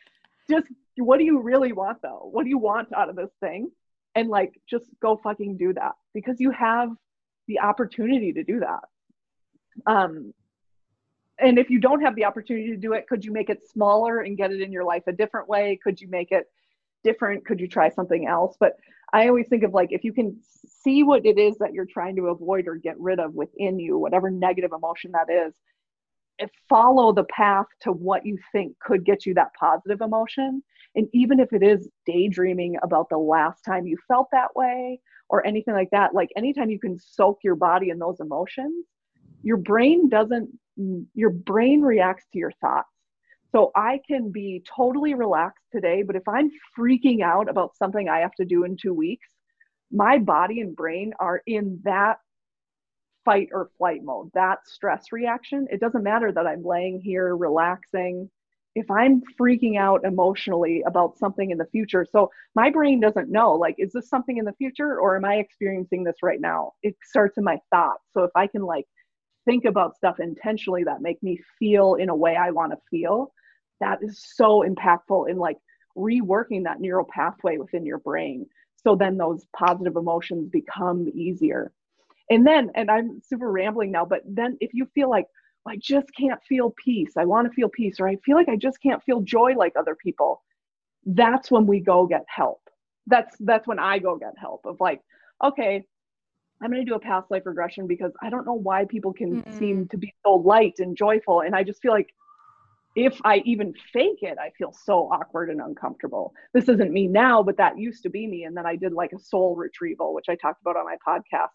just 0.49 0.67
what 0.97 1.17
do 1.17 1.23
you 1.23 1.39
really 1.39 1.71
want 1.71 2.01
though? 2.01 2.29
What 2.31 2.43
do 2.43 2.49
you 2.49 2.57
want 2.57 2.89
out 2.93 3.09
of 3.09 3.15
this 3.15 3.31
thing? 3.39 3.71
And 4.17 4.29
like, 4.29 4.59
just 4.67 4.85
go 4.99 5.15
fucking 5.15 5.57
do 5.57 5.73
that 5.73 5.93
because 6.13 6.39
you 6.39 6.49
have 6.49 6.89
the 7.47 7.59
opportunity 7.59 8.33
to 8.33 8.43
do 8.43 8.59
that. 8.61 8.83
Um, 9.85 10.33
and 11.39 11.59
if 11.59 11.69
you 11.69 11.79
don't 11.79 12.01
have 12.01 12.15
the 12.15 12.25
opportunity 12.25 12.69
to 12.69 12.77
do 12.77 12.93
it, 12.93 13.07
could 13.07 13.23
you 13.23 13.31
make 13.31 13.51
it 13.51 13.69
smaller 13.69 14.21
and 14.21 14.35
get 14.35 14.51
it 14.51 14.59
in 14.59 14.71
your 14.71 14.83
life 14.83 15.03
a 15.05 15.11
different 15.11 15.47
way? 15.47 15.79
Could 15.83 16.01
you 16.01 16.07
make 16.07 16.31
it 16.31 16.47
different? 17.03 17.45
Could 17.45 17.59
you 17.59 17.67
try 17.67 17.89
something 17.89 18.25
else? 18.27 18.57
But 18.59 18.77
I 19.13 19.27
always 19.27 19.47
think 19.47 19.61
of 19.61 19.71
like 19.71 19.91
if 19.91 20.03
you 20.03 20.13
can 20.13 20.35
see 20.83 21.03
what 21.03 21.27
it 21.27 21.37
is 21.37 21.55
that 21.59 21.73
you're 21.73 21.85
trying 21.85 22.15
to 22.15 22.29
avoid 22.29 22.67
or 22.67 22.75
get 22.75 22.99
rid 22.99 23.19
of 23.19 23.35
within 23.35 23.77
you, 23.77 23.99
whatever 23.99 24.31
negative 24.31 24.71
emotion 24.75 25.11
that 25.11 25.31
is, 25.31 25.53
follow 26.67 27.13
the 27.13 27.25
path 27.25 27.67
to 27.81 27.91
what 27.91 28.25
you 28.25 28.39
think 28.51 28.77
could 28.79 29.05
get 29.05 29.27
you 29.27 29.35
that 29.35 29.53
positive 29.59 30.01
emotion. 30.01 30.63
And 30.97 31.07
even 31.13 31.39
if 31.39 31.53
it 31.53 31.61
is 31.61 31.87
daydreaming 32.07 32.77
about 32.81 33.07
the 33.09 33.19
last 33.19 33.61
time 33.63 33.85
you 33.85 33.97
felt 34.07 34.27
that 34.31 34.55
way 34.55 34.99
or 35.29 35.45
anything 35.45 35.75
like 35.75 35.91
that, 35.91 36.15
like 36.15 36.29
anytime 36.35 36.71
you 36.71 36.79
can 36.79 36.97
soak 36.99 37.37
your 37.43 37.55
body 37.55 37.91
in 37.91 37.99
those 37.99 38.19
emotions, 38.19 38.83
your 39.43 39.57
brain 39.57 40.09
doesn't, 40.09 40.49
your 41.13 41.29
brain 41.29 41.81
reacts 41.81 42.25
to 42.33 42.39
your 42.39 42.51
thoughts. 42.59 42.89
So 43.51 43.71
I 43.75 44.01
can 44.07 44.31
be 44.31 44.63
totally 44.75 45.13
relaxed 45.13 45.63
today, 45.71 46.01
but 46.01 46.15
if 46.15 46.27
I'm 46.27 46.49
freaking 46.77 47.21
out 47.21 47.47
about 47.47 47.77
something 47.77 48.09
I 48.09 48.19
have 48.19 48.33
to 48.35 48.45
do 48.45 48.63
in 48.63 48.75
two 48.75 48.93
weeks, 48.93 49.27
my 49.91 50.17
body 50.17 50.61
and 50.61 50.75
brain 50.75 51.13
are 51.19 51.41
in 51.45 51.79
that 51.83 52.17
fight 53.23 53.49
or 53.51 53.69
flight 53.77 54.03
mode, 54.03 54.31
that 54.33 54.59
stress 54.65 55.11
reaction. 55.11 55.67
It 55.69 55.79
doesn't 55.79 56.03
matter 56.03 56.31
that 56.31 56.47
I'm 56.47 56.63
laying 56.63 56.99
here 56.99 57.35
relaxing. 57.35 58.29
If 58.77 58.91
I'm 58.91 59.23
freaking 59.41 59.79
out 59.79 60.05
emotionally 60.05 60.83
about 60.85 61.17
something 61.17 61.49
in 61.49 61.57
the 61.57 61.65
future, 61.65 62.05
so 62.11 62.29
my 62.53 62.69
brain 62.69 62.99
doesn't 62.99 63.31
know, 63.31 63.53
like, 63.53 63.73
is 63.79 63.91
this 63.91 64.07
something 64.07 64.37
in 64.37 64.45
the 64.45 64.53
future 64.53 64.99
or 64.99 65.15
am 65.17 65.25
I 65.25 65.37
experiencing 65.37 66.03
this 66.03 66.17
right 66.21 66.39
now? 66.39 66.73
It 66.83 66.95
starts 67.03 67.39
in 67.39 67.43
my 67.43 67.57
thoughts. 67.71 68.03
So 68.13 68.23
if 68.23 68.29
I 68.35 68.45
can, 68.45 68.61
like, 68.61 68.85
think 69.45 69.65
about 69.65 69.95
stuff 69.95 70.19
intentionally 70.19 70.83
that 70.83 71.01
make 71.01 71.23
me 71.23 71.39
feel 71.57 71.95
in 71.95 72.09
a 72.09 72.15
way 72.15 72.35
I 72.35 72.51
want 72.51 72.71
to 72.71 72.77
feel, 72.91 73.33
that 73.79 73.97
is 74.03 74.23
so 74.35 74.63
impactful 74.63 75.27
in 75.27 75.37
like 75.37 75.57
reworking 75.97 76.65
that 76.65 76.79
neural 76.79 77.07
pathway 77.11 77.57
within 77.57 77.83
your 77.83 77.97
brain. 77.97 78.45
So 78.75 78.95
then 78.95 79.17
those 79.17 79.47
positive 79.55 79.95
emotions 79.95 80.49
become 80.51 81.07
easier. 81.15 81.71
And 82.29 82.45
then, 82.45 82.69
and 82.75 82.91
I'm 82.91 83.21
super 83.23 83.51
rambling 83.51 83.91
now, 83.91 84.05
but 84.05 84.21
then 84.27 84.57
if 84.61 84.71
you 84.73 84.85
feel 84.93 85.09
like, 85.09 85.25
I 85.67 85.77
just 85.77 86.07
can't 86.17 86.41
feel 86.43 86.73
peace, 86.83 87.13
I 87.17 87.25
want 87.25 87.47
to 87.47 87.53
feel 87.53 87.69
peace, 87.69 87.99
or 87.99 88.07
I 88.07 88.17
feel 88.17 88.35
like 88.35 88.49
I 88.49 88.55
just 88.55 88.81
can't 88.81 89.03
feel 89.03 89.21
joy 89.21 89.53
like 89.55 89.73
other 89.75 89.95
people, 89.95 90.43
that's 91.05 91.49
when 91.49 91.65
we 91.65 91.79
go 91.79 92.05
get 92.05 92.25
help. 92.27 92.61
That's 93.07 93.35
that's 93.39 93.67
when 93.67 93.79
I 93.79 93.99
go 93.99 94.17
get 94.17 94.37
help 94.37 94.65
of 94.65 94.79
like, 94.79 95.01
okay, 95.43 95.85
I'm 96.61 96.71
going 96.71 96.83
to 96.83 96.89
do 96.89 96.95
a 96.95 96.99
past 96.99 97.31
life 97.31 97.45
regression 97.45 97.87
because 97.87 98.11
I 98.21 98.29
don't 98.29 98.45
know 98.45 98.53
why 98.53 98.85
people 98.85 99.13
can 99.13 99.41
mm-hmm. 99.41 99.57
seem 99.57 99.87
to 99.89 99.97
be 99.97 100.13
so 100.25 100.33
light 100.33 100.75
and 100.79 100.97
joyful. 100.97 101.41
And 101.41 101.55
I 101.55 101.63
just 101.63 101.81
feel 101.81 101.91
like 101.91 102.13
if 102.95 103.19
I 103.23 103.43
even 103.45 103.73
fake 103.93 104.23
it, 104.23 104.37
I 104.41 104.49
feel 104.57 104.73
so 104.73 105.09
awkward 105.11 105.51
and 105.51 105.61
uncomfortable. 105.61 106.33
This 106.53 106.67
isn't 106.67 106.91
me 106.91 107.07
now, 107.07 107.43
but 107.43 107.57
that 107.57 107.77
used 107.77 108.01
to 108.03 108.09
be 108.09 108.25
me. 108.25 108.45
And 108.45 108.57
then 108.57 108.65
I 108.65 108.75
did 108.75 108.91
like 108.91 109.13
a 109.13 109.19
soul 109.19 109.55
retrieval, 109.55 110.15
which 110.15 110.29
I 110.29 110.35
talked 110.35 110.61
about 110.61 110.77
on 110.77 110.85
my 110.85 110.97
podcast 111.07 111.49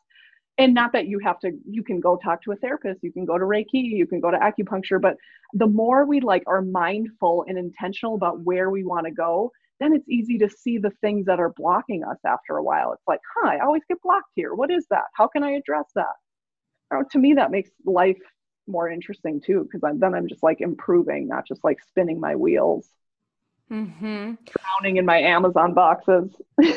and 0.63 0.75
not 0.75 0.93
that 0.93 1.07
you 1.07 1.19
have 1.19 1.39
to 1.41 1.51
you 1.69 1.83
can 1.83 1.99
go 2.01 2.17
talk 2.17 2.43
to 2.43 2.53
a 2.53 2.57
therapist 2.57 3.03
you 3.03 3.13
can 3.13 3.25
go 3.25 3.37
to 3.37 3.45
reiki 3.45 3.83
you 3.83 4.07
can 4.07 4.21
go 4.21 4.31
to 4.31 4.39
acupuncture 4.39 5.01
but 5.01 5.17
the 5.55 5.67
more 5.67 6.05
we 6.07 6.21
like 6.21 6.43
are 6.47 6.63
mindful 6.63 7.45
and 7.49 7.59
intentional 7.59 8.15
about 8.15 8.41
where 8.41 8.71
we 8.71 8.85
want 8.85 9.05
to 9.07 9.13
go 9.13 9.51
then 9.81 9.93
it's 9.93 10.09
easy 10.09 10.39
to 10.39 10.49
see 10.49 10.79
the 10.79 10.93
things 11.01 11.27
that 11.27 11.41
are 11.41 11.53
blocking 11.57 12.05
us 12.05 12.19
after 12.25 12.57
a 12.57 12.63
while. 12.63 12.93
It's 12.93 13.09
like 13.09 13.21
huh 13.35 13.49
i 13.49 13.59
always 13.59 13.83
get 13.89 14.01
blocked 14.01 14.31
here. 14.37 14.55
What 14.55 14.71
is 14.71 14.87
that? 14.91 15.05
How 15.15 15.27
can 15.27 15.43
i 15.43 15.53
address 15.53 15.87
that? 15.97 16.15
Or 16.91 17.05
to 17.05 17.19
me 17.19 17.35
that 17.35 17.51
makes 17.51 17.71
life 17.85 18.19
more 18.69 18.89
interesting 18.89 19.41
too 19.41 19.65
because 19.65 19.99
then 19.99 20.15
i'm 20.15 20.29
just 20.29 20.43
like 20.43 20.61
improving 20.61 21.27
not 21.27 21.45
just 21.47 21.65
like 21.65 21.79
spinning 21.89 22.21
my 22.21 22.37
wheels 22.37 22.89
mm-hmm. 23.73 24.35
drowning 24.45 24.97
in 24.99 25.05
my 25.07 25.19
amazon 25.19 25.73
boxes 25.73 26.29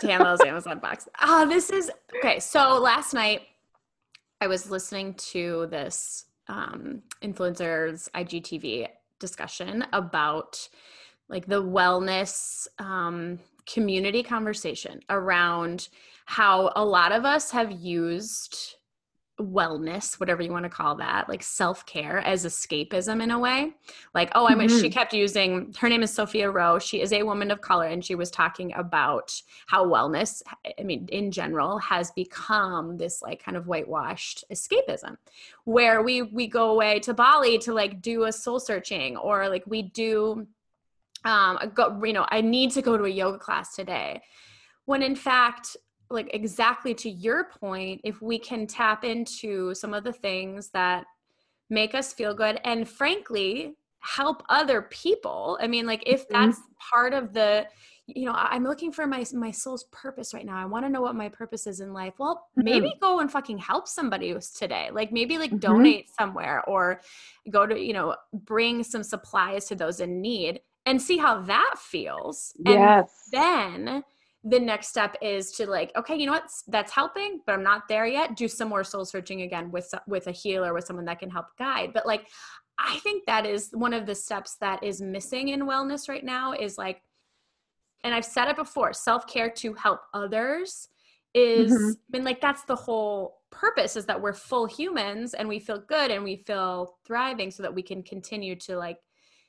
Damn 0.00 0.22
those 0.22 0.40
Amazon 0.40 0.78
boxes. 0.78 1.08
Ah, 1.18 1.42
oh, 1.42 1.48
this 1.48 1.70
is 1.70 1.90
okay. 2.18 2.38
So 2.38 2.78
last 2.78 3.14
night 3.14 3.42
I 4.40 4.46
was 4.46 4.70
listening 4.70 5.14
to 5.14 5.66
this 5.70 6.26
um, 6.48 7.02
influencers 7.22 8.08
IGTV 8.10 8.88
discussion 9.18 9.84
about 9.92 10.68
like 11.28 11.46
the 11.46 11.62
wellness 11.62 12.68
um, 12.78 13.40
community 13.66 14.22
conversation 14.22 15.00
around 15.10 15.88
how 16.26 16.72
a 16.76 16.84
lot 16.84 17.12
of 17.12 17.24
us 17.24 17.50
have 17.50 17.72
used 17.72 18.76
wellness, 19.40 20.18
whatever 20.18 20.42
you 20.42 20.50
want 20.50 20.64
to 20.64 20.68
call 20.68 20.96
that, 20.96 21.28
like 21.28 21.42
self 21.42 21.86
care 21.86 22.18
as 22.18 22.44
escapism 22.44 23.22
in 23.22 23.30
a 23.30 23.38
way. 23.38 23.72
Like, 24.14 24.30
oh, 24.34 24.48
I 24.48 24.54
mean, 24.54 24.68
mm-hmm. 24.68 24.80
she 24.80 24.90
kept 24.90 25.12
using 25.12 25.72
her 25.78 25.88
name 25.88 26.02
is 26.02 26.12
Sophia 26.12 26.50
Roe. 26.50 26.78
She 26.78 27.00
is 27.00 27.12
a 27.12 27.22
woman 27.22 27.50
of 27.50 27.60
color, 27.60 27.86
and 27.86 28.04
she 28.04 28.14
was 28.14 28.30
talking 28.30 28.72
about 28.74 29.40
how 29.66 29.86
wellness, 29.86 30.42
I 30.78 30.82
mean, 30.82 31.08
in 31.12 31.30
general, 31.30 31.78
has 31.78 32.10
become 32.12 32.96
this 32.96 33.22
like 33.22 33.42
kind 33.42 33.56
of 33.56 33.66
whitewashed 33.66 34.44
escapism, 34.52 35.16
where 35.64 36.02
we 36.02 36.22
we 36.22 36.48
go 36.48 36.70
away 36.70 36.98
to 37.00 37.14
Bali 37.14 37.58
to 37.58 37.72
like 37.72 38.02
do 38.02 38.24
a 38.24 38.32
soul 38.32 38.58
searching, 38.58 39.16
or 39.16 39.48
like 39.48 39.64
we 39.66 39.82
do, 39.82 40.46
um, 41.24 41.58
go, 41.74 42.02
you 42.04 42.12
know, 42.12 42.26
I 42.28 42.40
need 42.40 42.72
to 42.72 42.82
go 42.82 42.96
to 42.96 43.04
a 43.04 43.08
yoga 43.08 43.38
class 43.38 43.76
today, 43.76 44.20
when 44.84 45.02
in 45.02 45.14
fact 45.14 45.76
like 46.10 46.30
exactly 46.34 46.94
to 46.94 47.10
your 47.10 47.44
point 47.44 48.00
if 48.04 48.22
we 48.22 48.38
can 48.38 48.66
tap 48.66 49.04
into 49.04 49.74
some 49.74 49.94
of 49.94 50.04
the 50.04 50.12
things 50.12 50.70
that 50.70 51.04
make 51.70 51.94
us 51.94 52.12
feel 52.12 52.34
good 52.34 52.60
and 52.64 52.88
frankly 52.88 53.74
help 54.00 54.42
other 54.48 54.82
people 54.82 55.58
i 55.60 55.66
mean 55.66 55.86
like 55.86 56.02
if 56.06 56.22
mm-hmm. 56.22 56.34
that's 56.34 56.58
mm-hmm. 56.58 56.90
part 56.90 57.12
of 57.12 57.32
the 57.32 57.66
you 58.06 58.24
know 58.24 58.32
i'm 58.34 58.64
looking 58.64 58.90
for 58.90 59.06
my 59.06 59.24
my 59.34 59.50
soul's 59.50 59.84
purpose 59.92 60.32
right 60.32 60.46
now 60.46 60.56
i 60.56 60.64
want 60.64 60.84
to 60.84 60.88
know 60.88 61.02
what 61.02 61.14
my 61.14 61.28
purpose 61.28 61.66
is 61.66 61.80
in 61.80 61.92
life 61.92 62.14
well 62.18 62.36
mm-hmm. 62.36 62.64
maybe 62.64 62.94
go 63.00 63.20
and 63.20 63.30
fucking 63.30 63.58
help 63.58 63.86
somebody 63.86 64.34
today 64.56 64.88
like 64.92 65.12
maybe 65.12 65.36
like 65.36 65.50
mm-hmm. 65.50 65.58
donate 65.58 66.08
somewhere 66.18 66.62
or 66.66 67.00
go 67.50 67.66
to 67.66 67.78
you 67.78 67.92
know 67.92 68.16
bring 68.32 68.82
some 68.82 69.02
supplies 69.02 69.66
to 69.66 69.74
those 69.74 70.00
in 70.00 70.20
need 70.20 70.60
and 70.86 71.02
see 71.02 71.18
how 71.18 71.42
that 71.42 71.74
feels 71.76 72.54
yes. 72.64 73.28
and 73.32 73.86
then 73.86 74.04
the 74.44 74.58
next 74.58 74.88
step 74.88 75.16
is 75.20 75.50
to 75.52 75.66
like 75.66 75.90
okay 75.96 76.16
you 76.16 76.26
know 76.26 76.32
what? 76.32 76.48
That's 76.68 76.92
helping 76.92 77.40
but 77.44 77.54
i'm 77.54 77.62
not 77.62 77.88
there 77.88 78.06
yet. 78.06 78.36
Do 78.36 78.48
some 78.48 78.68
more 78.68 78.84
soul 78.84 79.04
searching 79.04 79.42
again 79.42 79.70
with 79.70 79.92
with 80.06 80.26
a 80.26 80.32
healer 80.32 80.72
with 80.72 80.84
someone 80.84 81.06
that 81.06 81.18
can 81.18 81.30
help 81.30 81.46
guide. 81.58 81.90
But 81.92 82.06
like 82.06 82.26
i 82.78 82.98
think 82.98 83.26
that 83.26 83.44
is 83.44 83.70
one 83.72 83.92
of 83.92 84.06
the 84.06 84.14
steps 84.14 84.56
that 84.60 84.82
is 84.82 85.00
missing 85.00 85.48
in 85.48 85.62
wellness 85.62 86.08
right 86.08 86.24
now 86.24 86.52
is 86.52 86.78
like 86.78 87.02
and 88.04 88.14
i've 88.14 88.24
said 88.24 88.48
it 88.48 88.56
before 88.56 88.92
self-care 88.92 89.50
to 89.50 89.74
help 89.74 90.00
others 90.14 90.88
is 91.34 91.72
mm-hmm. 91.72 91.90
been 92.10 92.24
like 92.24 92.40
that's 92.40 92.64
the 92.64 92.76
whole 92.76 93.38
purpose 93.50 93.96
is 93.96 94.06
that 94.06 94.20
we're 94.20 94.32
full 94.32 94.66
humans 94.66 95.34
and 95.34 95.48
we 95.48 95.58
feel 95.58 95.82
good 95.88 96.10
and 96.10 96.22
we 96.22 96.36
feel 96.46 96.96
thriving 97.06 97.50
so 97.50 97.62
that 97.62 97.74
we 97.74 97.82
can 97.82 98.02
continue 98.02 98.54
to 98.54 98.76
like 98.76 98.98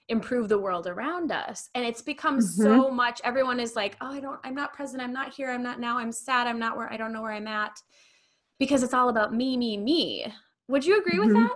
improve 0.10 0.50
the 0.50 0.58
world 0.58 0.88
around 0.88 1.32
us 1.32 1.70
and 1.76 1.86
it's 1.86 2.02
become 2.02 2.40
mm-hmm. 2.40 2.64
so 2.64 2.90
much 2.90 3.22
everyone 3.24 3.60
is 3.60 3.76
like 3.76 3.96
oh 4.02 4.12
i 4.12 4.20
don't 4.20 4.40
i'm 4.44 4.56
not 4.56 4.74
present 4.74 5.02
i'm 5.02 5.14
not 5.14 5.34
here 5.34 5.50
i'm 5.52 5.64
not 5.64 5.80
now 5.80 5.98
i'm 5.98 6.12
sad 6.12 6.48
i'm 6.48 6.60
not 6.60 6.76
where 6.76 6.92
i 6.92 6.98
don't 6.98 7.14
know 7.14 7.22
where 7.22 7.32
i'm 7.32 7.48
at 7.48 7.80
because 8.60 8.84
it's 8.84 8.94
all 8.94 9.10
about 9.10 9.34
me 9.34 9.56
me 9.56 9.78
me 9.78 10.26
Would 10.68 10.86
you 10.86 11.00
agree 11.00 11.20
with 11.20 11.30
mm-hmm. 11.30 11.44
that? 11.44 11.56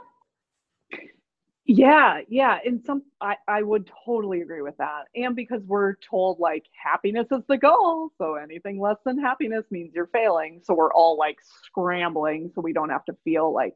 Yeah, 1.66 2.20
yeah. 2.28 2.60
And 2.66 2.84
some 2.84 3.04
I, 3.22 3.38
I 3.48 3.64
would 3.64 3.90
totally 4.06 4.42
agree 4.42 4.62
with 4.62 4.76
that. 4.78 5.04
And 5.16 5.34
because 5.34 5.62
we're 5.66 5.96
told 5.96 6.40
like 6.40 6.66
happiness 6.74 7.28
is 7.32 7.42
the 7.48 7.58
goal. 7.58 8.12
So 8.18 8.36
anything 8.36 8.82
less 8.82 8.98
than 9.06 9.18
happiness 9.18 9.64
means 9.72 9.94
you're 9.96 10.08
failing. 10.08 10.60
So 10.64 10.74
we're 10.74 10.92
all 10.92 11.18
like 11.18 11.38
scrambling 11.66 12.52
so 12.54 12.60
we 12.60 12.74
don't 12.74 12.90
have 12.90 13.06
to 13.06 13.16
feel 13.24 13.54
like 13.54 13.76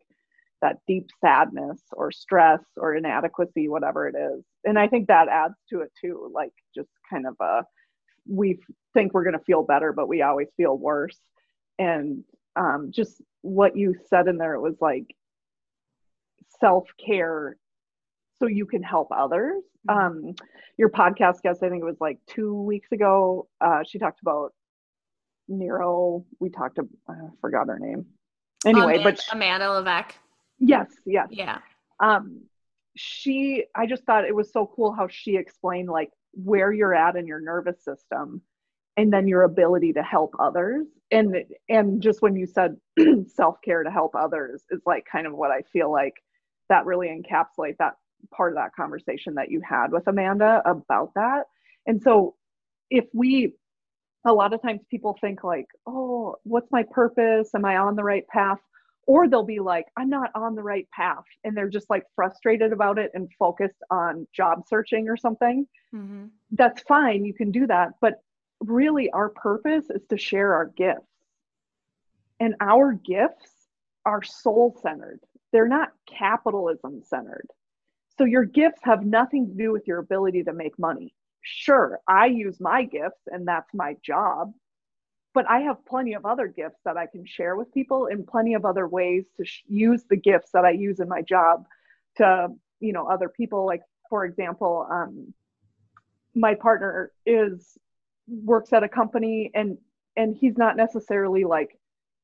that 0.61 0.77
deep 0.87 1.09
sadness 1.21 1.81
or 1.93 2.11
stress 2.11 2.61
or 2.75 2.95
inadequacy, 2.95 3.67
whatever 3.67 4.07
it 4.07 4.15
is. 4.15 4.43
And 4.65 4.77
I 4.77 4.87
think 4.87 5.07
that 5.07 5.27
adds 5.27 5.55
to 5.69 5.81
it 5.81 5.91
too. 5.99 6.31
Like 6.33 6.51
just 6.75 6.89
kind 7.09 7.27
of 7.27 7.35
a 7.39 7.63
we 8.29 8.59
think 8.93 9.13
we're 9.13 9.23
gonna 9.23 9.39
feel 9.39 9.63
better, 9.63 9.93
but 9.93 10.07
we 10.07 10.21
always 10.21 10.47
feel 10.57 10.77
worse. 10.77 11.19
And 11.79 12.23
um, 12.55 12.91
just 12.91 13.21
what 13.41 13.77
you 13.77 13.95
said 14.09 14.27
in 14.27 14.37
there, 14.37 14.55
it 14.55 14.61
was 14.61 14.75
like 14.81 15.05
self-care 16.59 17.57
so 18.39 18.47
you 18.47 18.65
can 18.65 18.83
help 18.83 19.09
others. 19.11 19.63
Mm-hmm. 19.87 20.29
Um, 20.29 20.35
your 20.77 20.89
podcast 20.89 21.41
guest, 21.41 21.63
I 21.63 21.69
think 21.69 21.81
it 21.81 21.85
was 21.85 21.99
like 21.99 22.19
two 22.27 22.53
weeks 22.61 22.91
ago, 22.91 23.47
uh, 23.61 23.83
she 23.87 23.99
talked 23.99 24.21
about 24.21 24.53
Nero. 25.47 26.25
We 26.39 26.49
talked, 26.49 26.77
about, 26.77 26.89
I 27.09 27.13
forgot 27.41 27.67
her 27.67 27.79
name. 27.79 28.05
Anyway, 28.65 28.95
Amanda, 28.95 29.03
but 29.03 29.23
Amanda 29.31 29.71
Levesque. 29.71 30.15
Yes, 30.59 30.87
yes. 31.05 31.27
Yeah. 31.31 31.59
Um, 31.99 32.41
she, 32.95 33.65
I 33.75 33.85
just 33.85 34.03
thought 34.03 34.25
it 34.25 34.35
was 34.35 34.51
so 34.51 34.71
cool 34.75 34.91
how 34.91 35.07
she 35.07 35.35
explained 35.37 35.89
like 35.89 36.09
where 36.33 36.71
you're 36.71 36.95
at 36.95 37.15
in 37.15 37.27
your 37.27 37.39
nervous 37.39 37.83
system 37.83 38.41
and 38.95 39.13
then 39.13 39.27
your 39.27 39.43
ability 39.43 39.93
to 39.93 40.03
help 40.03 40.33
others 40.39 40.85
and 41.11 41.35
and 41.69 42.01
just 42.01 42.21
when 42.21 42.35
you 42.35 42.45
said 42.45 42.75
self-care 43.35 43.83
to 43.83 43.89
help 43.91 44.15
others 44.15 44.63
is 44.71 44.81
like 44.85 45.05
kind 45.11 45.25
of 45.25 45.33
what 45.33 45.51
i 45.51 45.61
feel 45.71 45.91
like 45.91 46.13
that 46.69 46.85
really 46.85 47.07
encapsulate 47.07 47.77
that 47.77 47.93
part 48.31 48.51
of 48.51 48.57
that 48.57 48.75
conversation 48.75 49.35
that 49.35 49.49
you 49.49 49.61
had 49.67 49.91
with 49.91 50.07
Amanda 50.07 50.61
about 50.65 51.13
that. 51.15 51.43
And 51.85 52.01
so 52.01 52.35
if 52.89 53.05
we 53.13 53.53
a 54.25 54.33
lot 54.33 54.53
of 54.53 54.61
times 54.61 54.81
people 54.89 55.17
think 55.21 55.43
like, 55.43 55.67
"Oh, 55.85 56.35
what's 56.43 56.71
my 56.71 56.83
purpose? 56.83 57.49
Am 57.55 57.63
I 57.63 57.77
on 57.77 57.95
the 57.95 58.03
right 58.03 58.27
path?" 58.27 58.59
Or 59.07 59.27
they'll 59.27 59.43
be 59.43 59.59
like, 59.59 59.85
"I'm 59.97 60.09
not 60.09 60.31
on 60.35 60.53
the 60.53 60.63
right 60.63 60.87
path." 60.91 61.23
And 61.43 61.57
they're 61.57 61.69
just 61.69 61.89
like 61.89 62.05
frustrated 62.15 62.71
about 62.71 62.99
it 62.99 63.11
and 63.15 63.31
focused 63.39 63.81
on 63.89 64.27
job 64.33 64.67
searching 64.67 65.09
or 65.09 65.17
something. 65.17 65.65
Mm-hmm. 65.95 66.25
That's 66.51 66.81
fine, 66.83 67.25
you 67.25 67.33
can 67.33 67.51
do 67.51 67.65
that, 67.67 67.93
but 68.01 68.21
really 68.59 69.09
our 69.11 69.29
purpose 69.29 69.89
is 69.89 70.05
to 70.09 70.17
share 70.17 70.53
our 70.53 70.65
gifts. 70.65 71.07
And 72.39 72.55
our 72.59 72.93
gifts 72.93 73.51
are 74.05 74.23
soul 74.23 74.77
centered. 74.81 75.19
They're 75.51 75.67
not 75.67 75.93
capitalism 76.07 77.01
centered. 77.03 77.47
So 78.17 78.25
your 78.25 78.45
gifts 78.45 78.81
have 78.83 79.05
nothing 79.05 79.47
to 79.47 79.53
do 79.53 79.71
with 79.71 79.87
your 79.87 79.99
ability 79.99 80.43
to 80.43 80.53
make 80.53 80.77
money. 80.77 81.13
Sure, 81.41 81.99
I 82.07 82.25
use 82.25 82.59
my 82.59 82.83
gifts 82.83 83.21
and 83.27 83.47
that's 83.47 83.73
my 83.73 83.95
job, 84.03 84.53
but 85.33 85.49
I 85.49 85.59
have 85.59 85.85
plenty 85.85 86.13
of 86.13 86.25
other 86.25 86.47
gifts 86.47 86.79
that 86.85 86.97
I 86.97 87.05
can 87.05 87.25
share 87.25 87.55
with 87.55 87.73
people 87.73 88.07
and 88.07 88.25
plenty 88.25 88.53
of 88.53 88.65
other 88.65 88.87
ways 88.87 89.25
to 89.37 89.45
sh- 89.45 89.63
use 89.67 90.03
the 90.09 90.15
gifts 90.15 90.51
that 90.53 90.65
I 90.65 90.71
use 90.71 90.99
in 90.99 91.07
my 91.07 91.21
job 91.21 91.65
to, 92.17 92.49
you 92.79 92.93
know, 92.93 93.07
other 93.07 93.29
people. 93.29 93.65
Like, 93.65 93.81
for 94.09 94.25
example, 94.25 94.87
um, 94.89 95.33
my 96.33 96.53
partner 96.55 97.11
is 97.25 97.77
works 98.27 98.73
at 98.73 98.83
a 98.83 98.89
company 98.89 99.51
and 99.53 99.77
and 100.15 100.35
he's 100.35 100.57
not 100.57 100.75
necessarily 100.75 101.43
like 101.45 101.79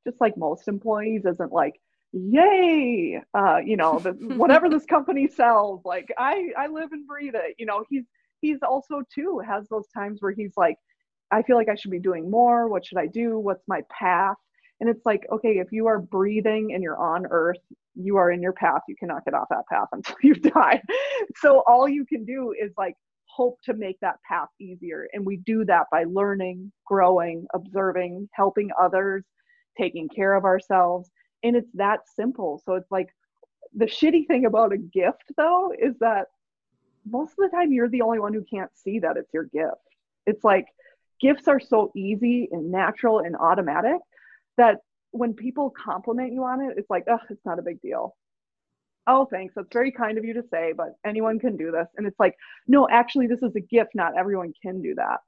just 0.06 0.20
like 0.20 0.36
most 0.38 0.68
employees 0.68 1.26
isn't 1.26 1.52
like 1.52 1.80
yay 2.12 3.22
uh, 3.34 3.58
you 3.58 3.78
know 3.78 4.00
the, 4.00 4.12
whatever 4.38 4.70
this 4.70 4.86
company 4.86 5.28
sells 5.28 5.82
like 5.86 6.14
i 6.18 6.50
i 6.58 6.68
live 6.68 6.92
and 6.92 7.08
breathe 7.08 7.36
it 7.36 7.56
you 7.58 7.66
know 7.66 7.84
he's 7.90 8.04
he's 8.42 8.60
also 8.62 9.02
too 9.14 9.42
has 9.46 9.68
those 9.70 9.88
times 9.94 10.22
where 10.22 10.32
he's 10.32 10.54
like 10.58 10.78
i 11.34 11.42
feel 11.44 11.56
like 11.56 11.70
i 11.70 11.76
should 11.76 11.92
be 11.92 12.00
doing 12.00 12.30
more. 12.30 12.68
What 12.68 12.86
should 12.86 12.98
i 12.98 13.08
do? 13.08 13.40
What's 13.40 13.68
my 13.68 13.82
path? 13.90 14.38
And 14.80 14.90
it's 14.90 15.06
like 15.06 15.26
okay 15.32 15.60
if 15.60 15.72
you 15.72 15.88
are 15.88 16.00
breathing 16.00 16.74
and 16.74 16.84
you're 16.84 16.98
on 16.98 17.26
earth 17.30 17.60
you 17.96 18.18
are 18.18 18.32
in 18.32 18.42
your 18.42 18.54
path. 18.54 18.82
You 18.88 18.96
cannot 18.96 19.26
get 19.26 19.34
off 19.34 19.50
that 19.50 19.68
path 19.70 19.88
until 19.92 20.16
you 20.22 20.36
die. 20.36 20.82
So 21.38 21.64
all 21.68 21.88
you 21.88 22.06
can 22.06 22.26
do 22.26 22.54
is 22.60 22.72
like 22.78 22.96
hope 23.26 23.60
to 23.64 23.74
make 23.74 24.00
that 24.02 24.22
path 24.28 24.50
easier. 24.60 25.08
And 25.14 25.26
we 25.26 25.38
do 25.38 25.66
that 25.66 25.88
by 25.92 26.04
learning 26.06 26.72
growing 26.86 27.48
observing 27.54 28.30
helping 28.34 28.70
others 28.80 29.24
taking 29.78 30.08
care 30.08 30.36
of 30.36 30.46
ourselves. 30.46 31.10
And 31.44 31.56
it's 31.56 31.72
that 31.74 32.02
simple. 32.16 32.62
So 32.66 32.76
it's 32.76 32.92
like 32.92 33.10
the 33.76 33.86
shitty 33.86 34.28
thing 34.28 34.46
about 34.46 34.72
a 34.72 34.78
gift 34.78 35.24
though 35.36 35.74
is 35.78 35.96
that 36.00 36.28
most 37.10 37.32
of 37.32 37.38
the 37.50 37.56
time 37.56 37.72
you're 37.74 37.90
the 37.90 38.02
only 38.02 38.20
one 38.20 38.34
who 38.34 38.44
can't 38.44 38.72
see 38.76 39.00
that 39.00 39.18
it's 39.18 39.34
your 39.34 39.46
gift. 39.46 39.82
It's 40.26 40.44
like 40.44 40.68
gifts 41.24 41.48
are 41.48 41.60
so 41.60 41.92
easy 41.96 42.50
and 42.52 42.70
natural 42.70 43.20
and 43.20 43.36
automatic 43.38 43.98
that 44.58 44.80
when 45.12 45.34
people 45.34 45.72
compliment 45.72 46.34
you 46.34 46.44
on 46.44 46.62
it 46.62 46.74
it's 46.78 46.90
like 46.90 47.06
oh 47.10 47.18
it's 47.30 47.46
not 47.46 47.60
a 47.60 47.64
big 47.64 47.82
deal. 47.82 48.16
Oh 49.08 49.26
thanks. 49.26 49.54
That's 49.56 49.74
very 49.74 49.92
kind 49.92 50.18
of 50.18 50.26
you 50.26 50.34
to 50.34 50.44
say 50.52 50.74
but 50.76 50.96
anyone 51.06 51.40
can 51.40 51.56
do 51.56 51.72
this. 51.72 51.88
And 51.96 52.06
it's 52.06 52.20
like 52.20 52.36
no 52.68 52.88
actually 52.90 53.28
this 53.28 53.42
is 53.42 53.56
a 53.56 53.62
gift. 53.62 53.92
Not 53.96 54.18
everyone 54.18 54.54
can 54.62 54.82
do 54.82 54.96
that. 54.96 55.20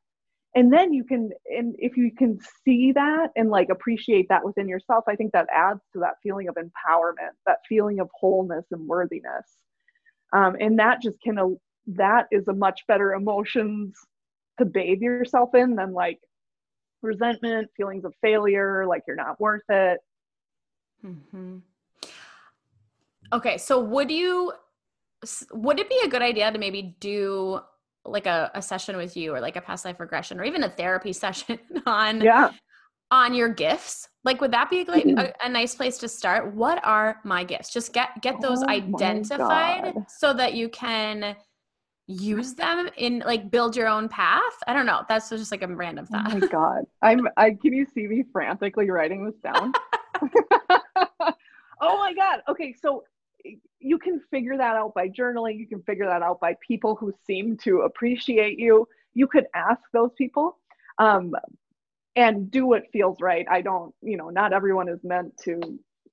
And 0.54 0.72
then 0.72 0.94
you 0.94 1.06
can 1.06 1.32
and 1.46 1.76
if 1.80 1.96
you 1.98 2.12
can 2.12 2.40
see 2.66 2.92
that 2.92 3.30
and 3.38 3.50
like 3.50 3.70
appreciate 3.70 4.28
that 4.30 4.46
within 4.46 4.68
yourself 4.70 5.04
i 5.08 5.16
think 5.16 5.32
that 5.32 5.48
adds 5.54 5.82
to 5.94 6.00
that 6.00 6.16
feeling 6.24 6.48
of 6.50 6.56
empowerment 6.56 7.36
that 7.46 7.60
feeling 7.68 8.00
of 8.02 8.10
wholeness 8.20 8.66
and 8.72 8.88
worthiness. 8.88 9.48
Um, 10.34 10.58
and 10.60 10.78
that 10.80 11.02
just 11.02 11.22
can 11.22 11.58
that 11.88 12.26
is 12.32 12.48
a 12.48 12.54
much 12.54 12.82
better 12.88 13.14
emotions 13.14 13.96
to 14.60 14.66
bathe 14.66 15.02
yourself 15.02 15.54
in 15.54 15.76
than 15.76 15.94
like 15.94 16.20
resentment 17.02 17.70
feelings 17.78 18.06
of 18.06 18.14
failure 18.22 18.86
like 18.88 19.04
you're 19.08 19.16
not 19.16 19.40
worth 19.40 19.62
it. 19.70 20.00
Mm-hmm. 21.06 21.58
okay 23.32 23.60
so 23.60 23.80
would 23.80 24.10
you 24.10 24.52
would 25.52 25.80
it 25.80 25.90
be 25.90 26.00
a 26.04 26.08
good 26.08 26.22
idea 26.22 26.52
to 26.52 26.58
maybe 26.58 26.96
do 27.00 27.60
like 28.06 28.26
a, 28.26 28.52
a 28.54 28.62
session 28.62 28.98
with 28.98 29.18
you 29.18 29.34
or 29.34 29.42
like 29.42 29.56
a 29.56 29.62
past 29.62 29.86
life 29.86 30.00
regression 30.00 30.40
or 30.40 30.44
even 30.44 30.64
a 30.64 30.70
therapy 30.70 31.14
session 31.26 31.60
on 31.86 32.22
yeah. 32.22 32.52
on 33.12 33.34
your 33.34 33.50
gifts? 33.50 34.08
Like 34.24 34.42
would 34.42 34.52
that 34.52 34.70
be 34.70 34.86
like 34.86 35.06
a, 35.06 35.34
a, 35.44 35.50
nice 35.50 35.76
place 35.76 35.98
to 36.00 36.08
start? 36.08 36.56
What 36.56 36.84
are 36.84 37.20
my 37.24 37.44
gifts? 37.44 37.72
Just 37.72 37.94
get 37.94 38.22
get 38.22 38.42
those 38.42 38.64
oh 38.64 38.70
identified 38.70 39.94
so 40.08 40.34
that 40.34 40.54
you 40.54 40.70
can 40.70 41.36
use 42.08 42.54
them 42.54 42.88
in 42.98 43.20
like 43.26 43.50
build 43.50 43.76
your 43.76 43.88
own 43.88 44.08
path 44.08 44.42
i 44.68 44.74
don't 44.74 44.86
know 44.86 45.02
that's 45.10 45.30
just 45.30 45.52
like 45.52 45.64
a 45.64 45.68
random 45.68 46.06
thought 46.06 46.32
oh 46.32 46.38
my 46.38 46.48
god 46.48 46.84
i'm 47.02 47.28
i 47.36 47.50
can 47.50 47.74
you 47.74 47.86
see 47.96 48.06
me 48.06 48.24
frantically 48.32 48.92
writing 48.92 49.26
this 49.26 49.36
down 49.44 49.74
oh 51.82 51.98
my 51.98 52.14
god 52.14 52.42
okay 52.48 52.76
so 52.80 53.04
you 53.86 54.00
can 54.00 54.20
figure 54.32 54.58
that 54.58 54.76
out 54.76 54.96
by 54.96 55.08
journaling. 55.08 55.60
You 55.60 55.68
can 55.68 55.84
figure 55.84 56.08
that 56.08 56.24
out 56.24 56.40
by 56.40 56.56
people 56.68 56.96
who 56.96 57.14
seem 57.28 57.56
to 57.58 57.82
appreciate 57.82 58.58
you. 58.58 58.88
You 59.14 59.28
could 59.28 59.46
ask 59.54 59.82
those 59.94 60.10
people 60.18 60.58
um, 60.98 61.36
and 62.16 62.50
do 62.50 62.66
what 62.66 62.92
feels 62.92 63.22
right. 63.22 63.46
I 63.50 63.62
don't, 63.62 63.94
you 64.02 64.18
know, 64.18 64.30
not 64.30 64.54
everyone 64.54 64.90
is 64.90 65.04
meant 65.04 65.38
to 65.44 65.60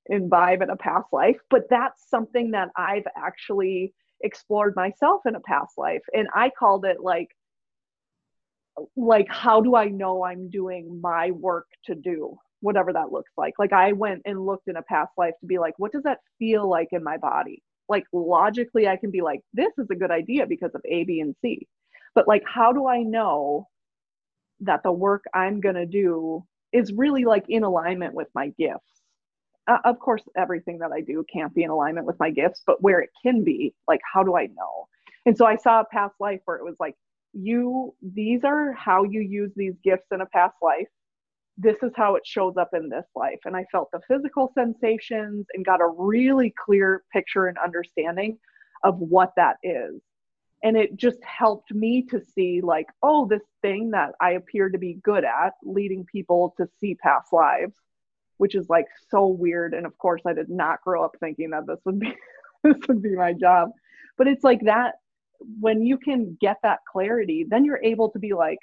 imbibe 0.06 0.60
in 0.60 0.68
a 0.68 0.76
past 0.76 1.06
life, 1.12 1.38
but 1.48 1.62
that's 1.70 2.10
something 2.10 2.50
that 2.50 2.68
I've 2.76 3.06
actually 3.16 3.94
explored 4.22 4.74
myself 4.76 5.22
in 5.26 5.34
a 5.34 5.40
past 5.40 5.76
life. 5.76 6.02
And 6.14 6.28
I 6.34 6.50
called 6.50 6.84
it 6.84 6.98
like, 7.00 7.28
like 8.96 9.28
how 9.28 9.60
do 9.60 9.76
i 9.76 9.84
know 9.84 10.24
i'm 10.24 10.48
doing 10.48 10.98
my 11.02 11.30
work 11.30 11.66
to 11.84 11.94
do 11.94 12.38
whatever 12.62 12.92
that 12.92 13.12
looks 13.12 13.30
like. 13.36 13.54
Like 13.58 13.72
I 13.72 13.92
went 13.92 14.22
and 14.24 14.46
looked 14.46 14.68
in 14.68 14.76
a 14.76 14.82
past 14.82 15.12
life 15.18 15.34
to 15.40 15.46
be 15.46 15.58
like, 15.58 15.74
what 15.78 15.92
does 15.92 16.04
that 16.04 16.20
feel 16.38 16.68
like 16.68 16.88
in 16.92 17.04
my 17.04 17.18
body? 17.18 17.62
Like 17.88 18.04
logically, 18.12 18.88
I 18.88 18.96
can 18.96 19.10
be 19.10 19.20
like, 19.20 19.40
this 19.52 19.72
is 19.76 19.88
a 19.90 19.96
good 19.96 20.10
idea 20.10 20.46
because 20.46 20.70
of 20.74 20.80
A, 20.88 21.04
B, 21.04 21.20
and 21.20 21.34
C. 21.42 21.66
But 22.14 22.28
like, 22.28 22.44
how 22.46 22.72
do 22.72 22.86
I 22.86 23.02
know 23.02 23.68
that 24.60 24.82
the 24.84 24.92
work 24.92 25.24
I'm 25.34 25.60
going 25.60 25.74
to 25.74 25.86
do 25.86 26.44
is 26.72 26.92
really 26.92 27.24
like 27.24 27.44
in 27.48 27.64
alignment 27.64 28.14
with 28.14 28.28
my 28.34 28.52
gifts? 28.56 28.91
Uh, 29.68 29.78
of 29.84 29.98
course, 29.98 30.22
everything 30.36 30.78
that 30.78 30.92
I 30.92 31.00
do 31.00 31.24
can't 31.32 31.54
be 31.54 31.62
in 31.62 31.70
alignment 31.70 32.06
with 32.06 32.18
my 32.18 32.30
gifts, 32.30 32.62
but 32.66 32.82
where 32.82 33.00
it 33.00 33.10
can 33.22 33.44
be, 33.44 33.74
like, 33.86 34.00
how 34.12 34.22
do 34.22 34.36
I 34.36 34.46
know? 34.46 34.88
And 35.24 35.36
so 35.36 35.46
I 35.46 35.56
saw 35.56 35.80
a 35.80 35.84
past 35.84 36.14
life 36.18 36.40
where 36.46 36.56
it 36.56 36.64
was 36.64 36.76
like, 36.80 36.96
you, 37.32 37.94
these 38.02 38.44
are 38.44 38.72
how 38.72 39.04
you 39.04 39.20
use 39.20 39.52
these 39.54 39.74
gifts 39.84 40.06
in 40.10 40.20
a 40.20 40.26
past 40.26 40.56
life 40.60 40.88
this 41.58 41.76
is 41.82 41.92
how 41.94 42.14
it 42.16 42.26
shows 42.26 42.56
up 42.56 42.70
in 42.72 42.88
this 42.88 43.04
life. 43.14 43.38
And 43.44 43.56
I 43.56 43.64
felt 43.70 43.90
the 43.92 44.00
physical 44.08 44.52
sensations 44.54 45.46
and 45.52 45.64
got 45.64 45.80
a 45.80 45.86
really 45.86 46.54
clear 46.64 47.02
picture 47.12 47.46
and 47.46 47.58
understanding 47.58 48.38
of 48.84 48.98
what 48.98 49.32
that 49.36 49.56
is. 49.62 50.00
And 50.64 50.76
it 50.76 50.96
just 50.96 51.18
helped 51.24 51.74
me 51.74 52.02
to 52.10 52.20
see, 52.34 52.60
like, 52.60 52.86
oh, 53.02 53.26
this 53.26 53.42
thing 53.62 53.90
that 53.90 54.12
I 54.20 54.32
appear 54.32 54.70
to 54.70 54.78
be 54.78 54.94
good 55.02 55.24
at, 55.24 55.54
leading 55.64 56.04
people 56.04 56.54
to 56.56 56.68
see 56.80 56.94
past 56.94 57.32
lives, 57.32 57.72
which 58.42 58.56
is 58.56 58.68
like 58.68 58.86
so 59.08 59.28
weird. 59.28 59.72
And 59.72 59.86
of 59.86 59.96
course, 59.98 60.22
I 60.26 60.32
did 60.32 60.50
not 60.50 60.82
grow 60.82 61.04
up 61.04 61.12
thinking 61.20 61.50
that 61.50 61.64
this 61.64 61.78
would 61.84 62.00
be 62.00 62.12
this 62.64 62.74
would 62.88 63.00
be 63.00 63.14
my 63.14 63.32
job. 63.32 63.70
But 64.18 64.26
it's 64.26 64.42
like 64.42 64.62
that 64.64 64.96
when 65.60 65.86
you 65.86 65.96
can 65.96 66.36
get 66.40 66.56
that 66.64 66.80
clarity, 66.90 67.46
then 67.48 67.64
you're 67.64 67.82
able 67.84 68.10
to 68.10 68.18
be 68.18 68.32
like, 68.34 68.58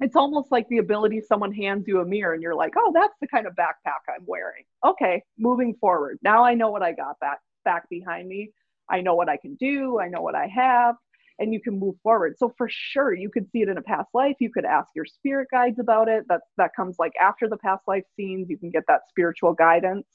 it's 0.00 0.16
almost 0.16 0.52
like 0.52 0.68
the 0.68 0.76
ability 0.76 1.22
someone 1.22 1.50
hands 1.50 1.84
you 1.86 2.00
a 2.00 2.04
mirror 2.04 2.34
and 2.34 2.42
you're 2.42 2.54
like, 2.54 2.74
oh, 2.76 2.92
that's 2.94 3.14
the 3.22 3.26
kind 3.28 3.46
of 3.46 3.54
backpack 3.54 4.04
I'm 4.06 4.26
wearing. 4.26 4.64
Okay, 4.84 5.22
moving 5.38 5.74
forward. 5.80 6.18
Now 6.22 6.44
I 6.44 6.52
know 6.52 6.70
what 6.70 6.82
I 6.82 6.92
got 6.92 7.18
back 7.20 7.38
back 7.64 7.88
behind 7.88 8.28
me. 8.28 8.50
I 8.86 9.00
know 9.00 9.14
what 9.14 9.30
I 9.30 9.38
can 9.38 9.54
do. 9.54 9.98
I 9.98 10.08
know 10.08 10.20
what 10.20 10.34
I 10.34 10.46
have 10.46 10.96
and 11.40 11.54
you 11.54 11.60
can 11.60 11.78
move 11.78 11.96
forward. 12.02 12.36
So 12.38 12.52
for 12.56 12.68
sure, 12.70 13.14
you 13.14 13.30
could 13.30 13.50
see 13.50 13.62
it 13.62 13.68
in 13.68 13.78
a 13.78 13.82
past 13.82 14.10
life. 14.12 14.36
You 14.40 14.52
could 14.52 14.66
ask 14.66 14.90
your 14.94 15.06
spirit 15.06 15.48
guides 15.50 15.78
about 15.80 16.06
it. 16.06 16.24
That 16.28 16.42
that 16.58 16.76
comes 16.76 16.96
like 16.98 17.14
after 17.20 17.48
the 17.48 17.56
past 17.56 17.82
life 17.88 18.04
scenes. 18.14 18.48
You 18.50 18.58
can 18.58 18.70
get 18.70 18.84
that 18.88 19.08
spiritual 19.08 19.54
guidance 19.54 20.06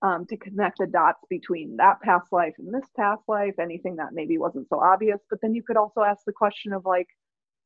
um, 0.00 0.24
to 0.26 0.36
connect 0.36 0.78
the 0.78 0.86
dots 0.86 1.20
between 1.28 1.76
that 1.76 2.00
past 2.00 2.32
life 2.32 2.54
and 2.58 2.72
this 2.72 2.88
past 2.96 3.22
life. 3.26 3.54
Anything 3.60 3.96
that 3.96 4.12
maybe 4.12 4.38
wasn't 4.38 4.68
so 4.68 4.78
obvious. 4.78 5.18
But 5.28 5.40
then 5.42 5.54
you 5.54 5.62
could 5.62 5.76
also 5.76 6.02
ask 6.02 6.24
the 6.24 6.32
question 6.32 6.72
of 6.72 6.86
like, 6.86 7.08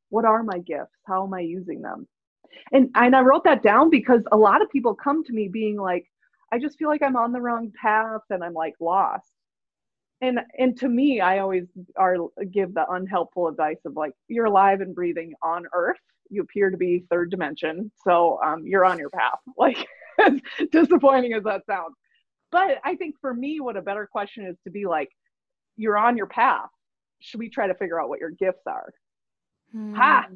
what 0.09 0.24
are 0.24 0.43
my 0.43 0.59
gifts? 0.59 0.99
How 1.07 1.24
am 1.24 1.34
I 1.34 1.41
using 1.41 1.82
them? 1.82 2.09
And 2.72 2.91
and 2.95 3.14
I 3.14 3.20
wrote 3.20 3.45
that 3.45 3.62
down 3.62 3.91
because 3.91 4.22
a 4.32 4.36
lot 4.36 4.62
of 4.62 4.70
people 4.70 4.95
come 4.95 5.22
to 5.24 5.32
me 5.32 5.49
being 5.49 5.76
like, 5.76 6.07
I 6.51 6.59
just 6.59 6.78
feel 6.78 6.89
like 6.89 7.03
I'm 7.03 7.16
on 7.16 7.32
the 7.32 7.41
wrong 7.41 7.70
path 7.78 8.22
and 8.30 8.43
I'm 8.43 8.55
like 8.55 8.74
lost 8.80 9.28
and 10.21 10.41
and 10.59 10.77
to 10.79 10.89
me 10.89 11.21
i 11.21 11.39
always 11.39 11.64
are 11.97 12.16
give 12.51 12.75
the 12.75 12.85
unhelpful 12.91 13.49
advice 13.49 13.79
of 13.85 13.97
like 13.97 14.12
you're 14.29 14.47
alive 14.47 14.81
and 14.81 14.95
breathing 14.95 15.35
on 15.43 15.66
earth. 15.73 15.99
You 16.31 16.43
appear 16.43 16.71
to 16.71 16.77
be 16.77 17.05
third 17.11 17.31
dimension 17.31 17.91
so 18.05 18.39
um, 18.45 18.66
you're 18.66 18.85
on 18.85 18.99
your 18.99 19.11
path. 19.11 19.39
Like 19.57 19.87
as 20.19 20.41
disappointing 20.73 21.33
as 21.35 21.45
that 21.45 21.64
sounds. 21.66 21.95
But 22.51 22.79
i 22.85 22.97
think 22.97 23.16
for 23.21 23.33
me 23.33 23.61
what 23.61 23.77
a 23.77 23.83
better 23.83 24.07
question 24.11 24.47
is 24.47 24.57
to 24.64 24.71
be 24.71 24.87
like 24.87 25.11
you're 25.77 25.99
on 25.99 26.16
your 26.16 26.27
path. 26.27 26.71
Should 27.21 27.41
we 27.41 27.49
try 27.49 27.66
to 27.66 27.75
figure 27.75 28.01
out 28.01 28.09
what 28.09 28.21
your 28.21 28.31
gifts 28.31 28.66
are? 28.66 28.93
Hmm. 29.73 29.95
ha 29.95 30.27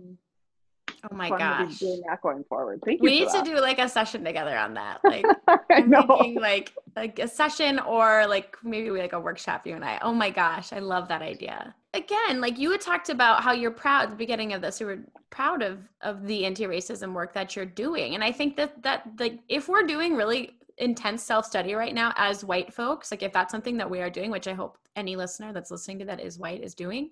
Oh 1.11 1.17
my 1.17 1.31
gosh. 1.31 1.79
Doing 1.79 2.03
that 2.09 2.23
going 2.23 2.45
forward. 2.45 2.81
Thank 2.85 3.01
you. 3.01 3.05
We 3.05 3.21
need 3.21 3.29
to 3.31 3.43
do 3.43 3.57
like 3.61 3.81
a 3.81 3.89
session 3.89 4.25
together 4.25 4.57
on 4.57 4.75
that. 4.75 5.01
Like 5.13 5.27
I'm 5.71 5.91
thinking 5.93 6.41
like 6.41 6.73
like 6.97 7.19
a 7.19 7.29
session 7.29 7.79
or 7.81 8.27
like 8.27 8.57
maybe 8.63 8.91
we 8.91 9.01
like 9.01 9.13
a 9.13 9.21
workshop 9.21 9.67
you 9.67 9.75
and 9.75 9.85
I. 9.85 9.99
Oh 10.01 10.13
my 10.13 10.31
gosh, 10.31 10.73
I 10.73 10.79
love 10.79 11.09
that 11.09 11.23
idea. 11.23 11.75
Again, 11.93 12.41
like 12.41 12.59
you 12.59 12.71
had 12.71 12.81
talked 12.81 13.09
about 13.11 13.43
how 13.43 13.53
you're 13.53 13.73
proud 13.73 14.05
at 14.05 14.11
the 14.11 14.17
beginning 14.17 14.53
of 14.53 14.63
this, 14.63 14.81
you 14.81 14.87
were 14.87 15.01
proud 15.31 15.63
of 15.63 15.81
of 16.03 16.27
the 16.27 16.47
anti-racism 16.47 17.13
work 17.13 17.35
that 17.35 17.57
you're 17.57 17.67
doing. 17.67 18.15
And 18.15 18.23
I 18.23 18.33
think 18.33 18.57
that 18.57 18.83
that 18.83 19.09
like 19.19 19.41
if 19.49 19.69
we're 19.69 19.87
doing 19.87 20.15
really 20.15 20.53
intense 20.79 21.23
self-study 21.23 21.75
right 21.75 21.95
now 21.95 22.13
as 22.17 22.45
white 22.45 22.73
folks, 22.73 23.11
like 23.11 23.23
if 23.23 23.33
that's 23.33 23.51
something 23.51 23.77
that 23.77 23.91
we 23.91 24.01
are 24.01 24.11
doing, 24.11 24.31
which 24.31 24.49
I 24.49 24.53
hope 24.53 24.79
any 24.95 25.17
listener 25.17 25.53
that's 25.53 25.71
listening 25.71 25.99
to 25.99 26.05
that 26.07 26.21
is 26.21 26.39
white 26.39 26.63
is 26.63 26.75
doing, 26.75 27.11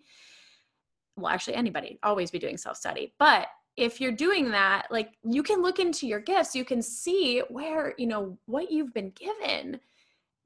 well 1.16 1.32
actually 1.32 1.54
anybody 1.54 1.98
always 2.02 2.30
be 2.30 2.38
doing 2.38 2.56
self-study 2.56 3.12
but 3.18 3.48
if 3.80 4.00
you're 4.00 4.12
doing 4.12 4.50
that 4.50 4.86
like 4.90 5.12
you 5.22 5.42
can 5.42 5.62
look 5.62 5.78
into 5.78 6.06
your 6.06 6.20
gifts 6.20 6.54
you 6.54 6.64
can 6.64 6.82
see 6.82 7.42
where 7.48 7.94
you 7.98 8.06
know 8.06 8.38
what 8.46 8.70
you've 8.70 8.92
been 8.92 9.10
given 9.10 9.80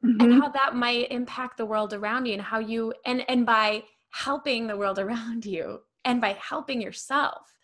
mm-hmm. 0.05 0.21
and 0.21 0.35
how 0.35 0.49
that 0.49 0.75
might 0.75 1.11
impact 1.11 1.57
the 1.57 1.67
world 1.67 1.93
around 1.93 2.27
you 2.27 2.33
and 2.35 2.43
how 2.43 2.59
you 2.59 2.93
and 3.05 3.29
and 3.29 3.45
by 3.45 3.83
helping 4.11 4.67
the 4.67 4.77
world 4.77 4.99
around 5.01 5.45
you 5.45 5.81
and 6.05 6.21
by 6.21 6.33
helping 6.41 6.81
yourself 6.81 7.55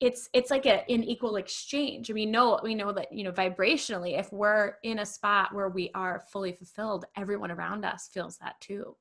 it's 0.00 0.28
it's 0.32 0.50
like 0.50 0.66
a, 0.66 0.84
an 0.90 1.04
equal 1.04 1.36
exchange 1.36 2.10
we 2.10 2.26
know 2.26 2.58
we 2.62 2.74
know 2.74 2.92
that 2.92 3.12
you 3.12 3.22
know 3.22 3.32
vibrationally 3.32 4.18
if 4.18 4.32
we're 4.32 4.74
in 4.82 4.98
a 4.98 5.06
spot 5.06 5.54
where 5.54 5.68
we 5.68 5.90
are 5.94 6.24
fully 6.32 6.52
fulfilled 6.52 7.04
everyone 7.16 7.50
around 7.50 7.84
us 7.84 8.08
feels 8.12 8.36
that 8.38 8.60
too 8.60 8.96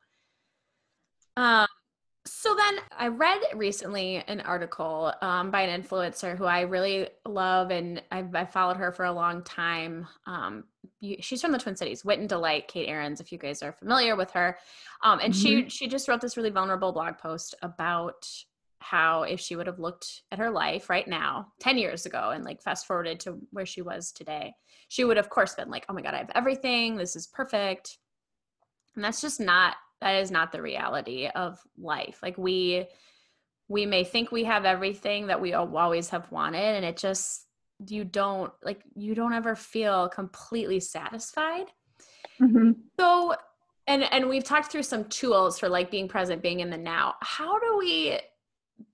um 1.37 1.67
so 2.25 2.55
then 2.55 2.75
I 2.97 3.07
read 3.07 3.39
recently 3.55 4.23
an 4.27 4.41
article 4.41 5.11
um, 5.21 5.49
by 5.49 5.61
an 5.61 5.81
influencer 5.81 6.37
who 6.37 6.45
I 6.45 6.61
really 6.61 7.07
love, 7.27 7.71
and 7.71 8.01
I've, 8.11 8.35
I've 8.35 8.51
followed 8.51 8.77
her 8.77 8.91
for 8.91 9.05
a 9.05 9.11
long 9.11 9.43
time. 9.43 10.07
Um, 10.27 10.65
you, 10.99 11.17
she's 11.19 11.41
from 11.41 11.51
the 11.51 11.57
Twin 11.57 11.75
Cities, 11.75 12.05
Wit 12.05 12.19
and 12.19 12.29
Delight, 12.29 12.67
Kate 12.67 12.87
Arends, 12.87 13.21
if 13.21 13.31
you 13.31 13.39
guys 13.39 13.63
are 13.63 13.71
familiar 13.71 14.15
with 14.15 14.31
her. 14.31 14.57
Um, 15.03 15.19
and 15.19 15.33
mm-hmm. 15.33 15.67
she 15.67 15.69
she 15.69 15.87
just 15.87 16.07
wrote 16.07 16.21
this 16.21 16.37
really 16.37 16.51
vulnerable 16.51 16.91
blog 16.91 17.17
post 17.17 17.55
about 17.63 18.27
how 18.81 19.23
if 19.23 19.39
she 19.39 19.55
would 19.55 19.67
have 19.67 19.79
looked 19.79 20.23
at 20.31 20.39
her 20.39 20.49
life 20.49 20.89
right 20.89 21.07
now 21.07 21.47
10 21.59 21.77
years 21.77 22.07
ago 22.07 22.31
and 22.31 22.43
like 22.43 22.61
fast 22.63 22.87
forwarded 22.87 23.19
to 23.19 23.37
where 23.51 23.65
she 23.65 23.83
was 23.83 24.11
today 24.11 24.51
she 24.87 25.03
would 25.03 25.19
of 25.19 25.29
course 25.29 25.53
been 25.53 25.69
like 25.69 25.85
oh 25.87 25.93
my 25.93 26.01
god 26.01 26.15
i 26.15 26.17
have 26.17 26.31
everything 26.33 26.95
this 26.95 27.15
is 27.15 27.27
perfect 27.27 27.99
and 28.95 29.03
that's 29.03 29.21
just 29.21 29.39
not 29.39 29.75
that 30.01 30.21
is 30.21 30.31
not 30.31 30.51
the 30.51 30.61
reality 30.61 31.27
of 31.27 31.59
life. 31.77 32.19
Like 32.21 32.37
we 32.37 32.87
we 33.67 33.85
may 33.85 34.03
think 34.03 34.31
we 34.31 34.43
have 34.43 34.65
everything 34.65 35.27
that 35.27 35.39
we 35.39 35.53
always 35.53 36.09
have 36.09 36.29
wanted 36.29 36.75
and 36.75 36.83
it 36.83 36.97
just 36.97 37.47
you 37.87 38.03
don't 38.03 38.51
like 38.61 38.81
you 38.95 39.15
don't 39.15 39.33
ever 39.33 39.55
feel 39.55 40.09
completely 40.09 40.79
satisfied. 40.79 41.67
Mm-hmm. 42.41 42.71
so 42.99 43.35
and 43.87 44.03
and 44.11 44.27
we've 44.27 44.43
talked 44.43 44.71
through 44.71 44.83
some 44.83 45.05
tools 45.05 45.59
for 45.59 45.69
like 45.69 45.91
being 45.91 46.07
present 46.07 46.41
being 46.41 46.59
in 46.59 46.69
the 46.69 46.77
now. 46.77 47.15
How 47.21 47.59
do 47.59 47.77
we 47.77 48.19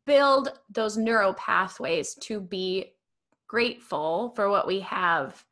build 0.06 0.60
those 0.70 0.98
neural 0.98 1.34
pathways 1.34 2.16
to 2.16 2.42
be 2.42 2.94
grateful 3.48 4.34
for 4.36 4.50
what 4.50 4.68
we 4.68 4.82
have 4.82 5.44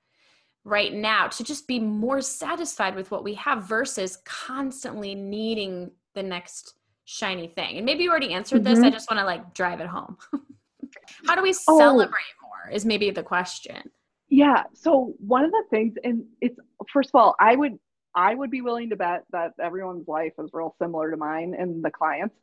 right 0.65 0.93
now 0.93 1.27
to 1.27 1.43
just 1.43 1.67
be 1.67 1.79
more 1.79 2.21
satisfied 2.21 2.95
with 2.95 3.11
what 3.11 3.23
we 3.23 3.35
have 3.35 3.63
versus 3.63 4.17
constantly 4.25 5.15
needing 5.15 5.91
the 6.15 6.23
next 6.23 6.73
shiny 7.05 7.47
thing. 7.47 7.77
And 7.77 7.85
maybe 7.85 8.03
you 8.03 8.09
already 8.09 8.33
answered 8.33 8.63
mm-hmm. 8.63 8.73
this. 8.73 8.83
I 8.83 8.89
just 8.89 9.09
want 9.09 9.19
to 9.19 9.25
like 9.25 9.53
drive 9.53 9.79
it 9.79 9.87
home. 9.87 10.17
How 11.27 11.35
do 11.35 11.43
we 11.43 11.55
oh. 11.67 11.77
celebrate 11.77 12.33
more 12.41 12.73
is 12.73 12.83
maybe 12.83 13.11
the 13.11 13.23
question. 13.23 13.89
Yeah. 14.27 14.63
So 14.73 15.13
one 15.19 15.45
of 15.45 15.51
the 15.51 15.63
things, 15.69 15.93
and 16.03 16.25
it's 16.41 16.59
first 16.91 17.09
of 17.13 17.15
all, 17.15 17.35
I 17.39 17.55
would 17.55 17.77
I 18.15 18.33
would 18.33 18.49
be 18.49 18.61
willing 18.61 18.89
to 18.89 18.95
bet 18.95 19.25
that 19.31 19.53
everyone's 19.61 20.07
life 20.07 20.33
is 20.39 20.49
real 20.51 20.73
similar 20.81 21.11
to 21.11 21.17
mine 21.17 21.53
and 21.57 21.83
the 21.83 21.91
clients 21.91 22.35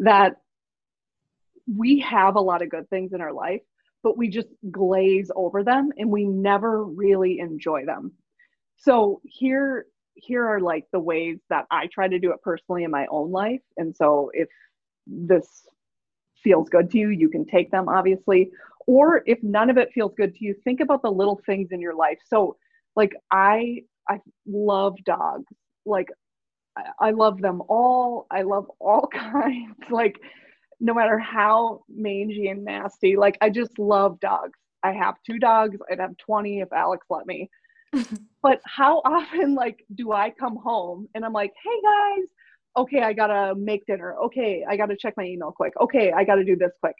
that 0.00 0.36
we 1.72 2.00
have 2.00 2.34
a 2.34 2.40
lot 2.40 2.62
of 2.62 2.68
good 2.68 2.90
things 2.90 3.12
in 3.12 3.20
our 3.20 3.32
life 3.32 3.60
but 4.02 4.16
we 4.16 4.28
just 4.28 4.48
glaze 4.70 5.30
over 5.34 5.62
them 5.62 5.90
and 5.98 6.10
we 6.10 6.24
never 6.24 6.84
really 6.84 7.38
enjoy 7.40 7.84
them. 7.84 8.12
So 8.76 9.20
here 9.24 9.86
here 10.14 10.46
are 10.46 10.60
like 10.60 10.84
the 10.92 11.00
ways 11.00 11.38
that 11.48 11.66
I 11.70 11.86
try 11.86 12.08
to 12.08 12.18
do 12.18 12.32
it 12.32 12.42
personally 12.42 12.84
in 12.84 12.90
my 12.90 13.06
own 13.10 13.30
life. 13.30 13.62
And 13.76 13.94
so 13.96 14.30
if 14.34 14.48
this 15.06 15.66
feels 16.42 16.68
good 16.68 16.90
to 16.90 16.98
you, 16.98 17.08
you 17.10 17.28
can 17.28 17.46
take 17.46 17.70
them 17.70 17.88
obviously. 17.88 18.50
Or 18.86 19.22
if 19.26 19.38
none 19.42 19.70
of 19.70 19.78
it 19.78 19.90
feels 19.94 20.12
good 20.16 20.34
to 20.34 20.44
you, 20.44 20.54
think 20.64 20.80
about 20.80 21.02
the 21.02 21.10
little 21.10 21.40
things 21.46 21.68
in 21.70 21.80
your 21.80 21.94
life. 21.94 22.18
So 22.26 22.56
like 22.96 23.12
I 23.30 23.82
I 24.08 24.18
love 24.46 24.96
dogs. 25.04 25.52
Like 25.86 26.08
I 26.98 27.10
love 27.10 27.40
them 27.40 27.62
all. 27.68 28.26
I 28.30 28.42
love 28.42 28.66
all 28.78 29.08
kinds. 29.12 29.76
Like 29.90 30.20
no 30.80 30.94
matter 30.94 31.18
how 31.18 31.82
mangy 31.88 32.48
and 32.48 32.64
nasty. 32.64 33.16
Like 33.16 33.36
I 33.40 33.50
just 33.50 33.78
love 33.78 34.18
dogs. 34.20 34.58
I 34.82 34.92
have 34.92 35.16
two 35.26 35.38
dogs. 35.38 35.78
I'd 35.90 36.00
have 36.00 36.16
20 36.16 36.60
if 36.60 36.72
Alex 36.72 37.06
let 37.10 37.26
me. 37.26 37.50
but 38.42 38.60
how 38.64 39.02
often 39.04 39.54
like 39.54 39.84
do 39.94 40.12
I 40.12 40.30
come 40.30 40.56
home 40.56 41.08
and 41.14 41.24
I'm 41.24 41.32
like, 41.32 41.52
hey 41.62 41.80
guys, 41.82 42.26
okay, 42.76 43.02
I 43.02 43.12
gotta 43.12 43.54
make 43.54 43.84
dinner. 43.86 44.16
Okay, 44.24 44.64
I 44.68 44.76
gotta 44.76 44.96
check 44.96 45.14
my 45.16 45.24
email 45.24 45.52
quick. 45.52 45.74
Okay, 45.80 46.12
I 46.12 46.24
gotta 46.24 46.44
do 46.44 46.56
this 46.56 46.72
quick. 46.80 46.96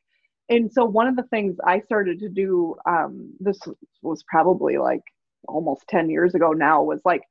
And 0.49 0.70
so 0.70 0.85
one 0.85 1.07
of 1.07 1.16
the 1.16 1.22
things 1.24 1.57
I 1.64 1.81
started 1.81 2.18
to 2.20 2.28
do, 2.28 2.74
um, 2.87 3.33
this 3.39 3.59
was 4.03 4.24
probably 4.24 4.78
like 4.78 5.03
almost 5.47 5.85
10 5.89 6.11
years 6.11 6.35
ago 6.35 6.51
now, 6.53 6.83
was 6.83 7.01
like 7.05 7.22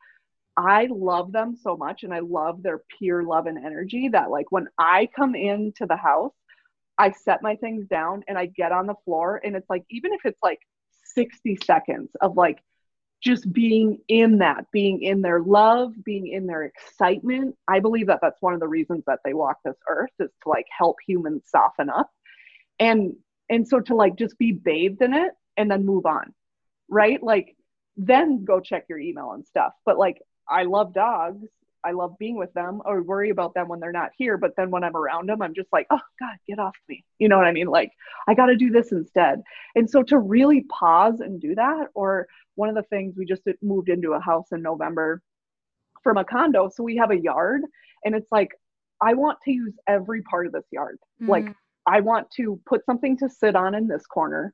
I 0.60 0.90
love 0.92 1.32
them 1.32 1.56
so 1.56 1.78
much 1.78 2.04
and 2.04 2.14
I 2.14 2.20
love 2.20 2.62
their 2.62 2.82
pure 2.98 3.24
love 3.24 3.46
and 3.46 3.58
energy 3.58 4.10
that 4.10 4.30
like 4.30 4.52
when 4.52 4.68
I 4.78 5.08
come 5.16 5.34
into 5.34 5.86
the 5.86 5.96
house, 5.96 6.34
I 6.98 7.12
set 7.12 7.42
my 7.42 7.56
things 7.56 7.88
down 7.88 8.24
and 8.28 8.38
I 8.38 8.48
get 8.48 8.74
on 8.74 8.86
the 8.86 8.96
floor 9.06 9.40
and 9.42 9.56
it's 9.56 9.70
like 9.70 9.86
even 9.90 10.12
if 10.12 10.26
it's 10.26 10.42
like 10.44 10.60
60 11.16 11.60
seconds 11.64 12.10
of 12.20 12.36
like 12.36 12.60
just 13.22 13.52
being 13.54 14.00
in 14.10 14.40
that, 14.40 14.66
being 14.74 15.02
in 15.02 15.22
their 15.22 15.42
love, 15.42 15.94
being 16.04 16.28
in 16.28 16.46
their 16.46 16.64
excitement. 16.64 17.56
I 17.68 17.80
believe 17.80 18.08
that 18.08 18.20
that's 18.22 18.42
one 18.42 18.54
of 18.54 18.60
the 18.60 18.68
reasons 18.68 19.04
that 19.08 19.20
they 19.24 19.34
walk 19.34 19.60
this 19.64 19.78
earth 19.88 20.12
is 20.20 20.30
to 20.44 20.50
like 20.50 20.66
help 20.78 20.98
humans 21.08 21.44
soften 21.46 21.90
up. 21.90 22.10
And 22.80 23.14
and 23.50 23.66
so 23.66 23.80
to 23.80 23.96
like 23.96 24.18
just 24.18 24.38
be 24.38 24.52
bathed 24.52 25.02
in 25.02 25.14
it 25.14 25.32
and 25.56 25.72
then 25.72 25.86
move 25.86 26.06
on. 26.06 26.34
Right? 26.90 27.24
Like 27.24 27.56
then 27.96 28.44
go 28.46 28.60
check 28.60 28.86
your 28.90 29.00
email 29.00 29.32
and 29.32 29.46
stuff. 29.46 29.74
But 29.86 29.98
like 29.98 30.22
I 30.50 30.64
love 30.64 30.94
dogs. 30.94 31.46
I 31.82 31.92
love 31.92 32.18
being 32.20 32.36
with 32.36 32.54
them 32.54 32.82
or 32.84 33.02
worry 33.02 33.30
about 33.30 33.54
them 33.54 33.70
when 33.70 33.80
they're 33.80 33.92
not 33.92 34.10
here. 34.18 34.38
But 34.38 34.52
then 34.58 34.70
when 34.70 34.84
I'm 34.84 34.98
around 34.98 35.30
them, 35.30 35.42
I'm 35.42 35.54
just 35.54 35.72
like, 35.72 35.88
oh 35.90 36.02
God, 36.20 36.36
get 36.48 36.60
off 36.60 36.76
me. 36.90 37.06
You 37.20 37.30
know 37.30 37.38
what 37.38 37.46
I 37.46 37.54
mean? 37.54 37.68
Like, 37.68 37.92
I 38.28 38.34
got 38.34 38.48
to 38.48 38.58
do 38.58 38.70
this 38.70 38.92
instead. 38.92 39.42
And 39.76 39.90
so 39.90 40.04
to 40.04 40.18
really 40.18 40.66
pause 40.70 41.22
and 41.22 41.40
do 41.40 41.56
that, 41.56 41.88
or 41.94 42.28
one 42.56 42.68
of 42.68 42.76
the 42.76 42.84
things 42.84 43.16
we 43.16 43.26
just 43.26 43.44
moved 43.62 43.88
into 43.88 44.12
a 44.12 44.20
house 44.20 44.48
in 44.52 44.62
November 44.62 45.22
from 46.04 46.18
a 46.18 46.26
condo. 46.26 46.70
So 46.70 46.84
we 46.84 46.98
have 46.98 47.12
a 47.12 47.18
yard 47.18 47.62
and 48.04 48.14
it's 48.14 48.32
like, 48.32 48.50
I 49.02 49.14
want 49.14 49.40
to 49.46 49.52
use 49.52 49.74
every 49.88 50.22
part 50.24 50.48
of 50.48 50.52
this 50.52 50.66
yard. 50.72 50.98
Mm. 51.22 51.30
Like, 51.30 51.56
I 51.86 52.02
want 52.02 52.30
to 52.32 52.60
put 52.66 52.86
something 52.86 53.18
to 53.20 53.30
sit 53.30 53.56
on 53.56 53.74
in 53.74 53.88
this 53.88 54.06
corner. 54.06 54.54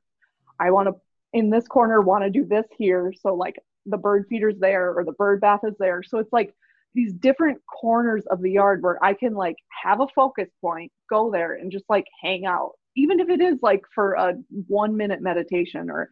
I 0.60 0.70
want 0.70 0.88
to, 0.88 0.94
in 1.32 1.50
this 1.50 1.66
corner, 1.66 2.00
want 2.00 2.22
to 2.22 2.30
do 2.30 2.44
this 2.44 2.66
here. 2.78 3.12
So, 3.20 3.34
like, 3.34 3.56
the 3.86 3.96
bird 3.96 4.26
feeder's 4.28 4.58
there 4.58 4.92
or 4.92 5.04
the 5.04 5.12
bird 5.12 5.40
bath 5.40 5.60
is 5.64 5.74
there. 5.78 6.02
So 6.02 6.18
it's 6.18 6.32
like 6.32 6.54
these 6.94 7.12
different 7.12 7.58
corners 7.66 8.24
of 8.30 8.40
the 8.40 8.50
yard 8.50 8.82
where 8.82 9.02
I 9.04 9.14
can 9.14 9.34
like 9.34 9.56
have 9.82 10.00
a 10.00 10.08
focus 10.14 10.48
point, 10.60 10.90
go 11.10 11.30
there 11.30 11.54
and 11.54 11.70
just 11.70 11.84
like 11.88 12.06
hang 12.22 12.46
out. 12.46 12.72
Even 12.96 13.20
if 13.20 13.28
it 13.28 13.40
is 13.40 13.58
like 13.62 13.82
for 13.94 14.14
a 14.14 14.34
one 14.66 14.96
minute 14.96 15.20
meditation 15.20 15.90
or 15.90 16.08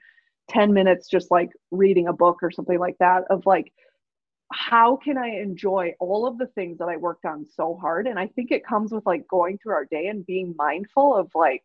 10 0.50 0.72
minutes 0.74 1.08
just 1.08 1.30
like 1.30 1.48
reading 1.70 2.08
a 2.08 2.12
book 2.12 2.38
or 2.42 2.50
something 2.50 2.78
like 2.78 2.96
that 3.00 3.22
of 3.30 3.46
like 3.46 3.72
how 4.52 4.96
can 4.96 5.18
I 5.18 5.28
enjoy 5.28 5.94
all 5.98 6.26
of 6.26 6.38
the 6.38 6.46
things 6.48 6.78
that 6.78 6.88
I 6.88 6.96
worked 6.96 7.24
on 7.24 7.46
so 7.56 7.76
hard? 7.80 8.06
And 8.06 8.18
I 8.18 8.28
think 8.28 8.50
it 8.50 8.64
comes 8.64 8.92
with 8.92 9.04
like 9.06 9.26
going 9.28 9.58
through 9.58 9.72
our 9.72 9.86
day 9.86 10.06
and 10.06 10.24
being 10.26 10.54
mindful 10.56 11.16
of 11.16 11.30
like, 11.34 11.62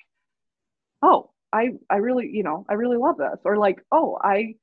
oh, 1.01 1.32
I 1.53 1.70
I 1.89 1.97
really, 1.97 2.30
you 2.32 2.43
know, 2.43 2.66
I 2.70 2.74
really 2.74 2.97
love 2.97 3.18
this. 3.18 3.39
Or 3.45 3.57
like, 3.57 3.80
oh, 3.91 4.18
I 4.24 4.55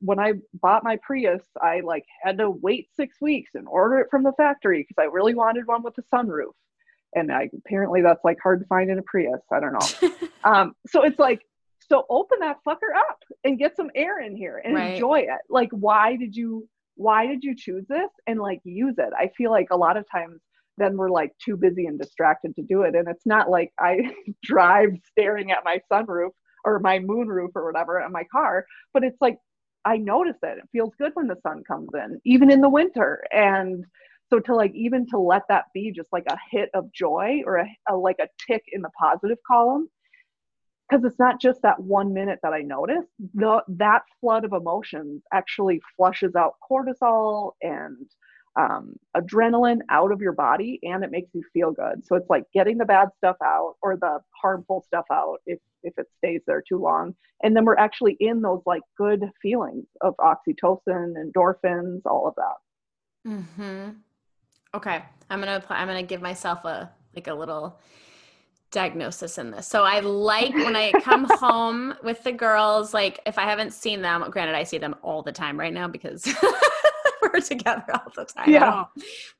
when 0.00 0.18
I 0.18 0.34
bought 0.54 0.84
my 0.84 0.98
Prius, 1.02 1.42
I 1.60 1.80
like 1.80 2.04
had 2.22 2.38
to 2.38 2.50
wait 2.50 2.88
six 2.94 3.16
weeks 3.20 3.52
and 3.54 3.68
order 3.68 3.98
it 4.00 4.08
from 4.10 4.22
the 4.22 4.32
factory 4.32 4.86
because 4.86 5.02
I 5.02 5.12
really 5.12 5.34
wanted 5.34 5.66
one 5.66 5.82
with 5.82 5.94
a 5.98 6.02
sunroof. 6.14 6.52
And 7.14 7.32
I 7.32 7.50
apparently 7.66 8.02
that's 8.02 8.24
like 8.24 8.38
hard 8.42 8.60
to 8.60 8.66
find 8.66 8.90
in 8.90 8.98
a 8.98 9.02
Prius. 9.02 9.40
I 9.52 9.60
don't 9.60 9.72
know. 9.72 10.28
um, 10.44 10.74
so 10.86 11.02
it's 11.02 11.18
like, 11.18 11.42
so 11.88 12.06
open 12.08 12.38
that 12.40 12.58
fucker 12.66 12.94
up 12.96 13.18
and 13.42 13.58
get 13.58 13.76
some 13.76 13.90
air 13.94 14.20
in 14.20 14.36
here 14.36 14.62
and 14.64 14.74
right. 14.74 14.94
enjoy 14.94 15.20
it. 15.20 15.40
Like, 15.48 15.70
why 15.72 16.16
did 16.16 16.36
you 16.36 16.68
why 16.94 17.26
did 17.26 17.42
you 17.42 17.56
choose 17.56 17.86
this? 17.88 18.10
And 18.26 18.38
like 18.38 18.60
use 18.62 18.96
it. 18.98 19.10
I 19.18 19.30
feel 19.36 19.50
like 19.50 19.68
a 19.70 19.76
lot 19.76 19.96
of 19.96 20.04
times 20.10 20.40
then 20.76 20.96
we're 20.96 21.10
like 21.10 21.32
too 21.44 21.56
busy 21.56 21.86
and 21.86 21.98
distracted 21.98 22.54
to 22.56 22.62
do 22.62 22.82
it. 22.82 22.94
And 22.94 23.08
it's 23.08 23.26
not 23.26 23.50
like 23.50 23.72
I 23.78 24.14
drive 24.42 24.90
staring 25.10 25.50
at 25.50 25.64
my 25.64 25.80
sunroof 25.90 26.30
or 26.64 26.78
my 26.78 26.98
moonroof 26.98 27.50
or 27.54 27.64
whatever 27.64 28.00
in 28.00 28.12
my 28.12 28.24
car, 28.30 28.66
but 28.92 29.02
it's 29.02 29.20
like 29.20 29.38
I 29.84 29.96
notice 29.96 30.36
it. 30.42 30.58
It 30.58 30.68
feels 30.72 30.94
good 30.98 31.12
when 31.14 31.26
the 31.26 31.38
sun 31.42 31.62
comes 31.66 31.88
in, 31.94 32.20
even 32.24 32.50
in 32.50 32.60
the 32.60 32.68
winter. 32.68 33.24
And 33.32 33.84
so 34.28 34.38
to 34.40 34.54
like 34.54 34.72
even 34.74 35.06
to 35.08 35.18
let 35.18 35.42
that 35.48 35.66
be 35.74 35.90
just 35.90 36.12
like 36.12 36.26
a 36.28 36.38
hit 36.50 36.70
of 36.74 36.92
joy 36.92 37.42
or 37.46 37.56
a, 37.56 37.76
a 37.88 37.96
like 37.96 38.18
a 38.20 38.28
tick 38.46 38.62
in 38.72 38.82
the 38.82 38.90
positive 38.90 39.38
column 39.46 39.88
because 40.88 41.04
it's 41.04 41.18
not 41.18 41.40
just 41.40 41.62
that 41.62 41.80
one 41.80 42.12
minute 42.12 42.40
that 42.42 42.52
I 42.52 42.62
notice. 42.62 43.06
The 43.34 43.62
that 43.68 44.02
flood 44.20 44.44
of 44.44 44.52
emotions 44.52 45.22
actually 45.32 45.80
flushes 45.96 46.34
out 46.34 46.54
cortisol 46.68 47.52
and 47.62 47.96
um, 48.58 48.94
adrenaline 49.16 49.80
out 49.90 50.12
of 50.12 50.20
your 50.20 50.32
body, 50.32 50.80
and 50.82 51.04
it 51.04 51.10
makes 51.10 51.30
you 51.32 51.42
feel 51.52 51.72
good. 51.72 52.04
So 52.04 52.16
it's 52.16 52.28
like 52.28 52.44
getting 52.52 52.78
the 52.78 52.84
bad 52.84 53.08
stuff 53.16 53.36
out 53.44 53.76
or 53.82 53.96
the 53.96 54.18
harmful 54.40 54.84
stuff 54.86 55.06
out 55.12 55.38
if 55.46 55.58
if 55.82 55.94
it 55.96 56.06
stays 56.18 56.42
there 56.46 56.62
too 56.66 56.78
long, 56.78 57.14
and 57.42 57.56
then 57.56 57.64
we're 57.64 57.76
actually 57.76 58.16
in 58.20 58.42
those 58.42 58.62
like 58.66 58.82
good 58.98 59.24
feelings 59.40 59.86
of 60.00 60.14
oxytocin, 60.18 61.14
endorphins, 61.14 62.02
all 62.04 62.26
of 62.26 62.34
that. 62.36 63.30
Mm-hmm. 63.30 63.90
Okay, 64.74 65.02
I'm 65.28 65.40
gonna 65.40 65.62
I'm 65.68 65.86
gonna 65.86 66.02
give 66.02 66.22
myself 66.22 66.64
a 66.64 66.90
like 67.14 67.28
a 67.28 67.34
little 67.34 67.80
diagnosis 68.70 69.38
in 69.38 69.50
this. 69.50 69.66
So 69.66 69.82
I 69.82 70.00
like 70.00 70.54
when 70.54 70.76
I 70.76 70.92
come 71.02 71.24
home 71.38 71.94
with 72.02 72.22
the 72.22 72.32
girls, 72.32 72.94
like 72.94 73.20
if 73.26 73.38
I 73.38 73.42
haven't 73.42 73.72
seen 73.72 74.02
them, 74.02 74.24
granted 74.30 74.54
I 74.54 74.64
see 74.64 74.78
them 74.78 74.94
all 75.02 75.22
the 75.22 75.32
time 75.32 75.58
right 75.58 75.72
now 75.72 75.88
because 75.88 76.24
we're 77.32 77.40
together 77.40 77.84
all 77.92 78.12
the 78.14 78.24
time. 78.24 78.50
Yeah. 78.50 78.84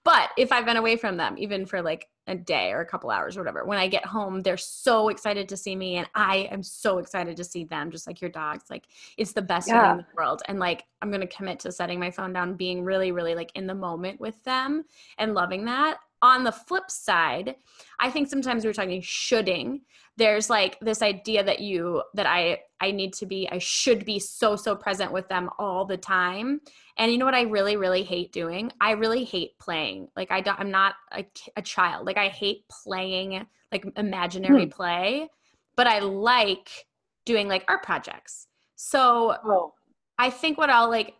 But 0.05 0.31
if 0.37 0.53
I've 0.53 0.65
been 0.65 0.77
away 0.77 0.97
from 0.97 1.17
them, 1.17 1.37
even 1.39 1.67
for 1.67 1.83
like 1.83 2.09
a 2.27 2.35
day 2.35 2.71
or 2.73 2.81
a 2.81 2.87
couple 2.87 3.11
hours 3.11 3.37
or 3.37 3.41
whatever, 3.41 3.65
when 3.65 3.79
I 3.79 3.89
get 3.89 4.05
home, 4.05 4.41
they're 4.41 4.57
so 4.57 5.09
excited 5.09 5.49
to 5.49 5.57
see 5.57 5.75
me 5.75 5.97
and 5.97 6.09
I 6.15 6.49
am 6.51 6.63
so 6.63 6.99
excited 6.99 7.37
to 7.37 7.45
see 7.45 7.65
them, 7.65 7.91
just 7.91 8.07
like 8.07 8.21
your 8.21 8.31
dogs. 8.31 8.65
Like 8.71 8.87
it's 9.17 9.33
the 9.33 9.43
best 9.43 9.69
yeah. 9.69 9.93
in 9.93 9.99
the 9.99 10.07
world. 10.17 10.43
And 10.49 10.59
like 10.59 10.85
I'm 11.03 11.11
gonna 11.11 11.27
commit 11.27 11.61
to 11.61 11.73
setting 11.73 11.99
my 11.99 12.11
phone 12.11 12.33
down, 12.33 12.55
being 12.55 12.85
really, 12.85 13.13
really 13.13 13.35
like 13.35 13.53
in 13.55 13.67
the 13.67 13.75
moment 13.75 14.21
with 14.21 14.43
them 14.45 14.85
and 15.19 15.35
loving 15.35 15.65
that 15.67 15.99
on 16.23 16.45
the 16.45 16.53
flip 16.53 16.91
side, 16.91 17.57
I 17.99 18.11
think 18.11 18.29
sometimes 18.29 18.65
we're 18.65 18.73
talking 18.73 19.01
shoulding. 19.01 19.83
There's 20.17 20.51
like 20.51 20.79
this 20.81 21.03
idea 21.03 21.43
that 21.45 21.61
you 21.61 22.03
that 22.15 22.27
I 22.27 22.61
I 22.81 22.91
need 22.91 23.15
to 23.15 23.27
be 23.27 23.49
I 23.51 23.59
should 23.59 24.05
be 24.05 24.19
so 24.19 24.57
so 24.57 24.77
present 24.77 25.13
with 25.13 25.29
them 25.29 25.49
all 25.59 25.85
the 25.85 25.97
time. 25.97 26.61
And 26.99 27.11
you 27.11 27.19
know 27.19 27.25
what 27.25 27.35
I 27.35 27.43
really 27.43 27.77
really 27.77 28.03
hate 28.03 28.33
doing? 28.33 28.71
I 28.81 28.93
really 28.93 29.25
hate 29.25 29.59
playing. 29.59 30.09
Like 30.17 30.31
I 30.31 30.41
don't 30.41 30.61
I'm 30.61 30.71
not 30.71 30.95
a, 31.13 31.25
a 31.57 31.63
child. 31.63 32.07
Like 32.07 32.19
I 32.19 32.29
hate 32.29 32.65
playing 32.69 33.47
like 33.73 33.87
imaginary 33.97 34.65
hmm. 34.65 34.71
play, 34.71 35.29
but 35.77 35.87
I 35.87 36.01
like 36.01 36.87
doing 37.25 37.49
like 37.49 37.65
art 37.69 37.83
projects. 37.83 38.47
So 38.77 39.37
oh. 39.45 39.75
I 40.19 40.29
think 40.29 40.59
what 40.59 40.69
I'll 40.69 40.91
like 40.91 41.15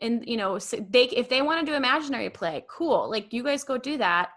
and 0.00 0.24
you 0.26 0.36
know 0.36 0.58
they 0.58 1.04
if 1.04 1.28
they 1.28 1.42
want 1.42 1.64
to 1.64 1.70
do 1.70 1.76
imaginary 1.76 2.30
play 2.30 2.64
cool 2.68 3.10
like 3.10 3.32
you 3.32 3.42
guys 3.42 3.64
go 3.64 3.76
do 3.76 3.98
that 3.98 4.30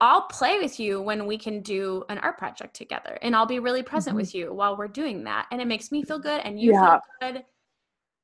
I'll 0.00 0.22
play 0.22 0.58
with 0.58 0.78
you 0.78 1.02
when 1.02 1.26
we 1.26 1.36
can 1.38 1.60
do 1.60 2.04
an 2.08 2.18
art 2.18 2.38
project 2.38 2.74
together 2.74 3.18
and 3.20 3.34
I'll 3.34 3.46
be 3.46 3.58
really 3.58 3.82
present 3.82 4.12
mm-hmm. 4.12 4.20
with 4.20 4.34
you 4.34 4.52
while 4.52 4.76
we're 4.76 4.86
doing 4.88 5.24
that. 5.24 5.46
And 5.50 5.60
it 5.60 5.66
makes 5.66 5.90
me 5.90 6.04
feel 6.04 6.20
good 6.20 6.40
and 6.44 6.60
you 6.60 6.72
yeah. 6.72 7.00
feel 7.20 7.32
good. 7.32 7.44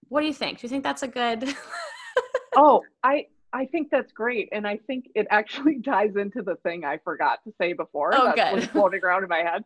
What 0.09 0.20
do 0.20 0.27
you 0.27 0.35
think? 0.35 0.61
Do 0.61 0.66
you 0.66 0.68
think 0.68 0.85
that's 0.85 1.03
a 1.03 1.09
good 1.09 1.53
Oh, 2.57 2.83
I 3.03 3.27
I 3.53 3.66
think 3.66 3.91
that's 3.91 4.12
great. 4.12 4.49
And 4.51 4.66
I 4.66 4.79
think 4.79 5.11
it 5.14 5.27
actually 5.31 5.81
ties 5.85 6.16
into 6.16 6.43
the 6.43 6.57
thing 6.57 6.85
I 6.85 6.99
forgot 6.99 7.39
to 7.45 7.53
say 7.61 7.72
before 7.72 8.12
oh, 8.14 8.25
that 8.25 8.37
good. 8.37 8.55
was 8.55 8.66
floating 8.72 9.01
around 9.03 9.22
in 9.22 9.29
my 9.29 9.43
head. 9.43 9.64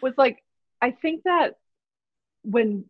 Was 0.00 0.14
like 0.16 0.42
I 0.80 0.90
think 0.90 1.24
that 1.24 1.56
when 2.42 2.84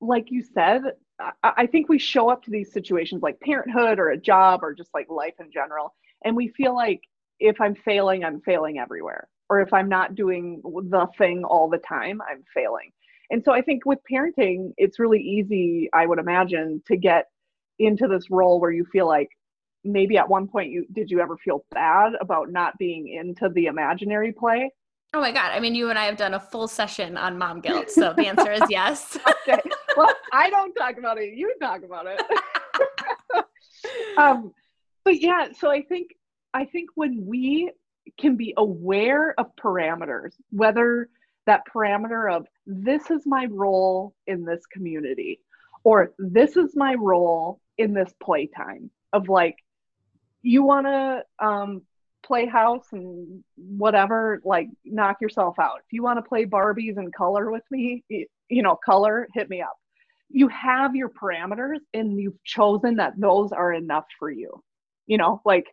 like 0.00 0.30
you 0.30 0.42
said, 0.54 0.82
I, 1.18 1.32
I 1.42 1.66
think 1.66 1.88
we 1.88 1.98
show 1.98 2.30
up 2.30 2.44
to 2.44 2.50
these 2.50 2.72
situations 2.72 3.22
like 3.22 3.40
parenthood 3.40 3.98
or 3.98 4.10
a 4.10 4.16
job 4.16 4.62
or 4.62 4.74
just 4.74 4.90
like 4.94 5.08
life 5.10 5.34
in 5.38 5.50
general, 5.52 5.94
and 6.24 6.36
we 6.36 6.48
feel 6.48 6.74
like 6.74 7.02
if 7.40 7.60
I'm 7.60 7.74
failing, 7.74 8.24
I'm 8.24 8.40
failing 8.42 8.78
everywhere. 8.78 9.28
Or 9.48 9.60
if 9.60 9.72
I'm 9.72 9.88
not 9.88 10.14
doing 10.14 10.60
the 10.62 11.08
thing 11.18 11.42
all 11.44 11.68
the 11.68 11.78
time, 11.78 12.20
I'm 12.22 12.44
failing. 12.54 12.92
And 13.30 13.42
so 13.44 13.52
I 13.52 13.62
think 13.62 13.84
with 13.84 13.98
parenting, 14.10 14.72
it's 14.76 14.98
really 14.98 15.20
easy, 15.20 15.88
I 15.92 16.06
would 16.06 16.18
imagine, 16.18 16.82
to 16.86 16.96
get 16.96 17.26
into 17.78 18.06
this 18.06 18.30
role 18.30 18.60
where 18.60 18.70
you 18.70 18.84
feel 18.92 19.08
like 19.08 19.28
maybe 19.82 20.18
at 20.18 20.28
one 20.28 20.46
point 20.46 20.70
you 20.70 20.84
did 20.92 21.10
you 21.10 21.20
ever 21.20 21.38
feel 21.38 21.64
bad 21.70 22.12
about 22.20 22.50
not 22.50 22.76
being 22.78 23.08
into 23.08 23.48
the 23.48 23.66
imaginary 23.66 24.32
play? 24.32 24.70
Oh 25.14 25.20
my 25.20 25.32
God. 25.32 25.50
I 25.52 25.58
mean, 25.58 25.74
you 25.74 25.90
and 25.90 25.98
I 25.98 26.04
have 26.04 26.16
done 26.16 26.34
a 26.34 26.40
full 26.40 26.68
session 26.68 27.16
on 27.16 27.38
mom 27.38 27.60
guilt. 27.62 27.90
So 27.90 28.12
the 28.12 28.26
answer 28.26 28.52
is 28.52 28.62
yes. 28.68 29.18
okay. 29.48 29.60
Well, 29.96 30.14
I 30.32 30.50
don't 30.50 30.72
talk 30.74 30.98
about 30.98 31.18
it. 31.18 31.34
You 31.34 31.52
talk 31.60 31.82
about 31.82 32.06
it. 32.06 32.22
um, 34.18 34.52
but 35.04 35.20
yeah, 35.20 35.48
so 35.58 35.70
I 35.70 35.82
think 35.82 36.14
I 36.52 36.64
think 36.64 36.90
when 36.94 37.26
we 37.26 37.70
can 38.18 38.36
be 38.36 38.54
aware 38.56 39.34
of 39.38 39.54
parameters, 39.56 40.32
whether 40.50 41.08
that 41.46 41.62
parameter 41.72 42.34
of 42.34 42.46
this 42.66 43.10
is 43.10 43.22
my 43.26 43.46
role 43.50 44.14
in 44.26 44.44
this 44.44 44.64
community 44.66 45.40
or 45.84 46.12
this 46.18 46.56
is 46.56 46.76
my 46.76 46.94
role 46.94 47.60
in 47.78 47.94
this 47.94 48.12
playtime 48.22 48.90
of 49.12 49.28
like 49.28 49.56
you 50.42 50.62
want 50.62 50.86
to 50.86 51.24
um, 51.44 51.82
play 52.22 52.46
house 52.46 52.86
and 52.92 53.42
whatever 53.56 54.40
like 54.44 54.68
knock 54.84 55.16
yourself 55.20 55.58
out. 55.58 55.78
If 55.78 55.92
you 55.92 56.02
want 56.02 56.18
to 56.18 56.28
play 56.28 56.44
barbies 56.44 56.96
and 56.96 57.12
color 57.12 57.50
with 57.50 57.64
me 57.70 58.04
you 58.50 58.62
know 58.62 58.76
color 58.76 59.28
hit 59.32 59.48
me 59.48 59.62
up. 59.62 59.76
You 60.28 60.48
have 60.48 60.94
your 60.94 61.08
parameters 61.08 61.78
and 61.94 62.20
you've 62.20 62.42
chosen 62.44 62.96
that 62.96 63.14
those 63.18 63.52
are 63.52 63.72
enough 63.72 64.04
for 64.18 64.30
you 64.30 64.62
you 65.06 65.16
know 65.16 65.40
like 65.44 65.66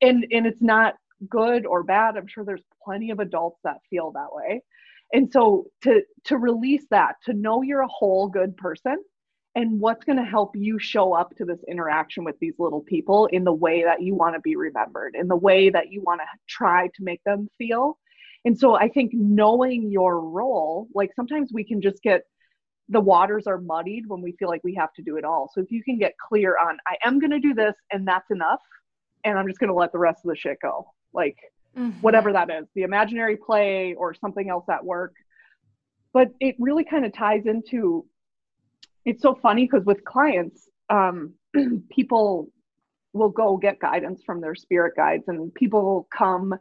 and 0.00 0.26
and 0.30 0.46
it's 0.46 0.62
not 0.62 0.94
good 1.28 1.66
or 1.66 1.82
bad. 1.82 2.16
I'm 2.16 2.26
sure 2.26 2.44
there's 2.44 2.64
plenty 2.84 3.10
of 3.10 3.20
adults 3.20 3.58
that 3.64 3.78
feel 3.90 4.12
that 4.12 4.28
way. 4.32 4.62
And 5.12 5.30
so 5.30 5.66
to 5.82 6.02
to 6.24 6.36
release 6.36 6.84
that 6.90 7.16
to 7.24 7.32
know 7.32 7.62
you're 7.62 7.80
a 7.80 7.88
whole 7.88 8.28
good 8.28 8.56
person 8.56 8.96
and 9.54 9.80
what's 9.80 10.04
going 10.04 10.18
to 10.18 10.24
help 10.24 10.54
you 10.54 10.78
show 10.78 11.14
up 11.14 11.34
to 11.36 11.44
this 11.44 11.60
interaction 11.66 12.24
with 12.24 12.38
these 12.40 12.54
little 12.58 12.82
people 12.82 13.26
in 13.26 13.42
the 13.44 13.52
way 13.52 13.84
that 13.84 14.02
you 14.02 14.14
want 14.14 14.34
to 14.34 14.40
be 14.40 14.56
remembered 14.56 15.14
in 15.18 15.28
the 15.28 15.36
way 15.36 15.70
that 15.70 15.90
you 15.90 16.02
want 16.02 16.20
to 16.20 16.26
try 16.48 16.88
to 16.88 17.02
make 17.02 17.22
them 17.24 17.48
feel. 17.58 17.98
And 18.44 18.56
so 18.56 18.76
i 18.76 18.88
think 18.88 19.12
knowing 19.12 19.90
your 19.90 20.20
role 20.20 20.88
like 20.94 21.10
sometimes 21.16 21.52
we 21.52 21.64
can 21.64 21.80
just 21.80 22.02
get 22.02 22.22
the 22.88 23.00
waters 23.00 23.48
are 23.48 23.58
muddied 23.58 24.04
when 24.06 24.22
we 24.22 24.32
feel 24.38 24.48
like 24.48 24.62
we 24.62 24.74
have 24.74 24.92
to 24.94 25.02
do 25.02 25.16
it 25.16 25.24
all. 25.24 25.50
So 25.52 25.60
if 25.60 25.72
you 25.72 25.82
can 25.82 25.98
get 25.98 26.14
clear 26.28 26.56
on 26.58 26.78
i 26.86 26.96
am 27.04 27.18
going 27.18 27.32
to 27.32 27.40
do 27.40 27.54
this 27.54 27.74
and 27.90 28.06
that's 28.06 28.30
enough 28.30 28.60
and 29.26 29.38
I'm 29.38 29.46
just 29.46 29.58
going 29.58 29.68
to 29.68 29.74
let 29.74 29.92
the 29.92 29.98
rest 29.98 30.24
of 30.24 30.30
the 30.30 30.36
shit 30.36 30.58
go. 30.62 30.86
Like 31.12 31.36
mm-hmm. 31.76 31.98
whatever 32.00 32.32
that 32.32 32.50
is, 32.50 32.66
the 32.74 32.82
imaginary 32.82 33.36
play 33.36 33.94
or 33.94 34.14
something 34.14 34.48
else 34.48 34.64
at 34.70 34.84
work. 34.84 35.14
But 36.12 36.28
it 36.40 36.56
really 36.58 36.84
kind 36.84 37.04
of 37.04 37.12
ties 37.12 37.44
into 37.44 38.06
it's 39.04 39.22
so 39.22 39.38
funny 39.40 39.64
because 39.64 39.84
with 39.84 40.04
clients, 40.04 40.68
um, 40.90 41.34
people 41.90 42.50
will 43.12 43.28
go 43.28 43.56
get 43.56 43.78
guidance 43.78 44.22
from 44.24 44.40
their 44.40 44.54
spirit 44.54 44.94
guides, 44.96 45.24
and 45.28 45.54
people 45.54 46.08
come 46.16 46.54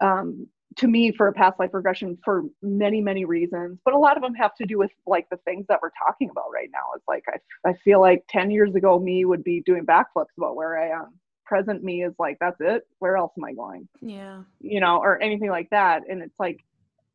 um, 0.00 0.46
to 0.76 0.86
me 0.86 1.12
for 1.12 1.28
a 1.28 1.32
past 1.32 1.58
life 1.58 1.70
regression 1.72 2.18
for 2.24 2.44
many, 2.62 3.00
many 3.00 3.24
reasons. 3.24 3.78
But 3.84 3.94
a 3.94 3.98
lot 3.98 4.16
of 4.16 4.22
them 4.22 4.34
have 4.34 4.54
to 4.56 4.66
do 4.66 4.78
with 4.78 4.90
like 5.06 5.28
the 5.30 5.38
things 5.38 5.66
that 5.68 5.80
we're 5.82 5.90
talking 6.06 6.30
about 6.30 6.52
right 6.52 6.68
now. 6.72 6.94
It's 6.94 7.08
like 7.08 7.24
I, 7.28 7.70
I 7.70 7.74
feel 7.84 8.00
like 8.00 8.24
10 8.28 8.50
years 8.50 8.74
ago, 8.74 8.98
me 8.98 9.24
would 9.24 9.44
be 9.44 9.62
doing 9.64 9.86
backflips 9.86 10.36
about 10.36 10.56
where 10.56 10.78
I 10.78 10.90
am. 10.90 11.18
Present 11.52 11.84
me 11.84 12.02
is 12.02 12.14
like, 12.18 12.38
that's 12.40 12.56
it. 12.60 12.86
Where 12.98 13.18
else 13.18 13.32
am 13.36 13.44
I 13.44 13.52
going? 13.52 13.86
Yeah. 14.00 14.44
You 14.58 14.80
know, 14.80 14.96
or 14.96 15.20
anything 15.20 15.50
like 15.50 15.68
that. 15.68 16.00
And 16.08 16.22
it's 16.22 16.40
like 16.40 16.64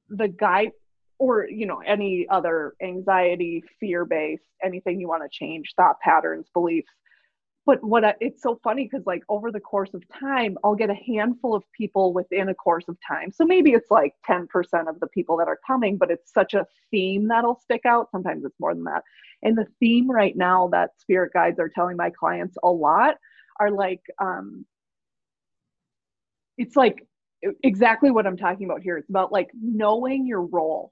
the 0.10 0.28
guide 0.28 0.74
or 1.18 1.48
you 1.50 1.66
know 1.66 1.82
any 1.84 2.28
other 2.30 2.76
anxiety 2.84 3.64
fear 3.80 4.06
based 4.06 4.44
anything 4.64 5.00
you 5.00 5.08
want 5.08 5.24
to 5.24 5.30
change 5.32 5.74
thought 5.76 6.00
patterns 6.02 6.46
beliefs 6.54 6.92
but 7.66 7.84
what 7.84 8.06
I, 8.06 8.14
it's 8.22 8.44
so 8.44 8.60
funny 8.64 8.84
because 8.86 9.08
like 9.08 9.24
over 9.28 9.52
the 9.52 9.60
course 9.60 9.96
of 9.96 10.04
time 10.08 10.56
i'll 10.64 10.76
get 10.76 10.92
a 10.92 11.00
handful 11.08 11.56
of 11.56 11.64
people 11.76 12.14
within 12.14 12.50
a 12.50 12.54
course 12.54 12.86
of 12.88 12.98
time 13.06 13.32
so 13.32 13.44
maybe 13.44 13.72
it's 13.72 13.90
like 13.90 14.14
10% 14.30 14.46
of 14.88 15.00
the 15.00 15.08
people 15.08 15.38
that 15.38 15.48
are 15.48 15.60
coming 15.66 15.98
but 15.98 16.12
it's 16.12 16.32
such 16.32 16.54
a 16.54 16.68
theme 16.92 17.28
that'll 17.28 17.60
stick 17.60 17.82
out 17.88 18.12
sometimes 18.12 18.46
it's 18.46 18.60
more 18.60 18.76
than 18.76 18.84
that 18.84 19.02
and 19.42 19.58
the 19.58 19.66
theme 19.80 20.08
right 20.08 20.38
now 20.38 20.68
that 20.72 20.92
spirit 21.00 21.34
guides 21.34 21.60
are 21.60 21.70
telling 21.70 21.98
my 21.98 22.12
clients 22.12 22.56
a 22.62 22.70
lot 22.70 23.16
are 23.60 23.72
like 23.72 24.02
um 24.20 24.66
it's 26.58 26.76
like 26.76 27.06
exactly 27.64 28.12
what 28.12 28.26
i'm 28.26 28.38
talking 28.38 28.66
about 28.66 28.82
here 28.82 28.98
it's 28.98 29.10
about 29.10 29.32
like 29.32 29.50
knowing 29.62 30.26
your 30.26 30.42
role 30.42 30.92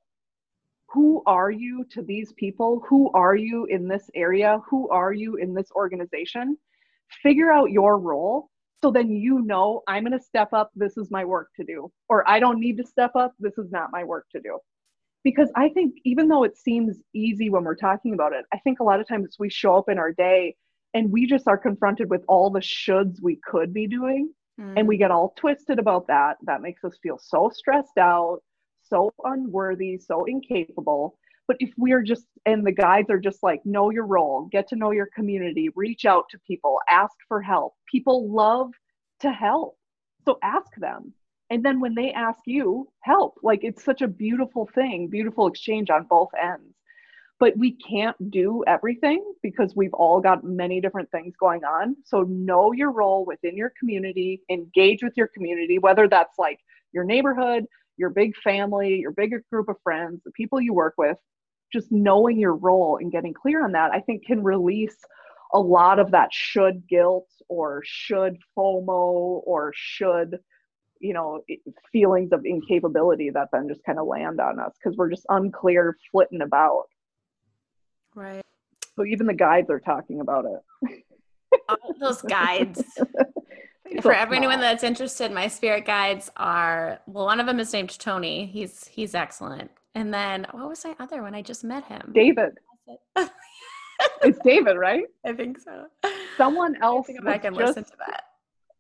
who 0.90 1.24
are 1.26 1.52
you 1.52 1.84
to 1.92 2.04
these 2.04 2.32
people? 2.34 2.82
Who 2.88 3.12
are 3.14 3.36
you 3.36 3.66
in 3.66 3.86
this 3.86 4.10
area? 4.16 4.62
Who 4.70 4.88
are 4.90 5.12
you 5.12 5.36
in 5.36 5.54
this 5.54 5.70
organization? 5.76 6.58
Figure 7.22 7.52
out 7.52 7.72
your 7.72 7.98
role 7.98 8.50
so 8.86 8.92
then 8.92 9.10
you 9.10 9.42
know 9.42 9.82
I'm 9.88 10.04
going 10.04 10.16
to 10.16 10.24
step 10.24 10.54
up. 10.54 10.70
This 10.76 10.96
is 10.96 11.10
my 11.10 11.26
work 11.26 11.50
to 11.56 11.64
do. 11.64 11.92
Or 12.08 12.30
I 12.30 12.40
don't 12.40 12.60
need 12.60 12.78
to 12.78 12.86
step 12.86 13.16
up. 13.16 13.34
This 13.40 13.58
is 13.58 13.72
not 13.72 13.90
my 13.92 14.04
work 14.04 14.28
to 14.34 14.40
do. 14.40 14.60
Because 15.24 15.50
I 15.56 15.70
think 15.70 15.96
even 16.06 16.28
though 16.28 16.44
it 16.44 16.56
seems 16.56 16.98
easy 17.12 17.50
when 17.50 17.64
we're 17.64 17.76
talking 17.76 18.14
about 18.14 18.34
it, 18.34 18.46
I 18.54 18.60
think 18.60 18.80
a 18.80 18.84
lot 18.84 19.00
of 19.00 19.08
times 19.08 19.38
we 19.40 19.50
show 19.50 19.76
up 19.76 19.90
in 19.90 19.98
our 19.98 20.14
day 20.14 20.56
and 20.96 21.12
we 21.12 21.28
just 21.28 21.48
are 21.48 21.58
confronted 21.58 22.10
with 22.10 22.24
all 22.28 22.50
the 22.50 22.60
shoulds 22.60 23.22
we 23.22 23.36
could 23.36 23.72
be 23.72 23.86
doing. 23.86 24.34
Mm. 24.60 24.74
And 24.78 24.88
we 24.88 24.98
get 24.98 25.12
all 25.12 25.34
twisted 25.36 25.78
about 25.78 26.08
that. 26.08 26.38
That 26.44 26.62
makes 26.62 26.84
us 26.84 26.98
feel 27.04 27.20
so 27.20 27.52
stressed 27.54 28.00
out 28.00 28.40
so 28.88 29.14
unworthy, 29.24 29.98
so 29.98 30.26
incapable. 30.26 31.18
But 31.48 31.58
if 31.60 31.72
we're 31.78 32.02
just, 32.02 32.26
and 32.46 32.66
the 32.66 32.72
guides 32.72 33.10
are 33.10 33.20
just 33.20 33.44
like, 33.44 33.62
know 33.66 33.92
your 33.92 34.06
role, 34.06 34.48
get 34.52 34.68
to 34.70 34.76
know 34.76 34.92
your 34.92 35.10
community, 35.14 35.70
reach 35.76 36.06
out 36.06 36.26
to 36.32 36.40
people, 36.48 36.80
ask 36.90 37.14
for 37.28 37.42
help. 37.42 37.76
People 37.92 38.32
love 38.32 38.72
to 39.22 39.32
help. 39.32 39.78
So 40.26 40.40
ask 40.42 40.74
them. 40.78 41.14
And 41.52 41.64
then 41.64 41.80
when 41.80 41.94
they 41.94 42.12
ask 42.12 42.40
you, 42.48 42.90
help. 43.02 43.36
Like 43.44 43.64
it's 43.64 43.84
such 43.84 44.02
a 44.02 44.08
beautiful 44.08 44.68
thing, 44.74 45.08
beautiful 45.08 45.46
exchange 45.46 45.92
on 45.92 46.08
both 46.10 46.30
ends. 46.42 46.74
But 47.40 47.58
we 47.58 47.72
can't 47.74 48.16
do 48.32 48.64
everything 48.66 49.24
because 49.44 49.76
we've 49.76 49.94
all 49.94 50.22
got 50.22 50.46
many 50.46 50.80
different 50.80 51.12
things 51.12 51.34
going 51.38 51.66
on. 51.66 51.98
So 52.06 52.22
know 52.22 52.72
your 52.72 52.92
role 52.92 53.26
within 53.26 53.58
your 53.58 53.74
community, 53.78 54.42
engage 54.50 55.04
with 55.04 55.14
your 55.18 55.28
community, 55.28 55.78
whether 55.78 56.08
that's 56.08 56.40
like 56.40 56.60
your 56.94 57.04
neighborhood, 57.04 57.66
your 57.98 58.10
big 58.10 58.36
family, 58.38 59.00
your 59.00 59.12
bigger 59.12 59.44
group 59.52 59.68
of 59.68 59.76
friends, 59.84 60.22
the 60.24 60.32
people 60.32 60.62
you 60.62 60.74
work 60.74 60.94
with, 60.98 61.18
just 61.74 61.92
knowing 61.92 62.40
your 62.40 62.56
role 62.56 62.98
and 63.02 63.12
getting 63.12 63.34
clear 63.34 63.66
on 63.66 63.74
that, 63.74 63.92
I 63.92 64.00
think 64.00 64.26
can 64.26 64.42
release 64.44 64.98
a 65.54 65.60
lot 65.60 66.00
of 66.00 66.12
that 66.12 66.34
should 66.34 66.88
guilt 66.88 67.28
or 67.50 67.82
should 67.86 68.38
FOMO 68.58 69.42
or 69.46 69.72
should, 69.76 70.40
you 71.00 71.14
know, 71.14 71.42
feelings 71.92 72.32
of 72.32 72.46
incapability 72.46 73.30
that 73.30 73.50
then 73.52 73.68
just 73.68 73.84
kind 73.86 74.00
of 74.00 74.08
land 74.08 74.40
on 74.40 74.60
us 74.60 74.74
because 74.82 74.98
we're 74.98 75.10
just 75.10 75.26
unclear, 75.30 75.98
flitting 76.12 76.42
about. 76.42 76.86
Right. 78.16 78.42
So 78.96 79.06
even 79.06 79.28
the 79.28 79.34
guides 79.34 79.70
are 79.70 79.80
talking 79.80 80.22
about 80.22 80.46
it. 80.46 81.04
All 81.70 81.96
those 82.00 82.22
guides. 82.22 82.84
For 84.02 84.14
everyone 84.14 84.60
that's 84.60 84.84
interested, 84.84 85.32
my 85.32 85.48
spirit 85.48 85.86
guides 85.86 86.32
are 86.36 87.00
well, 87.06 87.26
one 87.26 87.40
of 87.40 87.46
them 87.46 87.60
is 87.60 87.72
named 87.72 87.98
Tony. 88.00 88.46
He's 88.46 88.88
he's 88.88 89.14
excellent. 89.14 89.70
And 89.94 90.14
then 90.14 90.48
what 90.52 90.68
was 90.68 90.84
my 90.84 90.96
other 91.00 91.22
one? 91.22 91.36
I 91.36 91.42
just 91.42 91.64
met 91.64 91.86
him. 91.86 92.12
David. 92.14 92.58
it's 94.24 94.40
David, 94.44 94.78
right? 94.78 95.06
I 95.26 95.34
think 95.34 95.60
so. 95.60 95.86
Someone 96.38 96.76
else. 96.82 97.08
Back 97.24 97.46
and 97.46 97.56
just, 97.56 97.78
listen 97.78 97.84
to 97.86 97.98
that. 98.00 98.24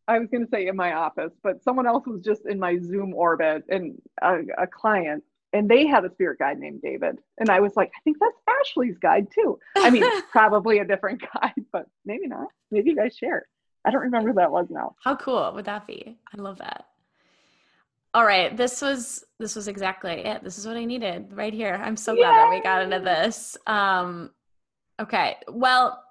I 0.08 0.20
was 0.20 0.30
going 0.30 0.46
to 0.46 0.50
say 0.50 0.68
in 0.68 0.76
my 0.76 0.94
office, 0.94 1.32
but 1.42 1.64
someone 1.64 1.88
else 1.88 2.06
was 2.06 2.22
just 2.22 2.46
in 2.46 2.60
my 2.60 2.78
Zoom 2.78 3.14
orbit 3.14 3.64
and 3.70 4.00
a, 4.22 4.40
a 4.60 4.68
client, 4.68 5.24
and 5.56 5.70
they 5.70 5.88
had 5.88 6.04
a 6.04 6.12
spirit 6.12 6.38
guide 6.38 6.60
named 6.60 6.82
David. 6.82 7.18
And 7.38 7.50
I 7.50 7.62
was 7.62 7.78
like, 7.78 7.90
I 7.96 8.02
think 8.04 8.18
that's 8.20 8.38
Ashley's 8.62 8.98
guide 8.98 9.28
too. 9.34 9.58
I 9.78 9.90
mean, 9.90 10.04
probably 10.32 10.80
a 10.80 10.86
different 10.86 11.24
guide, 11.34 11.54
but 11.72 11.88
maybe 12.06 12.28
not. 12.28 12.48
Maybe 12.72 12.90
you 12.90 12.96
guys 12.96 13.16
share. 13.16 13.48
I 13.86 13.92
don't 13.92 14.02
remember 14.02 14.30
who 14.30 14.36
that 14.36 14.52
was 14.52 14.68
now. 14.70 14.96
How 15.02 15.16
cool 15.16 15.54
would 15.56 15.66
that 15.66 15.88
be? 15.88 16.18
I 16.34 16.42
love 16.42 16.58
that. 16.58 16.88
All 18.14 18.26
right, 18.26 18.56
this 18.56 18.82
was 18.82 19.24
this 19.40 19.56
was 19.56 19.68
exactly 19.68 20.12
it. 20.12 20.44
This 20.44 20.58
is 20.58 20.68
what 20.68 20.76
I 20.78 20.86
needed 20.86 21.28
right 21.32 21.54
here. 21.54 21.80
I'm 21.82 21.98
so 21.98 22.16
glad 22.16 22.32
Yay! 22.32 22.36
that 22.36 22.50
we 22.50 22.62
got 22.62 22.82
into 22.82 23.00
this. 23.00 23.58
Um, 23.68 24.32
okay, 25.00 25.38
well, 25.48 26.04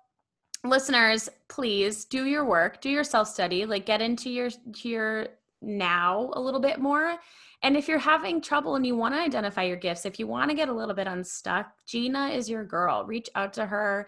listeners, 0.65 1.29
please 1.49 2.05
do 2.05 2.25
your 2.25 2.45
work, 2.45 2.81
do 2.81 2.91
your 2.91 3.05
self 3.05 3.29
study, 3.29 3.67
like 3.67 3.87
get 3.87 4.01
into 4.01 4.31
your 4.31 4.51
your 4.83 5.29
now 5.61 6.31
a 6.35 6.41
little 6.41 6.61
bit 6.61 6.79
more. 6.79 7.17
And 7.65 7.77
if 7.77 7.89
you're 7.89 7.99
having 7.99 8.41
trouble 8.41 8.77
and 8.77 8.87
you 8.87 8.95
want 8.95 9.15
to 9.15 9.21
identify 9.21 9.65
your 9.65 9.77
gifts, 9.77 10.07
if 10.07 10.21
you 10.21 10.29
want 10.29 10.51
to 10.51 10.55
get 10.55 10.69
a 10.69 10.73
little 10.73 10.95
bit 10.95 11.09
unstuck, 11.09 11.73
Gina 11.87 12.29
is 12.29 12.49
your 12.49 12.65
girl. 12.65 13.05
Reach 13.05 13.29
out 13.35 13.53
to 13.55 13.67
her 13.67 14.07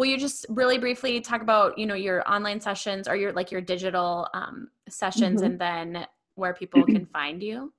will 0.00 0.06
you 0.06 0.16
just 0.16 0.46
really 0.48 0.78
briefly 0.78 1.20
talk 1.20 1.42
about 1.42 1.76
you 1.76 1.84
know 1.84 1.94
your 1.94 2.26
online 2.26 2.58
sessions 2.58 3.06
or 3.06 3.16
your 3.16 3.32
like 3.34 3.52
your 3.52 3.60
digital 3.60 4.26
um, 4.32 4.68
sessions 4.88 5.42
mm-hmm. 5.42 5.52
and 5.52 5.60
then 5.60 6.06
where 6.36 6.54
people 6.54 6.82
can 6.84 7.04
find 7.12 7.42
you 7.42 7.70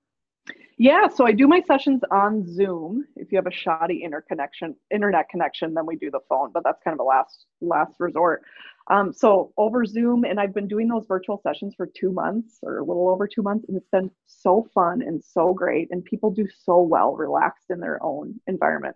yeah 0.78 1.08
so 1.08 1.26
i 1.26 1.32
do 1.32 1.48
my 1.48 1.62
sessions 1.66 2.02
on 2.12 2.46
zoom 2.46 3.04
if 3.16 3.32
you 3.32 3.38
have 3.38 3.48
a 3.48 3.52
shoddy 3.52 4.04
interconnection 4.04 4.76
internet 4.94 5.28
connection 5.30 5.74
then 5.74 5.86
we 5.86 5.96
do 5.96 6.12
the 6.12 6.20
phone 6.30 6.52
but 6.54 6.64
that's 6.64 6.80
kind 6.84 6.94
of 6.94 7.00
a 7.00 7.04
last 7.04 7.46
last 7.60 7.94
resort 7.98 8.44
um, 8.90 9.14
so 9.14 9.52
over 9.58 9.86
zoom 9.86 10.24
and 10.24 10.40
i've 10.40 10.54
been 10.54 10.68
doing 10.68 10.88
those 10.88 11.06
virtual 11.08 11.40
sessions 11.42 11.74
for 11.76 11.88
two 11.88 12.12
months 12.12 12.60
or 12.64 12.80
a 12.80 12.84
little 12.84 13.10
over 13.10 13.28
two 13.28 13.42
months 13.42 13.66
and 13.68 13.78
it's 13.78 13.90
been 13.90 14.12
so 14.28 14.68
fun 14.74 15.02
and 15.02 15.24
so 15.24 15.54
great 15.54 15.88
and 15.92 16.04
people 16.06 16.32
do 16.32 16.48
so 16.64 16.82
well 16.82 17.16
relaxed 17.16 17.70
in 17.70 17.80
their 17.80 18.02
own 18.04 18.40
environment 18.48 18.96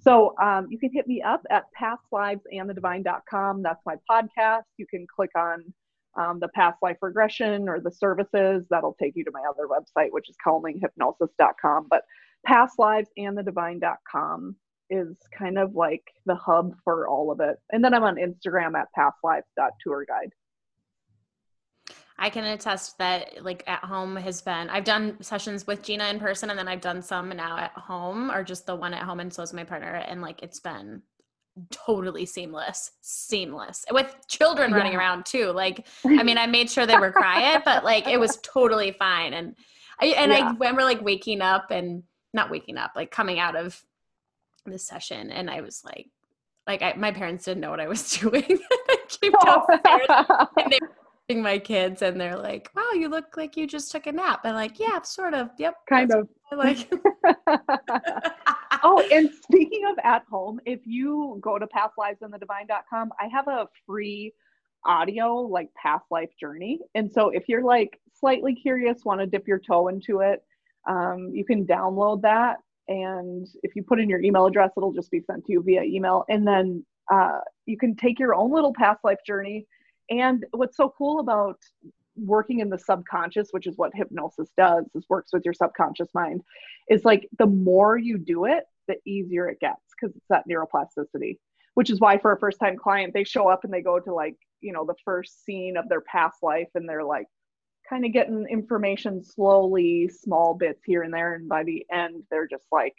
so 0.00 0.34
um, 0.42 0.66
you 0.70 0.78
can 0.78 0.90
hit 0.92 1.06
me 1.06 1.22
up 1.22 1.42
at 1.50 1.66
pastlivesandthedivine.com. 1.78 3.62
That's 3.62 3.82
my 3.84 3.96
podcast. 4.10 4.62
You 4.78 4.86
can 4.86 5.06
click 5.14 5.30
on 5.36 5.74
um, 6.16 6.40
the 6.40 6.48
past 6.48 6.78
life 6.82 6.96
regression 7.02 7.68
or 7.68 7.80
the 7.80 7.90
services. 7.90 8.64
That'll 8.70 8.96
take 9.00 9.14
you 9.14 9.24
to 9.24 9.30
my 9.30 9.42
other 9.48 9.68
website, 9.68 10.08
which 10.10 10.30
is 10.30 10.36
calminghypnosis.com. 10.44 11.86
But 11.90 12.04
pastlivesandthedivine.com 12.48 14.56
is 14.90 15.16
kind 15.36 15.58
of 15.58 15.74
like 15.74 16.02
the 16.26 16.34
hub 16.34 16.74
for 16.84 17.08
all 17.08 17.30
of 17.30 17.40
it. 17.40 17.56
And 17.70 17.82
then 17.82 17.94
I'm 17.94 18.02
on 18.02 18.16
Instagram 18.16 18.78
at 18.78 18.88
pastlives.tourguide. 18.96 20.30
I 22.18 22.28
can 22.28 22.44
attest 22.44 22.98
that 22.98 23.42
like 23.42 23.64
at 23.66 23.82
home 23.82 24.14
has 24.16 24.42
been 24.42 24.68
I've 24.68 24.84
done 24.84 25.16
sessions 25.22 25.66
with 25.66 25.82
Gina 25.82 26.06
in 26.08 26.20
person 26.20 26.50
and 26.50 26.58
then 26.58 26.68
I've 26.68 26.82
done 26.82 27.00
some 27.00 27.30
now 27.30 27.56
at 27.56 27.72
home 27.72 28.30
or 28.30 28.44
just 28.44 28.66
the 28.66 28.76
one 28.76 28.92
at 28.92 29.02
home 29.02 29.20
and 29.20 29.32
so 29.32 29.42
is 29.42 29.54
my 29.54 29.64
partner 29.64 29.94
and 30.06 30.20
like 30.20 30.42
it's 30.42 30.60
been 30.60 31.00
totally 31.70 32.26
seamless 32.26 32.92
seamless 33.00 33.84
with 33.90 34.14
children 34.28 34.70
yeah. 34.70 34.76
running 34.76 34.94
around 34.94 35.26
too 35.26 35.50
like 35.50 35.86
i 36.06 36.22
mean 36.22 36.38
i 36.38 36.46
made 36.46 36.70
sure 36.70 36.86
they 36.86 36.96
were 36.96 37.10
quiet 37.10 37.62
but 37.64 37.84
like 37.84 38.06
it 38.06 38.18
was 38.18 38.38
totally 38.42 38.92
fine 38.92 39.34
and 39.34 39.56
i 40.00 40.06
and 40.06 40.30
yeah. 40.30 40.38
i 40.38 40.50
remember 40.52 40.82
like 40.82 41.02
waking 41.02 41.40
up 41.40 41.70
and 41.70 42.02
not 42.32 42.50
waking 42.50 42.76
up 42.76 42.92
like 42.94 43.10
coming 43.10 43.40
out 43.40 43.56
of 43.56 43.82
the 44.66 44.78
session 44.78 45.30
and 45.30 45.50
i 45.50 45.60
was 45.60 45.82
like 45.84 46.08
like 46.66 46.82
I, 46.82 46.94
my 46.96 47.10
parents 47.10 47.44
didn't 47.44 47.60
know 47.60 47.70
what 47.70 47.80
i 47.80 47.88
was 47.88 48.10
doing 48.18 48.58
i 48.88 48.96
came 49.08 49.32
downstairs 49.44 50.48
and 50.56 50.72
they 50.72 50.78
my 51.38 51.58
kids 51.58 52.02
and 52.02 52.20
they're 52.20 52.36
like, 52.36 52.70
wow, 52.74 52.90
you 52.94 53.08
look 53.08 53.36
like 53.36 53.56
you 53.56 53.66
just 53.66 53.92
took 53.92 54.06
a 54.06 54.12
nap. 54.12 54.40
I'm 54.44 54.54
like, 54.54 54.80
yeah, 54.80 55.00
sort 55.02 55.34
of. 55.34 55.50
Yep. 55.58 55.74
Kind 55.88 56.12
of. 56.12 56.28
like. 56.56 56.92
oh, 58.82 59.06
and 59.12 59.30
speaking 59.42 59.84
of 59.86 59.96
at 60.02 60.24
home, 60.28 60.60
if 60.64 60.80
you 60.84 61.38
go 61.40 61.58
to 61.58 61.66
pastlivesandthedivine.com, 61.66 63.10
I 63.20 63.28
have 63.28 63.46
a 63.48 63.68
free 63.86 64.32
audio 64.84 65.34
like 65.36 65.68
past 65.74 66.06
life 66.10 66.30
journey. 66.38 66.80
And 66.94 67.12
so 67.12 67.30
if 67.30 67.48
you're 67.48 67.64
like 67.64 68.00
slightly 68.18 68.54
curious, 68.54 69.04
want 69.04 69.20
to 69.20 69.26
dip 69.26 69.46
your 69.46 69.58
toe 69.58 69.88
into 69.88 70.20
it, 70.20 70.42
um, 70.88 71.30
you 71.32 71.44
can 71.44 71.66
download 71.66 72.22
that 72.22 72.56
and 72.88 73.46
if 73.62 73.76
you 73.76 73.82
put 73.82 74.00
in 74.00 74.08
your 74.08 74.20
email 74.20 74.46
address, 74.46 74.72
it'll 74.76 74.92
just 74.92 75.10
be 75.10 75.20
sent 75.20 75.44
to 75.46 75.52
you 75.52 75.62
via 75.62 75.82
email. 75.82 76.24
And 76.28 76.46
then 76.46 76.84
uh, 77.10 77.38
you 77.66 77.76
can 77.76 77.94
take 77.94 78.18
your 78.18 78.34
own 78.34 78.52
little 78.52 78.72
past 78.72 79.00
life 79.04 79.18
journey. 79.26 79.66
And 80.10 80.44
what's 80.52 80.76
so 80.76 80.92
cool 80.96 81.20
about 81.20 81.58
working 82.16 82.60
in 82.60 82.68
the 82.68 82.78
subconscious, 82.78 83.48
which 83.52 83.66
is 83.66 83.76
what 83.76 83.92
hypnosis 83.94 84.48
does, 84.56 84.84
is 84.94 85.04
works 85.08 85.32
with 85.32 85.44
your 85.44 85.54
subconscious 85.54 86.08
mind, 86.14 86.42
is 86.88 87.04
like 87.04 87.28
the 87.38 87.46
more 87.46 87.96
you 87.96 88.18
do 88.18 88.46
it, 88.46 88.64
the 88.88 88.96
easier 89.06 89.48
it 89.48 89.60
gets 89.60 89.80
because 90.00 90.14
it's 90.16 90.26
that 90.28 90.44
neuroplasticity. 90.48 91.38
Which 91.74 91.90
is 91.90 92.00
why 92.00 92.18
for 92.18 92.32
a 92.32 92.38
first 92.38 92.58
time 92.58 92.76
client, 92.76 93.14
they 93.14 93.24
show 93.24 93.48
up 93.48 93.62
and 93.62 93.72
they 93.72 93.80
go 93.80 94.00
to 94.00 94.12
like, 94.12 94.36
you 94.60 94.72
know, 94.72 94.84
the 94.84 94.96
first 95.04 95.44
scene 95.44 95.76
of 95.76 95.88
their 95.88 96.00
past 96.00 96.42
life 96.42 96.68
and 96.74 96.88
they're 96.88 97.04
like 97.04 97.26
kind 97.90 98.06
of 98.06 98.12
getting 98.12 98.46
information 98.48 99.22
slowly, 99.22 100.08
small 100.08 100.54
bits 100.54 100.82
here 100.86 101.02
and 101.02 101.12
there. 101.12 101.34
And 101.34 101.48
by 101.48 101.64
the 101.64 101.84
end, 101.92 102.22
they're 102.30 102.46
just 102.46 102.66
like, 102.70 102.94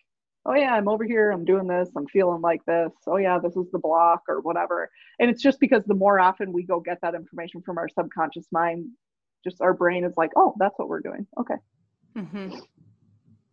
oh 0.46 0.54
yeah, 0.54 0.74
I'm 0.74 0.90
over 0.90 1.06
here, 1.06 1.32
I'm 1.32 1.46
doing 1.46 1.68
this, 1.68 1.90
I'm 1.96 2.08
feeling 2.08 2.42
like 2.42 2.64
this. 2.66 2.92
Oh 3.08 3.18
yeah, 3.18 3.40
this 3.40 3.56
is 3.56 3.72
the 3.72 3.80
block 3.80 4.24
or 4.28 4.42
whatever. 4.42 4.90
And 5.20 5.30
it's 5.30 5.42
just 5.42 5.60
because 5.60 5.84
the 5.86 5.96
more 5.96 6.20
often 6.20 6.52
we 6.52 6.64
go 6.64 6.80
get 6.82 7.00
that 7.02 7.16
information 7.16 7.62
from 7.62 7.78
our 7.78 7.88
subconscious 7.88 8.48
mind, 8.52 8.88
just 9.44 9.62
our 9.62 9.74
brain 9.74 10.04
is 10.04 10.14
like, 10.18 10.32
oh, 10.36 10.54
that's 10.60 10.78
what 10.78 10.90
we're 10.90 11.00
doing. 11.00 11.26
Okay. 11.40 11.56
Mm-hmm. 12.18 12.60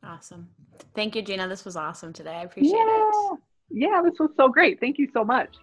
Awesome. 0.02 0.48
Thank 0.94 1.14
you, 1.14 1.22
Gina. 1.22 1.46
This 1.48 1.64
was 1.64 1.76
awesome 1.76 2.12
today. 2.12 2.34
I 2.34 2.42
appreciate 2.42 2.76
yeah. 2.76 3.10
it. 3.32 3.38
Yeah, 3.70 4.02
this 4.02 4.18
was 4.18 4.30
so 4.36 4.48
great. 4.48 4.80
Thank 4.80 4.98
you 4.98 5.08
so 5.12 5.24
much. 5.24 5.56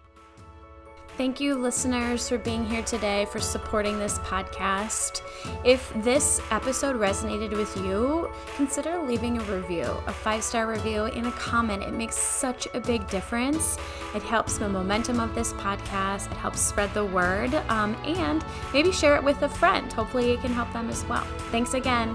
Thank 1.16 1.40
you, 1.40 1.54
listeners, 1.54 2.28
for 2.28 2.36
being 2.36 2.66
here 2.66 2.82
today, 2.82 3.24
for 3.32 3.40
supporting 3.40 3.98
this 3.98 4.18
podcast. 4.18 5.22
If 5.64 5.90
this 6.02 6.42
episode 6.50 6.96
resonated 6.96 7.56
with 7.56 7.74
you, 7.78 8.30
consider 8.54 8.98
leaving 8.98 9.38
a 9.38 9.40
review, 9.44 9.96
a 10.06 10.12
five 10.12 10.44
star 10.44 10.66
review, 10.66 11.04
and 11.04 11.26
a 11.26 11.30
comment. 11.32 11.82
It 11.82 11.94
makes 11.94 12.18
such 12.18 12.68
a 12.74 12.80
big 12.80 13.08
difference. 13.08 13.78
It 14.14 14.22
helps 14.24 14.58
the 14.58 14.68
momentum 14.68 15.18
of 15.18 15.34
this 15.34 15.54
podcast, 15.54 16.30
it 16.30 16.36
helps 16.36 16.60
spread 16.60 16.92
the 16.92 17.06
word, 17.06 17.54
um, 17.70 17.96
and 18.04 18.44
maybe 18.74 18.92
share 18.92 19.16
it 19.16 19.24
with 19.24 19.40
a 19.40 19.48
friend. 19.48 19.90
Hopefully, 19.94 20.32
it 20.32 20.42
can 20.42 20.52
help 20.52 20.70
them 20.74 20.90
as 20.90 21.02
well. 21.06 21.24
Thanks 21.50 21.72
again. 21.72 22.14